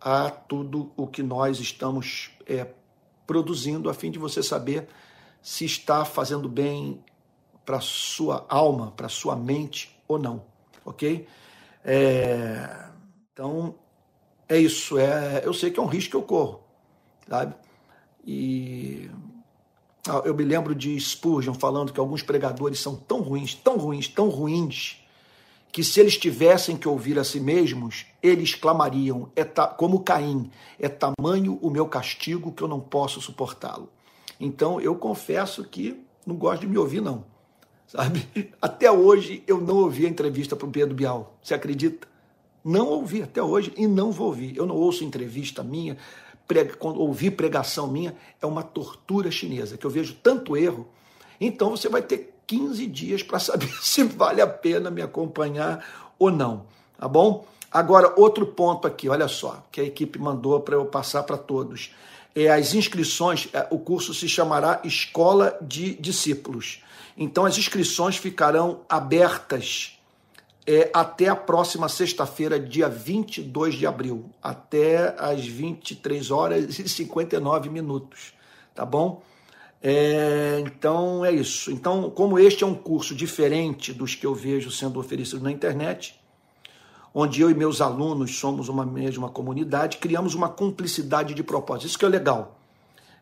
a 0.00 0.28
tudo 0.28 0.90
o 0.96 1.06
que 1.06 1.22
nós 1.22 1.60
estamos 1.60 2.30
é, 2.44 2.66
produzindo, 3.24 3.88
a 3.88 3.94
fim 3.94 4.10
de 4.10 4.18
você 4.18 4.42
saber 4.42 4.88
se 5.40 5.64
está 5.64 6.04
fazendo 6.04 6.48
bem 6.48 7.00
para 7.66 7.80
sua 7.80 8.46
alma, 8.48 8.92
para 8.92 9.08
sua 9.08 9.34
mente 9.34 10.00
ou 10.06 10.18
não, 10.18 10.44
ok? 10.84 11.26
É, 11.84 12.86
então 13.32 13.74
é 14.48 14.56
isso. 14.56 14.96
É, 14.96 15.42
eu 15.44 15.52
sei 15.52 15.72
que 15.72 15.80
é 15.80 15.82
um 15.82 15.86
risco 15.86 16.10
que 16.12 16.16
eu 16.16 16.22
corro, 16.22 16.60
sabe? 17.28 17.54
E 18.24 19.10
ah, 20.08 20.22
eu 20.24 20.34
me 20.34 20.44
lembro 20.44 20.74
de 20.74 20.98
Spurgeon 20.98 21.54
falando 21.54 21.92
que 21.92 21.98
alguns 21.98 22.22
pregadores 22.22 22.78
são 22.78 22.94
tão 22.94 23.20
ruins, 23.20 23.54
tão 23.54 23.76
ruins, 23.76 24.06
tão 24.06 24.28
ruins, 24.28 25.04
que 25.72 25.82
se 25.82 26.00
eles 26.00 26.16
tivessem 26.16 26.76
que 26.76 26.88
ouvir 26.88 27.18
a 27.18 27.24
si 27.24 27.40
mesmos, 27.40 28.06
eles 28.22 28.54
clamariam, 28.54 29.30
é 29.34 29.44
como 29.44 30.00
Caim, 30.00 30.50
é 30.78 30.88
tamanho 30.88 31.58
o 31.60 31.68
meu 31.68 31.86
castigo 31.86 32.52
que 32.52 32.62
eu 32.62 32.68
não 32.68 32.80
posso 32.80 33.20
suportá-lo. 33.20 33.90
Então 34.38 34.80
eu 34.80 34.94
confesso 34.94 35.64
que 35.64 36.02
não 36.24 36.36
gosto 36.36 36.60
de 36.62 36.68
me 36.68 36.78
ouvir, 36.78 37.00
não. 37.00 37.35
Sabe? 37.86 38.52
Até 38.60 38.90
hoje 38.90 39.42
eu 39.46 39.60
não 39.60 39.76
ouvi 39.76 40.06
a 40.06 40.08
entrevista 40.08 40.56
para 40.56 40.66
o 40.66 40.70
Pedro 40.70 40.94
Bial. 40.94 41.36
Você 41.42 41.54
acredita? 41.54 42.06
Não 42.64 42.88
ouvi 42.88 43.22
até 43.22 43.42
hoje 43.42 43.72
e 43.76 43.86
não 43.86 44.10
vou 44.10 44.26
ouvir. 44.28 44.56
Eu 44.56 44.66
não 44.66 44.74
ouço 44.74 45.04
entrevista 45.04 45.62
minha, 45.62 45.96
prega, 46.48 46.74
ouvir 46.80 47.32
pregação 47.32 47.86
minha, 47.86 48.14
é 48.42 48.46
uma 48.46 48.62
tortura 48.62 49.30
chinesa, 49.30 49.76
que 49.76 49.86
eu 49.86 49.90
vejo 49.90 50.16
tanto 50.22 50.56
erro. 50.56 50.88
Então 51.40 51.70
você 51.70 51.88
vai 51.88 52.02
ter 52.02 52.34
15 52.46 52.86
dias 52.86 53.22
para 53.22 53.38
saber 53.38 53.70
se 53.82 54.02
vale 54.02 54.40
a 54.40 54.46
pena 54.46 54.90
me 54.90 55.02
acompanhar 55.02 56.12
ou 56.18 56.30
não, 56.30 56.66
tá 56.98 57.06
bom? 57.06 57.46
Agora, 57.70 58.14
outro 58.16 58.46
ponto 58.46 58.86
aqui, 58.86 59.08
olha 59.08 59.28
só, 59.28 59.64
que 59.70 59.80
a 59.80 59.84
equipe 59.84 60.18
mandou 60.18 60.58
para 60.60 60.76
eu 60.76 60.86
passar 60.86 61.24
para 61.24 61.36
todos. 61.36 61.94
É, 62.34 62.48
as 62.48 62.74
inscrições, 62.74 63.48
é, 63.52 63.66
o 63.70 63.78
curso 63.78 64.14
se 64.14 64.28
chamará 64.28 64.80
Escola 64.84 65.58
de 65.60 65.94
Discípulos. 65.94 66.82
Então, 67.16 67.46
as 67.46 67.56
inscrições 67.56 68.16
ficarão 68.16 68.80
abertas 68.88 69.98
é, 70.66 70.90
até 70.92 71.28
a 71.28 71.36
próxima 71.36 71.88
sexta-feira, 71.88 72.58
dia 72.58 72.88
22 72.88 73.76
de 73.76 73.86
abril, 73.86 74.30
até 74.42 75.14
às 75.18 75.46
23 75.46 76.30
horas 76.30 76.78
e 76.78 76.88
59 76.88 77.70
minutos, 77.70 78.34
tá 78.74 78.84
bom? 78.84 79.22
É, 79.80 80.62
então 80.66 81.24
é 81.24 81.30
isso. 81.30 81.70
Então, 81.70 82.10
como 82.10 82.38
este 82.38 82.64
é 82.64 82.66
um 82.66 82.74
curso 82.74 83.14
diferente 83.14 83.92
dos 83.92 84.14
que 84.14 84.26
eu 84.26 84.34
vejo 84.34 84.70
sendo 84.70 84.98
oferecidos 84.98 85.42
na 85.42 85.52
internet, 85.52 86.18
onde 87.14 87.40
eu 87.40 87.48
e 87.48 87.54
meus 87.54 87.80
alunos 87.80 88.36
somos 88.36 88.68
uma 88.68 88.84
mesma 88.84 89.28
comunidade, 89.28 89.98
criamos 89.98 90.34
uma 90.34 90.48
cumplicidade 90.48 91.32
de 91.32 91.42
propósito. 91.42 91.86
Isso 91.86 91.98
que 91.98 92.04
é 92.04 92.08
legal. 92.08 92.58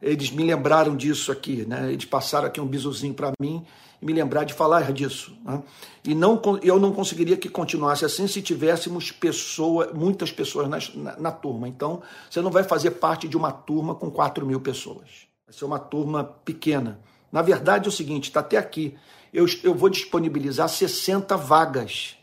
Eles 0.05 0.31
me 0.31 0.45
lembraram 0.45 0.97
disso 0.97 1.33
aqui, 1.33 1.65
né? 1.67 1.93
Eles 1.93 2.05
passaram 2.05 2.47
aqui 2.47 2.61
um 2.61 2.67
bizuzinho 2.67 3.15
para 3.15 3.33
mim 3.41 3.65
me 4.05 4.13
lembrar 4.13 4.45
de 4.45 4.53
falar 4.53 4.93
disso. 4.93 5.35
Né? 5.43 5.63
E 6.05 6.15
não, 6.15 6.41
eu 6.63 6.79
não 6.79 6.93
conseguiria 6.93 7.39
que 7.39 7.49
continuasse 7.49 8.05
assim 8.05 8.27
se 8.27 8.43
tivéssemos 8.43 9.11
pessoa, 9.11 9.91
muitas 9.95 10.31
pessoas 10.31 10.69
na, 10.69 10.79
na, 10.95 11.17
na, 11.19 11.33
turma. 11.33 11.67
Então, 11.67 12.03
você 12.29 12.43
não 12.43 12.51
vai 12.51 12.63
fazer 12.63 12.93
parte 12.93 13.27
de 13.27 13.37
uma 13.37 13.51
turma 13.51 13.95
com 13.95 14.11
4 14.11 14.45
mil 14.45 14.61
pessoas. 14.61 15.27
Vai 15.47 15.57
ser 15.57 15.65
uma 15.65 15.79
turma 15.79 16.23
pequena. 16.45 17.01
Na 17.33 17.41
verdade, 17.41 17.87
é 17.87 17.89
o 17.89 17.93
seguinte: 17.93 18.25
está 18.25 18.41
até 18.41 18.59
aqui. 18.59 18.95
Eu, 19.33 19.47
eu 19.63 19.75
vou 19.75 19.89
disponibilizar 19.89 20.69
60 20.69 21.35
vagas. 21.39 22.19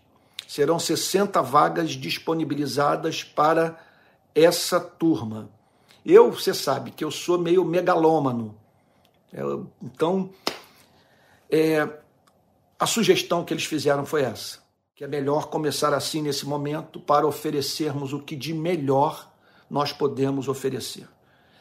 Serão 0.48 0.78
60 0.78 1.42
vagas 1.42 1.92
disponibilizadas 1.92 3.24
para 3.24 3.78
essa 4.36 4.80
turma. 4.80 5.50
Eu, 6.06 6.32
você 6.32 6.54
sabe 6.54 6.92
que 6.92 7.04
eu 7.04 7.12
sou 7.12 7.38
meio 7.38 7.64
megalômano. 7.64 8.56
Eu, 9.32 9.72
então, 9.82 10.30
é, 11.50 11.88
a 12.80 12.88
sugestão 12.88 13.46
que 13.46 13.54
eles 13.54 13.66
fizeram 13.66 14.06
foi 14.06 14.24
essa: 14.24 14.60
que 14.96 15.04
é 15.04 15.08
melhor 15.08 15.48
começar 15.48 15.94
assim 15.94 16.22
nesse 16.22 16.46
momento 16.46 17.00
para 17.00 17.28
oferecermos 17.28 18.14
o 18.14 18.20
que 18.20 18.36
de 18.36 18.54
melhor 18.54 19.32
nós 19.70 19.94
podemos 19.94 20.48
oferecer, 20.48 21.08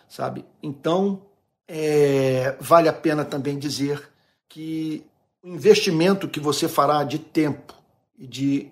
sabe? 0.08 0.44
Então, 0.62 1.22
é, 1.68 2.56
vale 2.60 2.88
a 2.88 2.92
pena 2.92 3.24
também 3.24 3.58
dizer 3.58 4.10
que 4.48 5.06
o 5.42 5.48
investimento 5.48 6.28
que 6.28 6.40
você 6.40 6.68
fará 6.68 7.04
de 7.04 7.18
tempo 7.18 7.74
e 8.18 8.26
de 8.26 8.70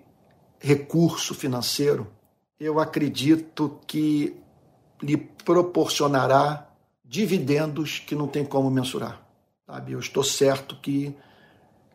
recurso 0.59 1.33
financeiro, 1.33 2.07
eu 2.59 2.79
acredito 2.79 3.79
que 3.87 4.35
lhe 5.01 5.17
proporcionará 5.17 6.69
dividendos 7.03 7.99
que 7.99 8.15
não 8.15 8.27
tem 8.27 8.45
como 8.45 8.69
mensurar. 8.69 9.21
Sabe? 9.65 9.93
Eu 9.93 9.99
estou 9.99 10.23
certo 10.23 10.75
que 10.81 11.15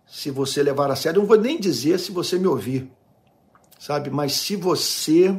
se 0.06 0.30
você 0.30 0.62
levar 0.62 0.90
a 0.90 0.96
sério, 0.96 1.18
eu 1.18 1.22
não 1.22 1.28
vou 1.28 1.38
nem 1.38 1.58
dizer 1.58 1.98
se 1.98 2.12
você 2.12 2.38
me 2.38 2.46
ouvir, 2.46 2.90
sabe? 3.78 4.10
Mas 4.10 4.32
se 4.34 4.54
você 4.54 5.34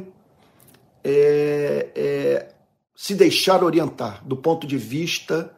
é, 1.04 1.88
é, 1.94 2.48
se 2.94 3.14
deixar 3.14 3.62
orientar 3.62 4.24
do 4.24 4.36
ponto 4.36 4.66
de 4.66 4.76
vista 4.76 5.52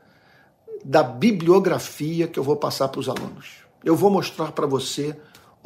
da 0.84 1.02
bibliografia 1.02 2.26
que 2.28 2.38
eu 2.38 2.44
vou 2.44 2.56
passar 2.56 2.88
para 2.88 3.00
os 3.00 3.08
alunos. 3.08 3.58
Eu 3.84 3.96
vou 3.96 4.10
mostrar 4.10 4.52
para 4.52 4.66
você 4.66 5.16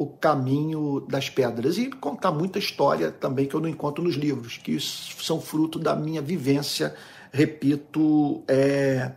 o 0.03 0.07
caminho 0.07 1.01
das 1.01 1.29
pedras 1.29 1.77
e 1.77 1.89
contar 1.89 2.31
muita 2.31 2.59
história 2.59 3.11
também 3.11 3.45
que 3.47 3.55
eu 3.55 3.59
não 3.59 3.69
encontro 3.69 4.03
nos 4.03 4.15
livros, 4.15 4.57
que 4.57 4.79
são 4.79 5.41
fruto 5.41 5.79
da 5.79 5.95
minha 5.95 6.21
vivência, 6.21 6.95
repito, 7.31 8.43
é, 8.47 9.11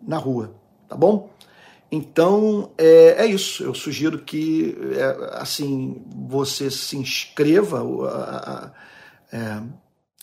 na 0.00 0.16
rua 0.16 0.60
tá 0.90 0.96
bom? 0.96 1.30
Então 1.90 2.72
é, 2.76 3.24
é 3.24 3.26
isso. 3.26 3.62
Eu 3.62 3.72
sugiro 3.74 4.18
que 4.18 4.76
é, 4.92 5.38
assim 5.40 6.02
você 6.26 6.70
se 6.70 6.96
inscreva 6.96 7.80
é, 9.32 9.62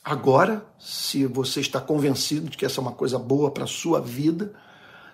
agora, 0.03 0.65
se 0.77 1.25
você 1.25 1.61
está 1.61 1.79
convencido 1.79 2.49
de 2.49 2.57
que 2.57 2.65
essa 2.65 2.79
é 2.79 2.81
uma 2.81 2.91
coisa 2.91 3.17
boa 3.17 3.49
para 3.49 3.63
a 3.63 3.67
sua 3.67 4.01
vida, 4.01 4.53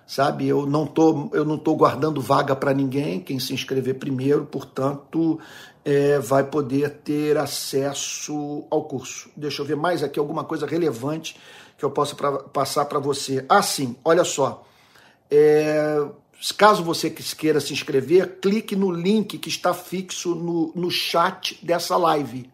sabe? 0.06 0.48
Eu 0.48 0.66
não 0.66 0.86
tô, 0.86 1.30
eu 1.34 1.46
não 1.46 1.58
tô 1.58 1.76
guardando 1.76 2.22
vaga 2.22 2.56
para 2.56 2.74
ninguém. 2.74 3.20
Quem 3.20 3.40
se 3.40 3.54
inscrever 3.54 3.96
primeiro, 3.96 4.46
portanto, 4.46 5.40
é, 5.84 6.20
vai 6.20 6.44
poder 6.44 6.90
ter 7.04 7.38
acesso 7.38 8.66
ao 8.70 8.84
curso. 8.84 9.30
Deixa 9.36 9.62
eu 9.62 9.66
ver 9.66 9.76
mais 9.76 10.04
aqui 10.04 10.20
alguma 10.20 10.44
coisa 10.44 10.66
relevante 10.66 11.36
que 11.78 11.84
eu 11.84 11.92
possa 11.92 12.16
pra, 12.16 12.32
passar 12.32 12.86
para 12.86 13.00
você. 13.00 13.46
Ah, 13.50 13.62
sim. 13.62 13.96
Olha 14.04 14.24
só. 14.24 14.66
É, 15.30 16.06
caso 16.58 16.84
você 16.84 17.10
queira 17.10 17.60
se 17.60 17.74
inscrever, 17.74 18.40
clique 18.42 18.76
no 18.76 18.92
link 18.92 19.38
que 19.38 19.50
está 19.50 19.74
fixo 19.74 20.36
no, 20.36 20.72
no 20.76 20.92
chat 20.92 21.58
dessa 21.66 21.98
live. 21.98 22.52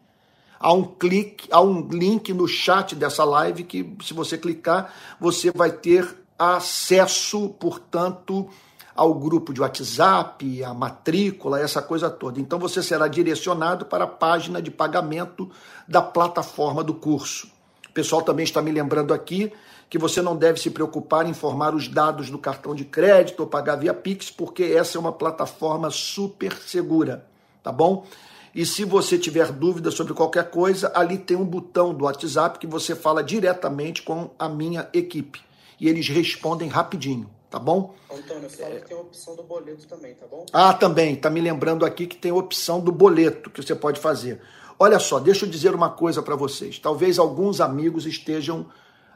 Há 0.59 0.73
um 0.73 0.83
clique, 0.83 1.47
há 1.51 1.61
um 1.61 1.87
link 1.87 2.33
no 2.33 2.47
chat 2.47 2.93
dessa 2.93 3.23
live 3.23 3.63
que, 3.63 3.95
se 4.03 4.13
você 4.13 4.37
clicar, 4.37 4.93
você 5.19 5.51
vai 5.51 5.71
ter 5.71 6.18
acesso, 6.39 7.49
portanto, 7.59 8.49
ao 8.95 9.13
grupo 9.13 9.53
de 9.53 9.61
WhatsApp, 9.61 10.63
a 10.63 10.73
matrícula, 10.73 11.59
essa 11.59 11.81
coisa 11.81 12.09
toda. 12.09 12.39
Então 12.39 12.57
você 12.57 12.81
será 12.81 13.07
direcionado 13.07 13.85
para 13.85 14.05
a 14.05 14.07
página 14.07 14.61
de 14.61 14.71
pagamento 14.71 15.49
da 15.87 16.01
plataforma 16.01 16.83
do 16.83 16.93
curso. 16.93 17.47
O 17.89 17.93
pessoal 17.93 18.21
também 18.21 18.43
está 18.43 18.61
me 18.61 18.71
lembrando 18.71 19.13
aqui 19.13 19.51
que 19.89 19.97
você 19.97 20.21
não 20.21 20.35
deve 20.35 20.59
se 20.59 20.69
preocupar 20.69 21.25
em 21.25 21.31
informar 21.31 21.73
os 21.73 21.87
dados 21.87 22.29
do 22.29 22.37
cartão 22.37 22.75
de 22.75 22.85
crédito 22.85 23.39
ou 23.39 23.47
pagar 23.47 23.75
via 23.75 23.93
Pix, 23.93 24.29
porque 24.29 24.63
essa 24.63 24.97
é 24.97 25.01
uma 25.01 25.11
plataforma 25.11 25.89
super 25.89 26.53
segura, 26.53 27.25
tá 27.63 27.71
bom? 27.71 28.05
E 28.53 28.65
se 28.65 28.85
você 28.85 29.17
tiver 29.17 29.51
dúvida 29.51 29.91
sobre 29.91 30.13
qualquer 30.13 30.49
coisa, 30.49 30.91
ali 30.95 31.17
tem 31.17 31.35
um 31.35 31.45
botão 31.45 31.93
do 31.93 32.05
WhatsApp 32.05 32.59
que 32.59 32.67
você 32.67 32.95
fala 32.95 33.23
diretamente 33.23 34.01
com 34.01 34.29
a 34.37 34.47
minha 34.47 34.87
equipe. 34.93 35.48
E 35.79 35.87
eles 35.87 36.07
respondem 36.07 36.67
rapidinho, 36.67 37.29
tá 37.49 37.57
bom? 37.57 37.95
Antônio, 38.11 38.49
fala 38.49 38.75
é... 38.75 38.79
que 38.79 38.87
tem 38.87 38.97
a 38.97 38.99
opção 38.99 39.35
do 39.35 39.43
boleto 39.43 39.87
também, 39.87 40.13
tá 40.13 40.27
bom? 40.27 40.45
Ah, 40.51 40.73
também. 40.73 41.15
Tá 41.15 41.29
me 41.29 41.39
lembrando 41.39 41.85
aqui 41.85 42.05
que 42.05 42.17
tem 42.17 42.31
a 42.31 42.35
opção 42.35 42.79
do 42.79 42.91
boleto 42.91 43.49
que 43.49 43.61
você 43.61 43.75
pode 43.75 43.99
fazer. 43.99 44.41
Olha 44.77 44.99
só, 44.99 45.19
deixa 45.19 45.45
eu 45.45 45.49
dizer 45.49 45.75
uma 45.75 45.89
coisa 45.89 46.21
para 46.21 46.35
vocês. 46.35 46.79
Talvez 46.79 47.19
alguns 47.19 47.59
amigos 47.59 48.05
estejam 48.05 48.67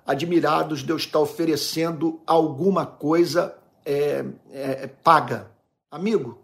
admirados 0.05 0.83
de 0.83 0.89
eu 0.91 0.97
estar 0.97 1.19
oferecendo 1.19 2.21
alguma 2.25 2.85
coisa 2.85 3.55
é, 3.85 4.25
é, 4.51 4.71
é, 4.83 4.87
paga. 4.87 5.51
Amigo, 5.89 6.37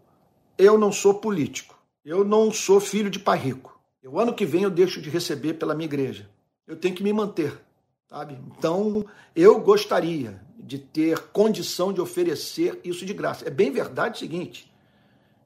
eu 0.58 0.78
não 0.78 0.92
sou 0.92 1.14
político. 1.16 1.78
Eu 2.04 2.24
não 2.24 2.52
sou 2.52 2.80
filho 2.80 3.10
de 3.10 3.20
pai 3.20 3.38
rico. 3.38 3.80
O 4.04 4.20
ano 4.20 4.34
que 4.34 4.46
vem 4.46 4.64
eu 4.64 4.70
deixo 4.70 5.02
de 5.02 5.10
receber 5.10 5.56
pela 5.56 5.76
minha 5.76 5.86
igreja. 5.86 6.30
Eu 6.66 6.78
tenho 6.78 6.96
que 6.96 7.04
me 7.04 7.12
manter, 7.12 7.60
sabe? 8.10 8.38
Então, 8.48 9.06
eu 9.36 9.60
gostaria 9.60 10.42
de 10.58 10.80
ter 10.80 11.20
condição 11.32 11.94
de 11.94 12.02
oferecer 12.02 12.80
isso 12.84 13.06
de 13.06 13.14
graça. 13.14 13.48
É 13.48 13.52
bem 13.52 13.72
verdade 13.72 14.18
o 14.18 14.20
seguinte, 14.20 14.72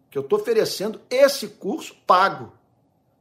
que 0.09 0.17
eu 0.17 0.21
estou 0.21 0.39
oferecendo 0.39 1.01
esse 1.09 1.47
curso 1.47 1.95
pago, 2.07 2.53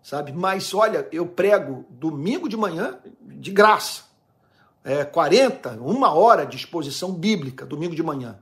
sabe? 0.03 0.33
Mas 0.33 0.73
olha, 0.73 1.09
eu 1.11 1.27
prego 1.27 1.85
domingo 1.91 2.49
de 2.49 2.57
manhã 2.57 2.99
de 3.21 3.51
graça. 3.51 4.05
É 4.85 5.05
40, 5.05 5.79
uma 5.81 6.13
hora 6.13 6.45
de 6.45 6.57
exposição 6.57 7.13
bíblica, 7.13 7.65
domingo 7.65 7.95
de 7.95 8.03
manhã. 8.03 8.39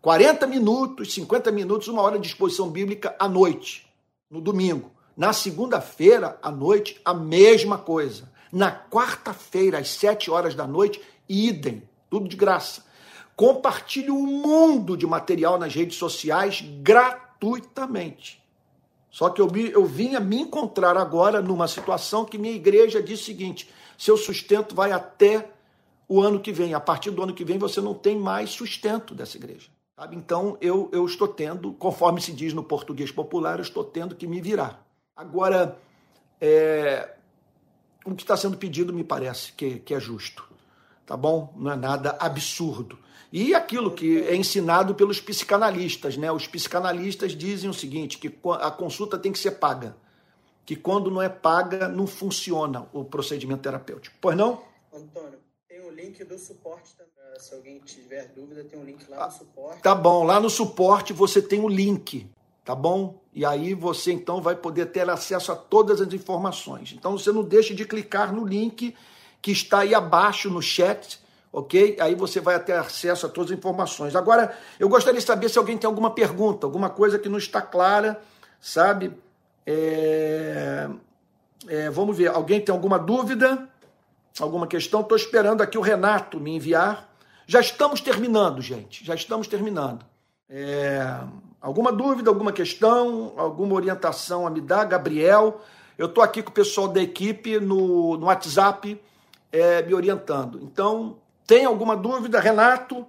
40 0.00 0.46
minutos, 0.46 1.12
50 1.14 1.50
minutos, 1.52 1.88
uma 1.88 2.02
hora 2.02 2.18
de 2.18 2.26
exposição 2.26 2.68
bíblica 2.70 3.14
à 3.18 3.28
noite, 3.28 3.92
no 4.30 4.40
domingo. 4.40 4.90
Na 5.16 5.32
segunda-feira, 5.32 6.38
à 6.42 6.50
noite, 6.50 7.00
a 7.04 7.12
mesma 7.12 7.78
coisa. 7.78 8.31
Na 8.52 8.70
quarta-feira, 8.70 9.78
às 9.78 9.88
7 9.88 10.30
horas 10.30 10.54
da 10.54 10.66
noite, 10.66 11.00
idem, 11.26 11.82
tudo 12.10 12.28
de 12.28 12.36
graça. 12.36 12.84
Compartilhe 13.34 14.10
um 14.10 14.26
mundo 14.26 14.94
de 14.94 15.06
material 15.06 15.58
nas 15.58 15.74
redes 15.74 15.96
sociais 15.96 16.62
gratuitamente. 16.82 18.42
Só 19.10 19.30
que 19.30 19.40
eu, 19.40 19.50
eu 19.56 19.86
vinha 19.86 20.20
me 20.20 20.40
encontrar 20.40 20.96
agora 20.98 21.40
numa 21.40 21.66
situação 21.66 22.24
que 22.24 22.36
minha 22.36 22.54
igreja 22.54 23.02
diz 23.02 23.20
o 23.20 23.24
seguinte: 23.24 23.70
seu 23.96 24.16
sustento 24.16 24.74
vai 24.74 24.92
até 24.92 25.50
o 26.08 26.20
ano 26.20 26.40
que 26.40 26.52
vem. 26.52 26.74
A 26.74 26.80
partir 26.80 27.10
do 27.10 27.22
ano 27.22 27.34
que 27.34 27.44
vem 27.44 27.58
você 27.58 27.80
não 27.80 27.94
tem 27.94 28.16
mais 28.16 28.50
sustento 28.50 29.14
dessa 29.14 29.36
igreja. 29.38 29.70
Sabe? 29.98 30.16
Então 30.16 30.56
eu, 30.60 30.88
eu 30.92 31.04
estou 31.06 31.28
tendo, 31.28 31.72
conforme 31.72 32.20
se 32.20 32.32
diz 32.32 32.52
no 32.52 32.62
português 32.62 33.10
popular, 33.10 33.58
eu 33.58 33.62
estou 33.62 33.84
tendo 33.84 34.14
que 34.14 34.26
me 34.26 34.40
virar. 34.40 34.84
Agora, 35.14 35.78
é, 36.40 37.14
o 38.04 38.14
que 38.14 38.22
está 38.22 38.36
sendo 38.36 38.56
pedido 38.56 38.92
me 38.92 39.04
parece 39.04 39.52
que, 39.52 39.78
que 39.78 39.94
é 39.94 40.00
justo, 40.00 40.48
tá 41.06 41.16
bom? 41.16 41.52
Não 41.56 41.72
é 41.72 41.76
nada 41.76 42.16
absurdo. 42.18 42.98
E 43.32 43.54
aquilo 43.54 43.90
que 43.92 44.22
é 44.22 44.36
ensinado 44.36 44.94
pelos 44.94 45.20
psicanalistas, 45.20 46.16
né? 46.16 46.30
Os 46.30 46.46
psicanalistas 46.46 47.32
dizem 47.32 47.70
o 47.70 47.74
seguinte, 47.74 48.18
que 48.18 48.32
a 48.60 48.70
consulta 48.70 49.18
tem 49.18 49.32
que 49.32 49.38
ser 49.38 49.52
paga, 49.52 49.96
que 50.66 50.76
quando 50.76 51.10
não 51.10 51.22
é 51.22 51.28
paga 51.28 51.88
não 51.88 52.06
funciona 52.06 52.86
o 52.92 53.04
procedimento 53.04 53.62
terapêutico. 53.62 54.16
Pois 54.20 54.36
não? 54.36 54.62
Antônio, 54.92 55.38
tem 55.66 55.80
o 55.80 55.90
link 55.90 56.22
do 56.24 56.38
suporte 56.38 56.94
também 56.96 57.12
se 57.38 57.54
alguém 57.54 57.80
tiver 57.80 58.28
dúvida, 58.28 58.64
tem 58.64 58.78
um 58.78 58.84
link 58.84 59.08
lá 59.08 59.16
no 59.16 59.22
ah, 59.24 59.30
suporte. 59.30 59.82
Tá 59.82 59.94
bom, 59.94 60.24
lá 60.24 60.40
no 60.40 60.50
suporte 60.50 61.12
você 61.12 61.40
tem 61.40 61.60
o 61.60 61.68
link, 61.68 62.30
tá 62.64 62.74
bom? 62.74 63.20
E 63.32 63.44
aí 63.44 63.74
você 63.74 64.12
então 64.12 64.40
vai 64.40 64.54
poder 64.54 64.86
ter 64.86 65.08
acesso 65.08 65.52
a 65.52 65.56
todas 65.56 66.00
as 66.00 66.12
informações. 66.12 66.92
Então 66.92 67.16
você 67.16 67.32
não 67.32 67.42
deixe 67.42 67.74
de 67.74 67.84
clicar 67.84 68.32
no 68.32 68.44
link 68.44 68.94
que 69.40 69.50
está 69.50 69.80
aí 69.80 69.94
abaixo 69.94 70.50
no 70.50 70.62
chat, 70.62 71.20
ok? 71.52 71.96
Aí 72.00 72.14
você 72.14 72.40
vai 72.40 72.58
ter 72.62 72.74
acesso 72.74 73.26
a 73.26 73.28
todas 73.28 73.50
as 73.50 73.58
informações. 73.58 74.14
Agora, 74.14 74.56
eu 74.78 74.88
gostaria 74.88 75.20
de 75.20 75.26
saber 75.26 75.48
se 75.48 75.58
alguém 75.58 75.76
tem 75.76 75.88
alguma 75.88 76.10
pergunta, 76.10 76.66
alguma 76.66 76.90
coisa 76.90 77.18
que 77.18 77.28
não 77.28 77.38
está 77.38 77.60
clara, 77.60 78.20
sabe? 78.60 79.12
É... 79.66 80.88
É, 81.68 81.88
vamos 81.90 82.16
ver, 82.16 82.26
alguém 82.28 82.60
tem 82.60 82.74
alguma 82.74 82.98
dúvida? 82.98 83.68
Alguma 84.40 84.66
questão? 84.66 85.00
Estou 85.00 85.16
esperando 85.16 85.62
aqui 85.62 85.78
o 85.78 85.80
Renato 85.80 86.40
me 86.40 86.56
enviar 86.56 87.12
já 87.46 87.60
estamos 87.60 88.00
terminando, 88.00 88.60
gente. 88.60 89.04
Já 89.04 89.14
estamos 89.14 89.46
terminando. 89.46 90.04
É, 90.48 91.18
alguma 91.62 91.92
dúvida, 91.92 92.28
alguma 92.28 92.52
questão, 92.52 93.32
alguma 93.36 93.74
orientação 93.74 94.46
a 94.46 94.50
me 94.50 94.60
dar, 94.60 94.84
Gabriel? 94.84 95.60
Eu 95.96 96.06
estou 96.06 96.22
aqui 96.22 96.42
com 96.42 96.50
o 96.50 96.54
pessoal 96.54 96.88
da 96.88 97.00
equipe 97.00 97.60
no, 97.60 98.16
no 98.16 98.26
WhatsApp 98.26 99.00
é, 99.52 99.82
me 99.82 99.94
orientando. 99.94 100.58
Então, 100.62 101.18
tem 101.46 101.64
alguma 101.64 101.96
dúvida, 101.96 102.40
Renato? 102.40 103.06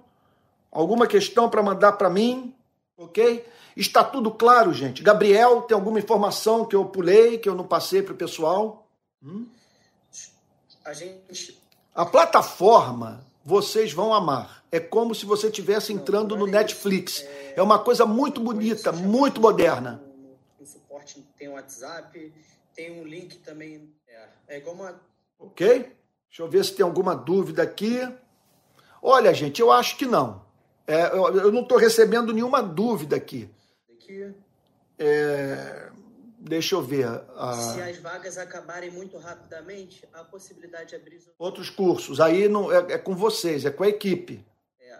Alguma 0.70 1.06
questão 1.06 1.50
para 1.50 1.62
mandar 1.62 1.92
para 1.92 2.08
mim? 2.08 2.54
Ok? 2.96 3.44
Está 3.76 4.04
tudo 4.04 4.30
claro, 4.30 4.72
gente. 4.72 5.02
Gabriel, 5.02 5.62
tem 5.62 5.74
alguma 5.74 5.98
informação 5.98 6.64
que 6.64 6.76
eu 6.76 6.84
pulei, 6.84 7.38
que 7.38 7.48
eu 7.48 7.54
não 7.54 7.66
passei 7.66 8.02
para 8.02 8.14
o 8.14 8.16
pessoal? 8.16 8.86
Hum? 9.22 9.46
A 10.84 10.92
gente. 10.92 11.58
A 11.94 12.04
plataforma 12.04 13.24
vocês 13.44 13.92
vão 13.92 14.14
amar. 14.14 14.64
É 14.72 14.80
como 14.80 15.14
se 15.14 15.26
você 15.26 15.48
estivesse 15.48 15.92
entrando 15.92 16.36
no 16.36 16.46
Netflix. 16.46 17.24
É 17.54 17.62
uma 17.62 17.78
coisa 17.78 18.06
muito 18.06 18.40
bonita, 18.40 18.90
muito 18.90 19.40
moderna. 19.40 20.02
O 20.58 20.64
suporte 20.64 21.22
tem 21.36 21.48
o 21.48 21.52
WhatsApp, 21.52 22.32
tem 22.74 23.00
um 23.00 23.04
link 23.04 23.36
também. 23.38 23.92
É, 24.08 24.28
é 24.48 24.58
igual 24.58 24.74
uma. 24.74 25.00
Ok? 25.38 25.94
Deixa 26.28 26.42
eu 26.42 26.48
ver 26.48 26.64
se 26.64 26.74
tem 26.74 26.84
alguma 26.84 27.14
dúvida 27.14 27.62
aqui. 27.62 28.00
Olha, 29.02 29.32
gente, 29.34 29.60
eu 29.60 29.70
acho 29.70 29.96
que 29.96 30.06
não. 30.06 30.42
É, 30.86 31.06
eu, 31.08 31.36
eu, 31.36 31.52
não 31.52 31.62
estou 31.62 31.78
recebendo 31.78 32.32
nenhuma 32.32 32.62
dúvida 32.62 33.16
aqui. 33.16 33.48
Aqui. 33.92 34.34
É, 34.98 35.90
Deixa 36.46 36.74
eu 36.74 36.82
ver. 36.82 37.06
A... 37.36 37.54
Se 37.54 37.80
as 37.80 37.96
vagas 37.98 38.36
acabarem 38.36 38.90
muito 38.90 39.16
rapidamente, 39.16 40.06
a 40.12 40.22
possibilidade 40.22 40.90
de 40.90 40.96
abrir 40.96 41.18
outros 41.38 41.70
cursos. 41.70 42.20
Aí 42.20 42.48
não 42.48 42.70
é, 42.70 42.92
é 42.92 42.98
com 42.98 43.16
vocês, 43.16 43.64
é 43.64 43.70
com 43.70 43.82
a 43.82 43.88
equipe. 43.88 44.44
É. 44.78 44.98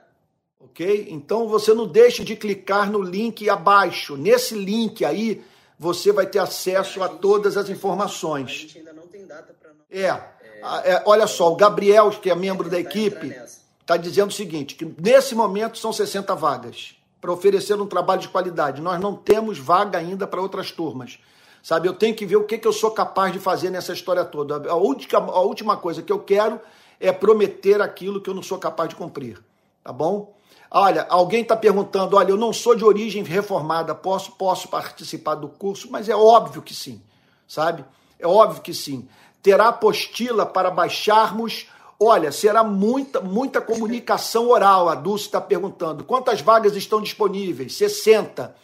Ok? 0.58 1.08
Então 1.10 1.46
você 1.46 1.74
não 1.74 1.86
deixe 1.86 2.24
de 2.24 2.34
clicar 2.34 2.90
no 2.90 3.02
link 3.02 3.46
abaixo. 3.50 4.16
Nesse 4.16 4.54
link 4.54 5.04
aí 5.04 5.44
você 5.78 6.12
vai 6.12 6.26
ter 6.26 6.38
acesso 6.38 7.02
a, 7.02 7.06
a 7.06 7.08
gente, 7.10 7.20
todas 7.20 7.58
as 7.58 7.68
informações. 7.68 8.48
A 8.48 8.52
gente 8.54 8.78
ainda 8.78 8.92
não 8.94 9.06
tem 9.06 9.26
data 9.26 9.52
para. 9.52 9.70
É. 9.90 10.06
É. 10.06 10.92
é. 10.94 11.02
Olha 11.04 11.26
só, 11.26 11.52
o 11.52 11.56
Gabriel, 11.56 12.10
que 12.10 12.30
é 12.30 12.34
membro 12.34 12.70
da 12.70 12.80
equipe, 12.80 13.36
está 13.82 13.98
dizendo 13.98 14.30
o 14.30 14.34
seguinte: 14.34 14.76
que 14.76 14.86
nesse 14.98 15.34
momento 15.34 15.76
são 15.76 15.92
60 15.92 16.34
vagas 16.34 16.96
para 17.24 17.32
oferecer 17.32 17.80
um 17.80 17.86
trabalho 17.86 18.20
de 18.20 18.28
qualidade. 18.28 18.82
Nós 18.82 19.00
não 19.00 19.16
temos 19.16 19.58
vaga 19.58 19.96
ainda 19.98 20.26
para 20.26 20.42
outras 20.42 20.70
turmas. 20.70 21.18
Sabe, 21.62 21.88
eu 21.88 21.94
tenho 21.94 22.14
que 22.14 22.26
ver 22.26 22.36
o 22.36 22.44
que, 22.44 22.58
que 22.58 22.68
eu 22.68 22.72
sou 22.72 22.90
capaz 22.90 23.32
de 23.32 23.38
fazer 23.38 23.70
nessa 23.70 23.94
história 23.94 24.26
toda. 24.26 24.70
A 24.70 24.74
última, 24.74 25.18
a 25.20 25.40
última 25.40 25.74
coisa 25.74 26.02
que 26.02 26.12
eu 26.12 26.18
quero 26.18 26.60
é 27.00 27.10
prometer 27.10 27.80
aquilo 27.80 28.20
que 28.20 28.28
eu 28.28 28.34
não 28.34 28.42
sou 28.42 28.58
capaz 28.58 28.90
de 28.90 28.96
cumprir. 28.96 29.42
Tá 29.82 29.90
bom? 29.90 30.36
Olha, 30.70 31.06
alguém 31.08 31.40
está 31.40 31.56
perguntando: 31.56 32.14
olha, 32.14 32.28
eu 32.28 32.36
não 32.36 32.52
sou 32.52 32.74
de 32.74 32.84
origem 32.84 33.22
reformada, 33.22 33.94
posso, 33.94 34.32
posso 34.32 34.68
participar 34.68 35.36
do 35.36 35.48
curso? 35.48 35.88
Mas 35.90 36.10
é 36.10 36.14
óbvio 36.14 36.60
que 36.60 36.74
sim, 36.74 37.02
sabe? 37.48 37.86
É 38.18 38.26
óbvio 38.26 38.60
que 38.60 38.74
sim. 38.74 39.08
Terá 39.42 39.68
apostila 39.68 40.44
para 40.44 40.70
baixarmos. 40.70 41.70
Olha, 41.98 42.32
será 42.32 42.64
muita, 42.64 43.20
muita 43.20 43.60
comunicação 43.60 44.48
oral. 44.48 44.88
A 44.88 44.94
Dulce 44.94 45.26
está 45.26 45.40
perguntando: 45.40 46.04
quantas 46.04 46.40
vagas 46.40 46.74
estão 46.76 47.00
disponíveis? 47.00 47.76
60. 47.76 48.54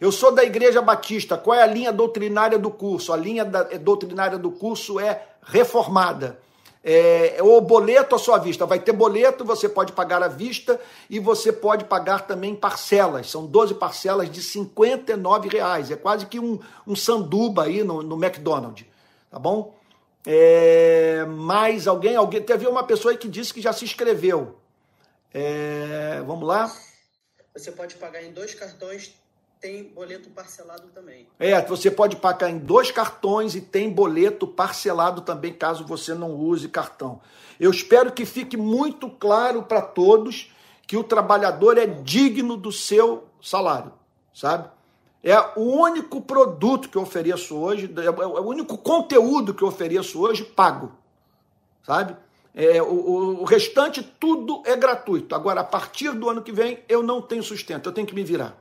Eu 0.00 0.12
sou 0.12 0.32
da 0.32 0.44
Igreja 0.44 0.80
Batista. 0.80 1.36
Qual 1.36 1.56
é 1.56 1.62
a 1.62 1.66
linha 1.66 1.92
doutrinária 1.92 2.58
do 2.58 2.70
curso? 2.70 3.12
A 3.12 3.16
linha 3.16 3.44
da, 3.44 3.68
é, 3.70 3.78
doutrinária 3.78 4.38
do 4.38 4.50
curso 4.50 5.00
é 5.00 5.26
reformada. 5.42 6.38
É, 6.84 7.36
é, 7.36 7.42
o 7.42 7.60
boleto 7.60 8.14
à 8.14 8.18
sua 8.18 8.38
vista. 8.38 8.64
Vai 8.64 8.78
ter 8.78 8.92
boleto, 8.92 9.44
você 9.44 9.68
pode 9.68 9.92
pagar 9.92 10.22
à 10.22 10.28
vista 10.28 10.80
e 11.10 11.18
você 11.18 11.52
pode 11.52 11.84
pagar 11.84 12.26
também 12.26 12.54
parcelas. 12.54 13.28
São 13.28 13.44
12 13.44 13.74
parcelas 13.74 14.30
de 14.30 14.40
59 14.40 15.48
reais. 15.48 15.90
É 15.90 15.96
quase 15.96 16.26
que 16.26 16.38
um, 16.38 16.60
um 16.86 16.94
sanduba 16.94 17.64
aí 17.64 17.82
no, 17.82 18.02
no 18.02 18.14
McDonald's. 18.14 18.86
Tá 19.30 19.38
bom? 19.38 19.77
É, 20.26 21.24
mais 21.26 21.86
alguém? 21.86 22.16
alguém 22.16 22.42
Teve 22.42 22.66
uma 22.66 22.84
pessoa 22.84 23.12
aí 23.12 23.18
que 23.18 23.28
disse 23.28 23.54
que 23.54 23.60
já 23.60 23.72
se 23.72 23.84
inscreveu. 23.84 24.58
É, 25.32 26.22
vamos 26.26 26.46
lá. 26.46 26.72
Você 27.54 27.72
pode 27.72 27.96
pagar 27.96 28.22
em 28.22 28.32
dois 28.32 28.54
cartões 28.54 29.14
tem 29.60 29.84
boleto 29.84 30.30
parcelado 30.30 30.88
também. 30.94 31.26
É, 31.38 31.60
você 31.62 31.90
pode 31.90 32.16
pagar 32.16 32.50
em 32.50 32.58
dois 32.58 32.90
cartões 32.90 33.54
e 33.54 33.60
tem 33.60 33.90
boleto 33.90 34.46
parcelado 34.46 35.22
também, 35.22 35.52
caso 35.52 35.84
você 35.84 36.14
não 36.14 36.34
use 36.34 36.68
cartão. 36.68 37.20
Eu 37.58 37.70
espero 37.70 38.12
que 38.12 38.24
fique 38.24 38.56
muito 38.56 39.10
claro 39.10 39.64
para 39.64 39.82
todos 39.82 40.52
que 40.86 40.96
o 40.96 41.04
trabalhador 41.04 41.76
é 41.76 41.86
digno 41.86 42.56
do 42.56 42.72
seu 42.72 43.28
salário, 43.42 43.92
sabe? 44.32 44.70
É 45.22 45.36
o 45.56 45.62
único 45.62 46.20
produto 46.20 46.88
que 46.88 46.96
eu 46.96 47.02
ofereço 47.02 47.56
hoje, 47.56 47.92
é 47.96 48.26
o 48.26 48.46
único 48.46 48.78
conteúdo 48.78 49.52
que 49.52 49.62
eu 49.62 49.68
ofereço 49.68 50.20
hoje 50.20 50.44
pago, 50.44 50.92
sabe? 51.82 52.16
É, 52.54 52.82
o, 52.82 53.40
o 53.40 53.44
restante 53.44 54.02
tudo 54.02 54.62
é 54.64 54.76
gratuito. 54.76 55.34
Agora, 55.34 55.60
a 55.60 55.64
partir 55.64 56.12
do 56.12 56.28
ano 56.28 56.42
que 56.42 56.52
vem, 56.52 56.78
eu 56.88 57.02
não 57.02 57.20
tenho 57.20 57.42
sustento, 57.42 57.88
eu 57.88 57.92
tenho 57.92 58.06
que 58.06 58.14
me 58.14 58.24
virar 58.24 58.58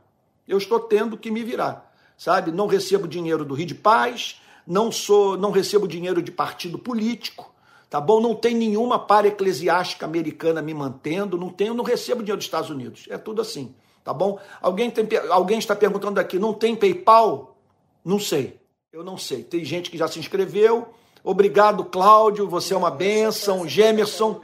eu 0.47 0.57
estou 0.57 0.79
tendo 0.79 1.17
que 1.17 1.29
me 1.29 1.43
virar, 1.43 1.91
sabe? 2.17 2.51
Não 2.51 2.67
recebo 2.67 3.07
dinheiro 3.07 3.43
do 3.43 3.53
Rio 3.53 3.65
de 3.65 3.75
Paz, 3.75 4.41
não 4.65 4.91
sou, 4.91 5.37
não 5.37 5.51
recebo 5.51 5.87
dinheiro 5.87 6.21
de 6.21 6.31
partido 6.31 6.79
político, 6.79 7.53
tá 7.89 7.99
bom? 7.99 8.21
Não 8.21 8.33
tem 8.33 8.55
nenhuma 8.55 8.97
para 8.97 9.27
eclesiástica 9.27 10.05
americana 10.05 10.61
me 10.61 10.73
mantendo, 10.73 11.37
não 11.37 11.49
tenho, 11.49 11.73
não 11.73 11.83
recebo 11.83 12.21
dinheiro 12.21 12.37
dos 12.37 12.45
Estados 12.45 12.69
Unidos. 12.69 13.05
É 13.09 13.17
tudo 13.17 13.41
assim, 13.41 13.75
tá 14.07 14.13
bom? 14.13 14.39
Alguém, 14.61 14.89
tem, 14.89 15.05
alguém 15.29 15.59
está 15.59 15.75
perguntando 15.75 16.17
aqui, 16.17 16.39
não 16.39 16.53
tem 16.53 16.73
PayPal? 16.73 17.57
Não 18.05 18.17
sei. 18.17 18.57
Eu 18.89 19.03
não 19.03 19.17
sei. 19.17 19.43
Tem 19.43 19.65
gente 19.65 19.91
que 19.91 19.97
já 19.97 20.07
se 20.07 20.17
inscreveu. 20.17 20.87
Obrigado, 21.21 21.83
Cláudio. 21.83 22.47
Você 22.47 22.73
é 22.73 22.77
uma 22.77 22.89
bênção. 22.89 23.67
Gemerson. 23.67 24.39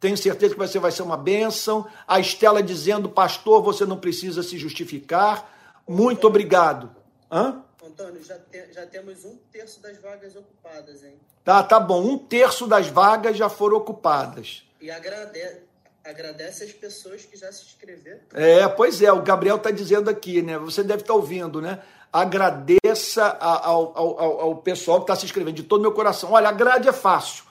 Tenho 0.00 0.16
certeza 0.16 0.54
que 0.54 0.58
você 0.58 0.78
vai 0.78 0.90
ser 0.90 1.02
uma 1.02 1.18
bênção. 1.18 1.86
A 2.08 2.18
Estela 2.18 2.62
dizendo, 2.62 3.06
pastor, 3.06 3.62
você 3.62 3.84
não 3.84 3.98
precisa 3.98 4.42
se 4.42 4.56
justificar. 4.56 5.52
Muito 5.86 6.26
obrigado. 6.26 6.90
Hã? 7.30 7.62
Antônio, 7.86 8.24
já, 8.24 8.38
te, 8.38 8.72
já 8.72 8.86
temos 8.86 9.22
um 9.26 9.36
terço 9.52 9.82
das 9.82 10.00
vagas 10.00 10.34
ocupadas, 10.34 11.04
hein? 11.04 11.12
Tá, 11.44 11.62
tá 11.62 11.78
bom. 11.78 12.02
Um 12.02 12.16
terço 12.16 12.66
das 12.66 12.86
vagas 12.86 13.36
já 13.36 13.50
foram 13.50 13.76
ocupadas. 13.76 14.64
E 14.80 14.90
agradece, 14.90 15.60
agradece 16.04 16.64
as 16.64 16.72
pessoas 16.72 17.24
que 17.24 17.36
já 17.36 17.50
se 17.50 17.64
inscreveram. 17.64 18.20
É, 18.34 18.68
pois 18.68 19.00
é. 19.00 19.10
O 19.10 19.22
Gabriel 19.22 19.56
está 19.56 19.70
dizendo 19.70 20.10
aqui, 20.10 20.42
né? 20.42 20.58
Você 20.58 20.82
deve 20.82 21.00
estar 21.00 21.14
tá 21.14 21.18
ouvindo, 21.18 21.60
né? 21.60 21.80
Agradeça 22.12 23.24
ao, 23.40 23.96
ao, 23.96 24.20
ao, 24.20 24.40
ao 24.40 24.56
pessoal 24.56 24.98
que 24.98 25.04
está 25.04 25.16
se 25.16 25.24
inscrevendo 25.24 25.56
de 25.56 25.62
todo 25.62 25.80
meu 25.80 25.92
coração. 25.92 26.32
Olha, 26.32 26.48
a 26.48 26.52
grade 26.52 26.88
é 26.88 26.92
fácil. 26.92 27.44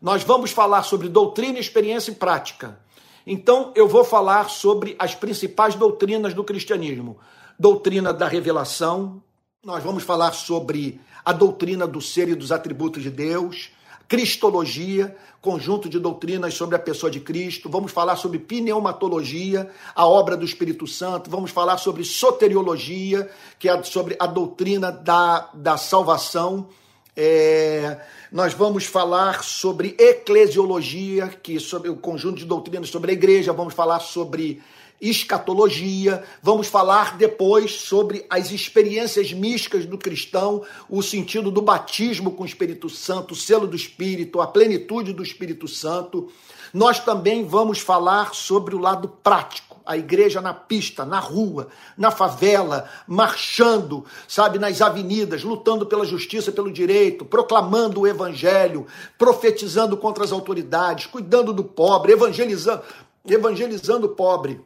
Nós 0.00 0.22
vamos 0.22 0.50
falar 0.50 0.82
sobre 0.82 1.08
doutrina, 1.08 1.58
experiência 1.58 2.10
e 2.10 2.14
prática. 2.14 2.78
Então, 3.26 3.72
eu 3.74 3.88
vou 3.88 4.04
falar 4.04 4.50
sobre 4.50 4.94
as 4.98 5.14
principais 5.14 5.74
doutrinas 5.74 6.34
do 6.34 6.44
cristianismo: 6.44 7.18
doutrina 7.58 8.12
da 8.12 8.28
revelação, 8.28 9.22
nós 9.64 9.82
vamos 9.82 10.04
falar 10.04 10.32
sobre 10.32 11.00
a 11.24 11.32
doutrina 11.32 11.86
do 11.86 12.00
ser 12.00 12.28
e 12.28 12.34
dos 12.36 12.52
atributos 12.52 13.02
de 13.02 13.10
Deus, 13.10 13.70
cristologia, 14.08 15.16
conjunto 15.40 15.88
de 15.88 15.98
doutrinas 15.98 16.54
sobre 16.54 16.76
a 16.76 16.78
pessoa 16.78 17.10
de 17.10 17.20
Cristo, 17.20 17.68
vamos 17.68 17.92
falar 17.92 18.16
sobre 18.16 18.38
pneumatologia, 18.38 19.70
a 19.94 20.06
obra 20.06 20.36
do 20.36 20.44
Espírito 20.44 20.86
Santo, 20.86 21.30
vamos 21.30 21.50
falar 21.50 21.78
sobre 21.78 22.04
soteriologia, 22.04 23.30
que 23.58 23.68
é 23.68 23.82
sobre 23.82 24.16
a 24.18 24.26
doutrina 24.26 24.90
da, 24.90 25.50
da 25.54 25.76
salvação. 25.76 26.68
É, 27.16 27.98
nós 28.30 28.52
vamos 28.52 28.84
falar 28.84 29.42
sobre 29.42 29.96
eclesiologia, 29.98 31.28
que 31.28 31.56
é 31.56 31.60
sobre 31.60 31.88
o 31.88 31.96
conjunto 31.96 32.38
de 32.38 32.44
doutrinas 32.44 32.90
sobre 32.90 33.12
a 33.12 33.14
igreja, 33.14 33.52
vamos 33.52 33.72
falar 33.72 34.00
sobre 34.00 34.62
escatologia, 35.00 36.22
vamos 36.42 36.68
falar 36.68 37.16
depois 37.16 37.72
sobre 37.72 38.24
as 38.30 38.50
experiências 38.50 39.32
místicas 39.32 39.84
do 39.84 39.98
cristão, 39.98 40.62
o 40.88 41.02
sentido 41.02 41.50
do 41.50 41.62
batismo 41.62 42.32
com 42.32 42.42
o 42.42 42.46
Espírito 42.46 42.88
Santo, 42.88 43.32
o 43.32 43.36
selo 43.36 43.66
do 43.66 43.76
Espírito, 43.76 44.40
a 44.40 44.46
plenitude 44.46 45.12
do 45.12 45.22
Espírito 45.22 45.68
Santo. 45.68 46.30
Nós 46.72 46.98
também 47.00 47.44
vamos 47.44 47.78
falar 47.78 48.34
sobre 48.34 48.74
o 48.74 48.78
lado 48.78 49.08
prático, 49.08 49.76
a 49.86 49.96
igreja 49.96 50.40
na 50.40 50.52
pista, 50.52 51.04
na 51.04 51.20
rua, 51.20 51.68
na 51.96 52.10
favela, 52.10 52.88
marchando, 53.06 54.04
sabe, 54.26 54.58
nas 54.58 54.82
avenidas, 54.82 55.44
lutando 55.44 55.86
pela 55.86 56.04
justiça, 56.04 56.50
pelo 56.50 56.72
direito, 56.72 57.24
proclamando 57.24 58.00
o 58.00 58.06
evangelho, 58.06 58.86
profetizando 59.16 59.96
contra 59.96 60.24
as 60.24 60.32
autoridades, 60.32 61.06
cuidando 61.06 61.52
do 61.52 61.62
pobre, 61.62 62.12
evangelizando, 62.12 62.82
evangelizando 63.24 64.06
o 64.06 64.10
pobre. 64.10 64.60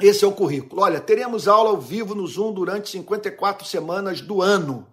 Esse 0.00 0.24
é 0.24 0.28
o 0.28 0.32
currículo. 0.32 0.82
Olha, 0.82 1.00
teremos 1.00 1.46
aula 1.46 1.70
ao 1.70 1.78
vivo 1.78 2.14
no 2.14 2.26
Zoom 2.26 2.52
durante 2.52 2.90
54 2.90 3.66
semanas 3.66 4.20
do 4.20 4.40
ano. 4.40 4.86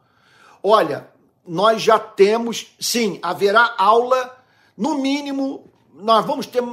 Olha, 0.61 1.09
nós 1.47 1.81
já 1.81 1.97
temos, 1.97 2.75
sim, 2.79 3.19
haverá 3.21 3.73
aula, 3.77 4.37
no 4.75 4.95
mínimo, 4.99 5.65
nós 5.93 6.25
vamos 6.25 6.45
ter 6.45 6.63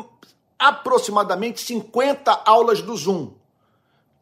aproximadamente 0.58 1.60
50 1.60 2.42
aulas 2.44 2.82
do 2.82 2.96
Zoom. 2.96 3.32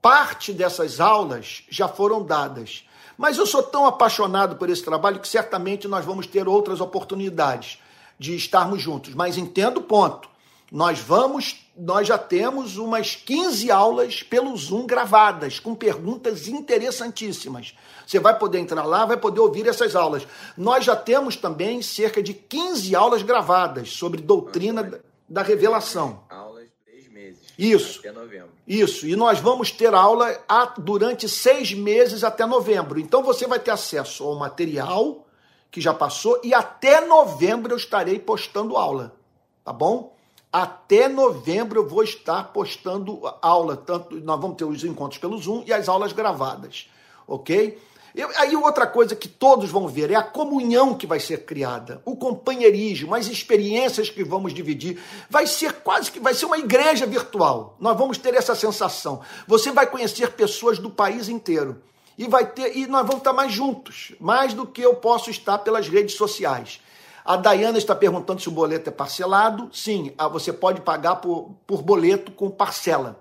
Parte 0.00 0.52
dessas 0.52 1.00
aulas 1.00 1.64
já 1.70 1.88
foram 1.88 2.22
dadas. 2.22 2.84
Mas 3.16 3.38
eu 3.38 3.46
sou 3.46 3.62
tão 3.62 3.86
apaixonado 3.86 4.56
por 4.56 4.68
esse 4.68 4.82
trabalho 4.82 5.20
que 5.20 5.28
certamente 5.28 5.86
nós 5.86 6.04
vamos 6.04 6.26
ter 6.26 6.48
outras 6.48 6.80
oportunidades 6.80 7.78
de 8.18 8.34
estarmos 8.34 8.82
juntos. 8.82 9.14
Mas 9.14 9.38
entendo 9.38 9.78
o 9.78 9.82
ponto. 9.82 10.28
Nós 10.70 10.98
vamos 10.98 11.61
nós 11.76 12.06
já 12.06 12.18
temos 12.18 12.76
umas 12.76 13.16
15 13.16 13.70
aulas 13.70 14.22
pelo 14.22 14.54
Zoom 14.56 14.86
gravadas, 14.86 15.58
com 15.58 15.74
perguntas 15.74 16.46
interessantíssimas. 16.46 17.74
Você 18.06 18.18
vai 18.18 18.38
poder 18.38 18.58
entrar 18.58 18.84
lá, 18.84 19.06
vai 19.06 19.16
poder 19.16 19.40
ouvir 19.40 19.66
essas 19.66 19.96
aulas. 19.96 20.26
Nós 20.56 20.84
já 20.84 20.94
temos 20.94 21.36
também 21.36 21.80
cerca 21.80 22.22
de 22.22 22.34
15 22.34 22.94
aulas 22.94 23.22
gravadas 23.22 23.90
sobre 23.90 24.20
doutrina 24.20 25.00
da 25.26 25.42
revelação. 25.42 26.24
Aulas 26.28 26.64
de 26.64 26.72
três 26.84 27.08
meses. 27.08 27.40
Isso. 27.58 28.00
Até 28.00 28.12
novembro. 28.12 28.50
Isso. 28.68 29.06
E 29.06 29.16
nós 29.16 29.38
vamos 29.38 29.70
ter 29.70 29.94
aula 29.94 30.38
durante 30.76 31.26
seis 31.26 31.72
meses 31.72 32.22
até 32.22 32.44
novembro. 32.44 33.00
Então 33.00 33.22
você 33.22 33.46
vai 33.46 33.58
ter 33.58 33.70
acesso 33.70 34.24
ao 34.24 34.34
material 34.34 35.26
que 35.70 35.80
já 35.80 35.94
passou 35.94 36.38
e 36.44 36.52
até 36.52 37.00
novembro 37.06 37.72
eu 37.72 37.78
estarei 37.78 38.18
postando 38.18 38.76
aula. 38.76 39.16
Tá 39.64 39.72
bom? 39.72 40.14
Até 40.52 41.08
novembro 41.08 41.80
eu 41.80 41.88
vou 41.88 42.02
estar 42.02 42.52
postando 42.52 43.22
aula, 43.40 43.74
tanto 43.74 44.20
nós 44.20 44.38
vamos 44.38 44.58
ter 44.58 44.64
os 44.64 44.84
encontros 44.84 45.18
pelo 45.18 45.38
Zoom 45.38 45.64
e 45.66 45.72
as 45.72 45.88
aulas 45.88 46.12
gravadas, 46.12 46.90
ok? 47.26 47.80
Eu, 48.14 48.28
aí 48.36 48.54
outra 48.54 48.86
coisa 48.86 49.16
que 49.16 49.26
todos 49.26 49.70
vão 49.70 49.88
ver 49.88 50.10
é 50.10 50.14
a 50.14 50.22
comunhão 50.22 50.94
que 50.94 51.06
vai 51.06 51.18
ser 51.18 51.46
criada, 51.46 52.02
o 52.04 52.14
companheirismo, 52.14 53.14
as 53.14 53.28
experiências 53.28 54.10
que 54.10 54.22
vamos 54.22 54.52
dividir. 54.52 55.00
Vai 55.30 55.46
ser 55.46 55.72
quase 55.80 56.10
que 56.10 56.20
vai 56.20 56.34
ser 56.34 56.44
uma 56.44 56.58
igreja 56.58 57.06
virtual. 57.06 57.74
Nós 57.80 57.96
vamos 57.96 58.18
ter 58.18 58.34
essa 58.34 58.54
sensação. 58.54 59.22
Você 59.46 59.72
vai 59.72 59.86
conhecer 59.86 60.32
pessoas 60.32 60.78
do 60.78 60.90
país 60.90 61.30
inteiro 61.30 61.80
e 62.18 62.28
vai 62.28 62.44
ter 62.44 62.76
e 62.76 62.86
nós 62.86 63.06
vamos 63.06 63.20
estar 63.20 63.32
mais 63.32 63.50
juntos, 63.50 64.12
mais 64.20 64.52
do 64.52 64.66
que 64.66 64.82
eu 64.82 64.96
posso 64.96 65.30
estar 65.30 65.56
pelas 65.60 65.88
redes 65.88 66.14
sociais. 66.14 66.81
A 67.24 67.36
Dayana 67.36 67.78
está 67.78 67.94
perguntando 67.94 68.40
se 68.40 68.48
o 68.48 68.52
boleto 68.52 68.88
é 68.88 68.92
parcelado. 68.92 69.68
Sim, 69.72 70.12
ah, 70.18 70.28
você 70.28 70.52
pode 70.52 70.80
pagar 70.80 71.16
por, 71.16 71.50
por 71.66 71.82
boleto 71.82 72.32
com 72.32 72.50
parcela. 72.50 73.20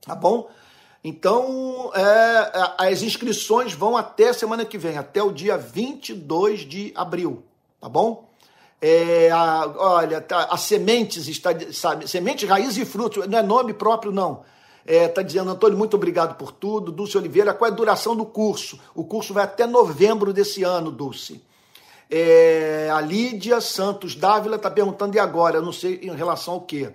Tá 0.00 0.14
bom? 0.14 0.48
Então, 1.02 1.92
é, 1.94 2.02
é, 2.02 2.92
as 2.92 3.02
inscrições 3.02 3.72
vão 3.72 3.96
até 3.96 4.32
semana 4.32 4.64
que 4.64 4.76
vem, 4.76 4.98
até 4.98 5.22
o 5.22 5.32
dia 5.32 5.56
22 5.56 6.60
de 6.60 6.92
abril. 6.94 7.44
Tá 7.80 7.88
bom? 7.88 8.28
É, 8.80 9.30
a, 9.30 9.72
olha, 9.76 10.20
tá, 10.20 10.48
a 10.50 10.56
Sementes 10.56 11.28
está, 11.28 11.50
sabe, 11.72 12.08
Semente, 12.08 12.46
Raiz 12.46 12.76
e 12.76 12.84
Frutos, 12.84 13.26
não 13.26 13.38
é 13.38 13.42
nome 13.42 13.72
próprio, 13.72 14.12
não. 14.12 14.42
Está 14.84 14.92
é, 14.92 15.08
tá 15.08 15.22
dizendo, 15.22 15.50
Antônio, 15.50 15.76
muito 15.76 15.94
obrigado 15.94 16.36
por 16.36 16.50
tudo. 16.50 16.90
Dulce 16.90 17.16
Oliveira, 17.18 17.52
qual 17.52 17.68
é 17.68 17.72
a 17.72 17.76
duração 17.76 18.16
do 18.16 18.24
curso? 18.24 18.80
O 18.94 19.04
curso 19.04 19.34
vai 19.34 19.44
até 19.44 19.66
novembro 19.66 20.32
desse 20.32 20.62
ano, 20.62 20.90
Dulce. 20.90 21.42
É, 22.10 22.88
a 22.92 23.00
Lídia 23.00 23.60
Santos 23.60 24.14
Dávila 24.14 24.56
está 24.56 24.70
perguntando, 24.70 25.16
e 25.16 25.18
agora? 25.18 25.56
Eu 25.56 25.62
não 25.62 25.72
sei 25.72 26.00
em 26.02 26.14
relação 26.14 26.54
ao 26.54 26.60
quê. 26.62 26.90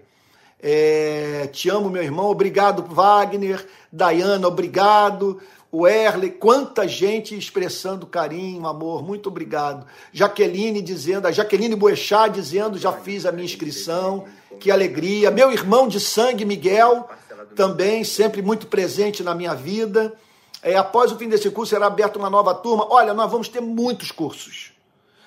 É, 0.59 1.49
te 1.51 1.69
amo, 1.69 1.89
meu 1.89 2.01
irmão. 2.01 2.29
Obrigado, 2.29 2.83
Wagner. 2.83 3.67
Dayana, 3.91 4.47
obrigado. 4.47 5.41
O 5.71 5.87
Erle, 5.87 6.29
quanta 6.29 6.87
gente 6.87 7.37
expressando 7.37 8.05
carinho, 8.05 8.65
amor. 8.67 9.03
Muito 9.03 9.27
obrigado. 9.27 9.85
Jaqueline 10.11 10.81
dizendo, 10.81 11.27
a 11.27 11.31
Jaqueline 11.31 11.75
Boechat 11.75 12.31
dizendo, 12.31 12.77
já 12.77 12.93
fiz 12.93 13.25
a 13.25 13.31
minha 13.31 13.45
inscrição. 13.45 14.25
Que 14.59 14.71
alegria. 14.71 15.31
Meu 15.31 15.51
irmão 15.51 15.87
de 15.87 15.99
sangue, 15.99 16.45
Miguel, 16.45 17.09
também 17.55 18.03
sempre 18.03 18.41
muito 18.41 18.67
presente 18.67 19.23
na 19.23 19.35
minha 19.35 19.53
vida. 19.53 20.13
É, 20.61 20.77
após 20.77 21.11
o 21.11 21.17
fim 21.17 21.27
desse 21.27 21.49
curso 21.49 21.71
será 21.71 21.87
aberta 21.87 22.17
uma 22.17 22.29
nova 22.29 22.53
turma. 22.53 22.87
Olha, 22.89 23.13
nós 23.13 23.29
vamos 23.29 23.47
ter 23.47 23.59
muitos 23.59 24.11
cursos. 24.11 24.72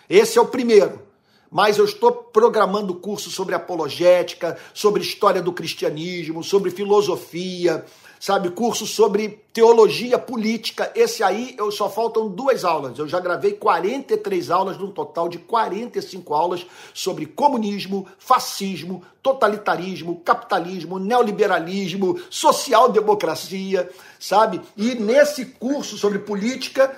Esse 0.08 0.38
é 0.38 0.40
o 0.40 0.46
primeiro. 0.46 1.06
Mas 1.50 1.78
eu 1.78 1.84
estou 1.84 2.12
programando 2.12 2.94
curso 2.94 3.30
sobre 3.30 3.54
apologética, 3.54 4.58
sobre 4.74 5.02
história 5.02 5.40
do 5.40 5.52
cristianismo, 5.52 6.42
sobre 6.42 6.70
filosofia, 6.70 7.84
sabe, 8.18 8.50
curso 8.50 8.86
sobre 8.86 9.44
teologia 9.52 10.18
política. 10.18 10.90
Esse 10.94 11.22
aí 11.22 11.54
eu 11.56 11.70
só 11.70 11.88
faltam 11.88 12.28
duas 12.28 12.64
aulas. 12.64 12.98
Eu 12.98 13.08
já 13.08 13.20
gravei 13.20 13.52
43 13.52 14.50
aulas, 14.50 14.76
num 14.76 14.90
total 14.90 15.28
de 15.28 15.38
45 15.38 16.34
aulas 16.34 16.66
sobre 16.92 17.26
comunismo, 17.26 18.06
fascismo, 18.18 19.02
totalitarismo, 19.22 20.20
capitalismo, 20.24 20.98
neoliberalismo, 20.98 22.20
social-democracia, 22.28 23.88
sabe? 24.18 24.60
E 24.76 24.94
nesse 24.94 25.46
curso 25.46 25.96
sobre 25.96 26.18
política 26.18 26.94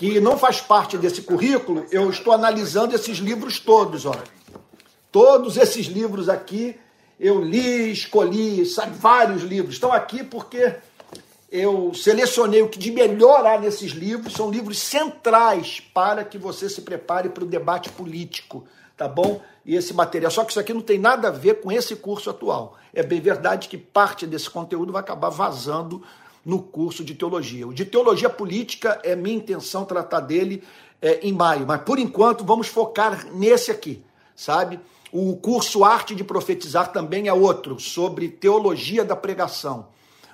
que 0.00 0.18
não 0.18 0.38
faz 0.38 0.62
parte 0.62 0.96
desse 0.96 1.20
currículo, 1.20 1.84
eu 1.90 2.08
estou 2.08 2.32
analisando 2.32 2.94
esses 2.94 3.18
livros 3.18 3.60
todos, 3.60 4.06
ó. 4.06 4.14
Todos 5.12 5.58
esses 5.58 5.84
livros 5.84 6.26
aqui 6.26 6.74
eu 7.18 7.44
li, 7.44 7.92
escolhi, 7.92 8.64
sabe, 8.64 8.96
vários 8.96 9.42
livros. 9.42 9.74
Estão 9.74 9.92
aqui 9.92 10.24
porque 10.24 10.74
eu 11.52 11.92
selecionei 11.92 12.62
o 12.62 12.68
que 12.70 12.78
de 12.78 12.90
melhor 12.90 13.44
há 13.44 13.58
nesses 13.58 13.90
livros, 13.92 14.32
são 14.32 14.50
livros 14.50 14.78
centrais 14.78 15.80
para 15.92 16.24
que 16.24 16.38
você 16.38 16.70
se 16.70 16.80
prepare 16.80 17.28
para 17.28 17.44
o 17.44 17.46
debate 17.46 17.90
político, 17.90 18.64
tá 18.96 19.06
bom? 19.06 19.42
E 19.66 19.76
esse 19.76 19.92
material. 19.92 20.30
Só 20.30 20.44
que 20.44 20.52
isso 20.52 20.60
aqui 20.60 20.72
não 20.72 20.80
tem 20.80 20.98
nada 20.98 21.28
a 21.28 21.30
ver 21.30 21.60
com 21.60 21.70
esse 21.70 21.94
curso 21.94 22.30
atual. 22.30 22.78
É 22.94 23.02
bem 23.02 23.20
verdade 23.20 23.68
que 23.68 23.76
parte 23.76 24.26
desse 24.26 24.48
conteúdo 24.48 24.92
vai 24.92 25.02
acabar 25.02 25.28
vazando 25.28 26.02
no 26.50 26.60
curso 26.60 27.04
de 27.04 27.14
teologia. 27.14 27.68
O 27.68 27.72
de 27.72 27.84
teologia 27.84 28.28
política 28.28 29.00
é 29.04 29.14
minha 29.14 29.36
intenção 29.36 29.84
tratar 29.84 30.18
dele 30.18 30.64
é, 31.00 31.20
em 31.22 31.32
maio, 31.32 31.64
mas 31.64 31.80
por 31.82 31.96
enquanto 31.96 32.44
vamos 32.44 32.66
focar 32.66 33.28
nesse 33.32 33.70
aqui, 33.70 34.04
sabe? 34.34 34.80
O 35.12 35.36
curso 35.36 35.84
Arte 35.84 36.12
de 36.12 36.24
Profetizar 36.24 36.90
também 36.90 37.28
é 37.28 37.32
outro, 37.32 37.78
sobre 37.78 38.28
teologia 38.28 39.04
da 39.04 39.14
pregação. 39.14 39.86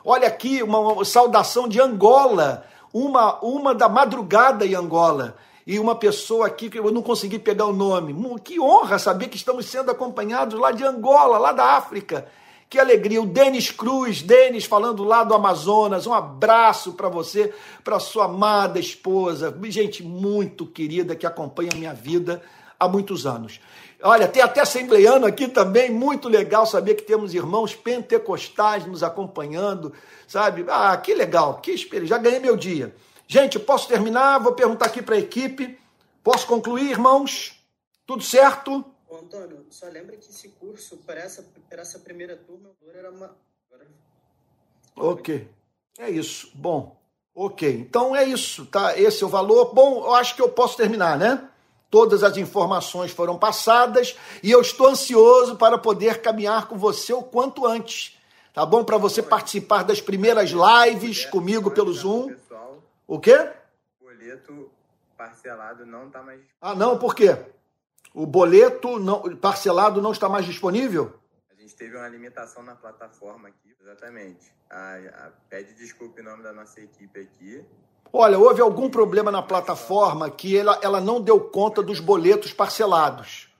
Olha 0.02 0.26
aqui 0.26 0.62
uma 0.62 1.04
saudação 1.04 1.68
de 1.68 1.82
Angola, 1.82 2.64
uma, 2.94 3.38
uma 3.40 3.74
da 3.74 3.88
madrugada 3.88 4.64
em 4.64 4.74
Angola 4.74 5.36
e 5.66 5.78
uma 5.78 5.94
pessoa 5.94 6.46
aqui 6.46 6.70
que 6.70 6.78
eu 6.78 6.90
não 6.90 7.02
consegui 7.02 7.38
pegar 7.38 7.66
o 7.66 7.74
nome. 7.74 8.14
Que 8.40 8.58
honra 8.58 8.98
saber 8.98 9.28
que 9.28 9.36
estamos 9.36 9.66
sendo 9.66 9.90
acompanhados 9.90 10.58
lá 10.58 10.72
de 10.72 10.82
Angola, 10.82 11.36
lá 11.36 11.52
da 11.52 11.76
África. 11.76 12.26
Que 12.68 12.78
alegria. 12.78 13.22
O 13.22 13.26
Denis 13.26 13.70
Cruz, 13.70 14.22
Denis 14.22 14.64
falando 14.64 15.04
lá 15.04 15.22
do 15.22 15.34
Amazonas. 15.34 16.06
Um 16.06 16.12
abraço 16.12 16.92
para 16.92 17.08
você, 17.08 17.52
para 17.84 18.00
sua 18.00 18.24
amada 18.24 18.78
esposa. 18.78 19.56
Gente 19.64 20.02
muito 20.02 20.66
querida 20.66 21.14
que 21.14 21.26
acompanha 21.26 21.70
a 21.72 21.76
minha 21.76 21.94
vida 21.94 22.42
há 22.78 22.88
muitos 22.88 23.26
anos. 23.26 23.60
Olha, 24.02 24.28
tem 24.28 24.42
até 24.42 24.60
assembleiano 24.60 25.26
aqui 25.26 25.48
também, 25.48 25.90
muito 25.90 26.28
legal 26.28 26.66
saber 26.66 26.94
que 26.94 27.02
temos 27.02 27.32
irmãos 27.32 27.74
pentecostais 27.74 28.84
nos 28.84 29.02
acompanhando, 29.02 29.92
sabe? 30.28 30.66
Ah, 30.68 30.96
que 30.96 31.14
legal, 31.14 31.60
que 31.60 31.70
experiência. 31.70 32.16
Já 32.16 32.22
ganhei 32.22 32.38
meu 32.38 32.56
dia. 32.56 32.94
Gente, 33.26 33.58
posso 33.58 33.88
terminar? 33.88 34.38
Vou 34.38 34.52
perguntar 34.52 34.86
aqui 34.86 35.00
para 35.00 35.14
a 35.14 35.18
equipe. 35.18 35.78
Posso 36.22 36.46
concluir, 36.46 36.90
irmãos? 36.90 37.58
Tudo 38.06 38.22
certo? 38.22 38.84
Ô, 39.08 39.16
Antônio, 39.16 39.66
só 39.70 39.86
lembra 39.86 40.16
que 40.16 40.28
esse 40.28 40.48
curso, 40.50 40.96
para 40.98 41.20
essa, 41.20 41.44
para 41.68 41.82
essa 41.82 41.98
primeira 41.98 42.36
turma, 42.36 42.70
era 42.92 43.10
uma. 43.10 43.36
Ok. 44.96 45.48
É 45.98 46.10
isso. 46.10 46.50
Bom. 46.54 46.96
Ok. 47.34 47.68
Então 47.70 48.16
é 48.16 48.24
isso, 48.24 48.66
tá? 48.66 48.98
Esse 48.98 49.22
é 49.22 49.26
o 49.26 49.30
valor. 49.30 49.74
Bom, 49.74 50.04
eu 50.04 50.14
acho 50.14 50.34
que 50.34 50.42
eu 50.42 50.48
posso 50.48 50.76
terminar, 50.76 51.18
né? 51.18 51.48
Todas 51.90 52.24
as 52.24 52.36
informações 52.36 53.12
foram 53.12 53.38
passadas 53.38 54.16
e 54.42 54.50
eu 54.50 54.60
estou 54.60 54.88
ansioso 54.88 55.56
para 55.56 55.78
poder 55.78 56.20
caminhar 56.20 56.66
com 56.66 56.76
você 56.76 57.12
o 57.12 57.22
quanto 57.22 57.64
antes. 57.64 58.18
Tá 58.52 58.64
bom? 58.64 58.82
Para 58.82 58.96
você 58.96 59.22
participar 59.22 59.82
das 59.82 60.00
primeiras 60.00 60.50
lives 60.50 61.26
comigo 61.26 61.70
pelo 61.70 61.92
Zoom. 61.92 62.34
O 63.06 63.20
quê? 63.20 63.50
O 64.00 64.06
boleto 64.06 64.70
parcelado 65.16 65.86
não 65.86 66.06
está 66.06 66.22
mais 66.22 66.40
Ah, 66.60 66.74
não, 66.74 66.98
por 66.98 67.14
quê? 67.14 67.36
O 68.16 68.24
boleto 68.24 68.98
não, 68.98 69.20
parcelado 69.36 70.00
não 70.00 70.10
está 70.10 70.26
mais 70.26 70.46
disponível? 70.46 71.12
A 71.54 71.60
gente 71.60 71.76
teve 71.76 71.94
uma 71.98 72.08
limitação 72.08 72.62
na 72.62 72.74
plataforma 72.74 73.48
aqui, 73.48 73.76
exatamente. 73.78 74.50
A, 74.70 74.94
a, 74.94 75.30
pede 75.50 75.74
desculpa 75.74 76.22
em 76.22 76.24
nome 76.24 76.42
da 76.42 76.50
nossa 76.50 76.80
equipe 76.80 77.20
aqui. 77.20 77.62
Olha, 78.10 78.38
houve 78.38 78.62
algum 78.62 78.88
problema 78.88 79.30
na 79.30 79.42
plataforma 79.42 80.30
que 80.30 80.56
ela, 80.56 80.80
ela 80.82 80.98
não 80.98 81.20
deu 81.20 81.38
conta 81.38 81.82
dos 81.82 82.00
boletos 82.00 82.54
parcelados. 82.54 83.54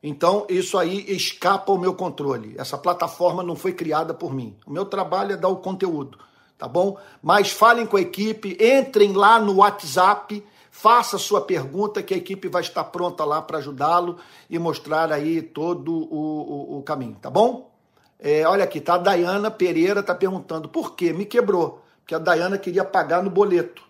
Então, 0.00 0.46
isso 0.48 0.78
aí 0.78 1.04
escapa 1.10 1.72
ao 1.72 1.78
meu 1.78 1.92
controle. 1.92 2.54
Essa 2.56 2.78
plataforma 2.78 3.42
não 3.42 3.56
foi 3.56 3.72
criada 3.72 4.14
por 4.14 4.32
mim. 4.32 4.56
O 4.64 4.70
meu 4.70 4.84
trabalho 4.84 5.32
é 5.32 5.36
dar 5.36 5.48
o 5.48 5.56
conteúdo 5.56 6.16
tá 6.60 6.68
bom? 6.68 6.98
Mas 7.22 7.50
falem 7.50 7.86
com 7.86 7.96
a 7.96 8.02
equipe, 8.02 8.54
entrem 8.60 9.14
lá 9.14 9.40
no 9.40 9.56
WhatsApp, 9.56 10.44
faça 10.70 11.18
sua 11.18 11.40
pergunta 11.40 12.02
que 12.02 12.14
a 12.14 12.16
equipe 12.16 12.48
vai 12.48 12.62
estar 12.62 12.84
pronta 12.84 13.24
lá 13.24 13.42
para 13.42 13.58
ajudá-lo 13.58 14.18
e 14.48 14.58
mostrar 14.58 15.12
aí 15.12 15.42
todo 15.42 15.92
o, 15.92 16.74
o, 16.74 16.78
o 16.78 16.82
caminho, 16.82 17.16
tá 17.20 17.28
bom? 17.28 17.70
É, 18.18 18.46
olha 18.46 18.64
aqui, 18.64 18.80
tá? 18.80 18.94
A 18.94 18.98
Dayana 18.98 19.50
Pereira 19.50 20.02
tá 20.02 20.14
perguntando 20.14 20.68
por 20.68 20.94
quê? 20.94 21.12
Me 21.12 21.26
quebrou, 21.26 21.82
porque 22.00 22.14
a 22.14 22.18
Dayana 22.18 22.56
queria 22.56 22.84
pagar 22.84 23.22
no 23.22 23.30
boleto. 23.30 23.82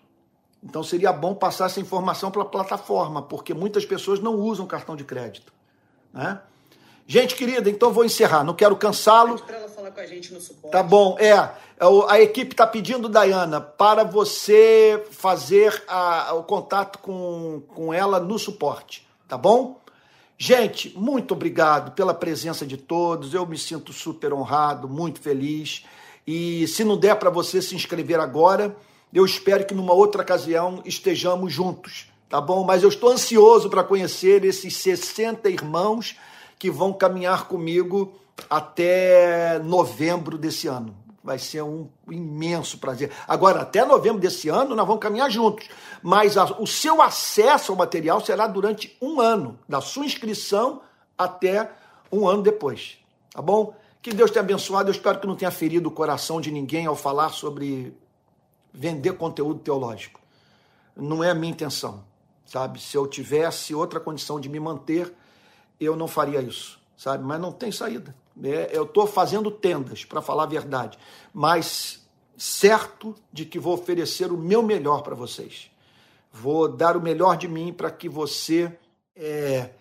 Então 0.63 0.83
seria 0.83 1.11
bom 1.11 1.33
passar 1.33 1.65
essa 1.65 1.79
informação 1.79 2.31
para 2.31 2.41
a 2.43 2.45
plataforma, 2.45 3.21
porque 3.21 3.53
muitas 3.53 3.85
pessoas 3.85 4.19
não 4.19 4.35
usam 4.35 4.65
cartão 4.65 4.95
de 4.95 5.03
crédito, 5.03 5.51
né? 6.13 6.39
Gente 7.07 7.35
querida, 7.35 7.69
então 7.69 7.91
vou 7.91 8.05
encerrar, 8.05 8.43
não 8.43 8.53
quero 8.53 8.75
cansá-lo. 8.77 9.41
Com 9.93 9.99
a 9.99 10.05
gente 10.05 10.33
no 10.33 10.41
suporte. 10.41 10.71
Tá 10.71 10.81
bom, 10.83 11.17
é. 11.19 11.31
A 12.07 12.21
equipe 12.21 12.53
está 12.53 12.65
pedindo, 12.65 13.09
Dayana, 13.09 13.59
para 13.59 14.03
você 14.03 15.03
fazer 15.11 15.83
a, 15.87 16.33
o 16.33 16.43
contato 16.43 16.99
com, 16.99 17.61
com 17.67 17.93
ela 17.93 18.19
no 18.19 18.37
suporte, 18.37 19.07
tá 19.27 19.37
bom? 19.37 19.79
Gente, 20.37 20.91
muito 20.97 21.35
obrigado 21.35 21.91
pela 21.91 22.15
presença 22.15 22.65
de 22.65 22.75
todos. 22.75 23.33
Eu 23.33 23.45
me 23.45 23.57
sinto 23.57 23.93
super 23.93 24.33
honrado, 24.33 24.89
muito 24.89 25.19
feliz. 25.19 25.85
E 26.25 26.67
se 26.67 26.83
não 26.83 26.97
der 26.97 27.15
para 27.15 27.29
você 27.29 27.61
se 27.61 27.75
inscrever 27.75 28.19
agora, 28.19 28.75
eu 29.13 29.25
espero 29.25 29.65
que 29.65 29.73
numa 29.73 29.93
outra 29.93 30.21
ocasião 30.21 30.81
estejamos 30.85 31.53
juntos, 31.53 32.07
tá 32.29 32.39
bom? 32.39 32.63
Mas 32.63 32.81
eu 32.81 32.89
estou 32.89 33.11
ansioso 33.11 33.69
para 33.69 33.83
conhecer 33.83 34.43
esses 34.45 34.77
60 34.77 35.49
irmãos 35.49 36.15
que 36.61 36.69
vão 36.69 36.93
caminhar 36.93 37.47
comigo 37.47 38.13
até 38.47 39.57
novembro 39.63 40.37
desse 40.37 40.67
ano. 40.67 40.95
Vai 41.23 41.39
ser 41.39 41.63
um 41.63 41.89
imenso 42.07 42.77
prazer. 42.77 43.11
Agora, 43.27 43.61
até 43.61 43.83
novembro 43.83 44.21
desse 44.21 44.47
ano, 44.47 44.75
nós 44.75 44.85
vamos 44.85 45.01
caminhar 45.01 45.31
juntos. 45.31 45.67
Mas 46.03 46.37
a, 46.37 46.45
o 46.59 46.67
seu 46.67 47.01
acesso 47.01 47.71
ao 47.71 47.77
material 47.79 48.23
será 48.23 48.45
durante 48.45 48.95
um 49.01 49.19
ano, 49.19 49.57
da 49.67 49.81
sua 49.81 50.05
inscrição 50.05 50.83
até 51.17 51.71
um 52.11 52.27
ano 52.27 52.43
depois. 52.43 52.99
Tá 53.33 53.41
bom? 53.41 53.73
Que 53.99 54.13
Deus 54.13 54.29
tenha 54.29 54.43
abençoado. 54.43 54.89
Eu 54.89 54.93
espero 54.93 55.19
que 55.19 55.25
não 55.25 55.35
tenha 55.35 55.49
ferido 55.49 55.89
o 55.89 55.91
coração 55.91 56.39
de 56.39 56.51
ninguém 56.51 56.85
ao 56.85 56.95
falar 56.95 57.29
sobre 57.29 57.91
vender 58.71 59.13
conteúdo 59.13 59.61
teológico. 59.61 60.19
Não 60.95 61.23
é 61.23 61.31
a 61.31 61.35
minha 61.35 61.53
intenção, 61.53 62.03
sabe? 62.45 62.79
Se 62.79 62.95
eu 62.95 63.07
tivesse 63.07 63.73
outra 63.73 63.99
condição 63.99 64.39
de 64.39 64.47
me 64.47 64.59
manter, 64.59 65.11
eu 65.81 65.95
não 65.95 66.07
faria 66.07 66.39
isso, 66.39 66.79
sabe? 66.95 67.23
Mas 67.23 67.41
não 67.41 67.51
tem 67.51 67.71
saída. 67.71 68.15
É, 68.43 68.69
eu 68.71 68.83
estou 68.83 69.07
fazendo 69.07 69.49
tendas, 69.49 70.05
para 70.05 70.21
falar 70.21 70.43
a 70.43 70.47
verdade, 70.47 70.97
mas 71.33 72.05
certo 72.37 73.15
de 73.33 73.45
que 73.45 73.59
vou 73.59 73.73
oferecer 73.73 74.31
o 74.31 74.37
meu 74.37 74.61
melhor 74.61 75.01
para 75.01 75.15
vocês. 75.15 75.69
Vou 76.31 76.67
dar 76.67 76.95
o 76.95 77.01
melhor 77.01 77.35
de 77.35 77.47
mim 77.47 77.73
para 77.73 77.91
que 77.91 78.07
você 78.07 78.77
é, 79.15 79.71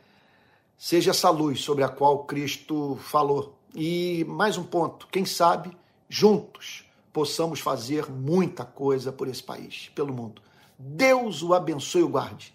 seja 0.77 1.11
essa 1.11 1.31
luz 1.31 1.61
sobre 1.61 1.85
a 1.85 1.89
qual 1.89 2.25
Cristo 2.25 2.99
falou. 3.03 3.57
E 3.75 4.25
mais 4.27 4.57
um 4.57 4.65
ponto: 4.65 5.07
quem 5.09 5.25
sabe, 5.25 5.77
juntos, 6.09 6.85
possamos 7.13 7.61
fazer 7.61 8.11
muita 8.11 8.65
coisa 8.65 9.13
por 9.13 9.29
esse 9.29 9.43
país, 9.43 9.91
pelo 9.95 10.13
mundo. 10.13 10.43
Deus 10.77 11.43
o 11.43 11.55
abençoe 11.55 12.01
e 12.01 12.05
o 12.05 12.09
guarde 12.09 12.55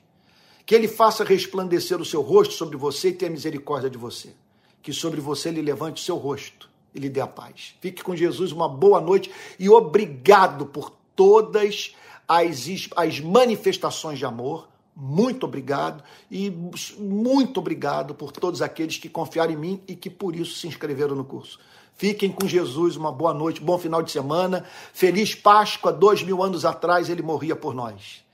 que 0.65 0.73
ele 0.73 0.87
faça 0.87 1.23
resplandecer 1.23 2.01
o 2.01 2.05
seu 2.05 2.21
rosto 2.21 2.53
sobre 2.53 2.75
você 2.75 3.09
e 3.09 3.13
tenha 3.13 3.31
misericórdia 3.31 3.89
de 3.89 3.97
você. 3.97 4.33
Que 4.81 4.91
sobre 4.91 5.21
você 5.21 5.49
ele 5.49 5.61
levante 5.61 6.01
o 6.01 6.05
seu 6.05 6.17
rosto 6.17 6.69
e 6.93 6.99
lhe 6.99 7.09
dê 7.09 7.21
a 7.21 7.27
paz. 7.27 7.75
Fique 7.81 8.03
com 8.03 8.15
Jesus, 8.15 8.51
uma 8.51 8.67
boa 8.67 8.99
noite 8.99 9.31
e 9.59 9.69
obrigado 9.69 10.65
por 10.65 10.91
todas 11.15 11.93
as, 12.27 12.89
as 12.95 13.19
manifestações 13.19 14.17
de 14.17 14.25
amor. 14.25 14.67
Muito 14.95 15.45
obrigado 15.45 16.03
e 16.31 16.49
muito 16.97 17.59
obrigado 17.59 18.15
por 18.15 18.31
todos 18.31 18.61
aqueles 18.61 18.97
que 18.97 19.09
confiaram 19.09 19.51
em 19.51 19.57
mim 19.57 19.81
e 19.87 19.95
que 19.95 20.09
por 20.09 20.35
isso 20.35 20.57
se 20.57 20.67
inscreveram 20.67 21.15
no 21.15 21.25
curso. 21.25 21.59
Fiquem 21.97 22.31
com 22.31 22.47
Jesus, 22.47 22.95
uma 22.95 23.11
boa 23.11 23.33
noite, 23.33 23.61
bom 23.61 23.77
final 23.77 24.01
de 24.01 24.11
semana. 24.11 24.65
Feliz 24.93 25.35
Páscoa, 25.35 25.93
dois 25.93 26.23
mil 26.23 26.41
anos 26.41 26.65
atrás 26.65 27.09
ele 27.09 27.21
morria 27.21 27.55
por 27.55 27.73
nós. 27.73 28.24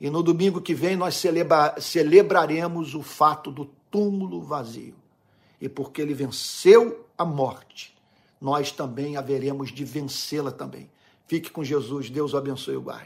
E 0.00 0.10
no 0.10 0.22
domingo 0.22 0.60
que 0.60 0.74
vem 0.74 0.96
nós 0.96 1.14
celebra, 1.16 1.80
celebraremos 1.80 2.94
o 2.94 3.02
fato 3.02 3.50
do 3.50 3.66
túmulo 3.90 4.42
vazio. 4.42 4.94
E 5.60 5.68
porque 5.68 6.02
ele 6.02 6.14
venceu 6.14 7.06
a 7.16 7.24
morte, 7.24 7.96
nós 8.40 8.70
também 8.72 9.16
haveremos 9.16 9.72
de 9.72 9.84
vencê-la 9.84 10.50
também. 10.50 10.90
Fique 11.26 11.50
com 11.50 11.64
Jesus, 11.64 12.10
Deus 12.10 12.34
o 12.34 12.36
abençoe 12.36 12.76
o 12.76 12.82
guarde. 12.82 13.02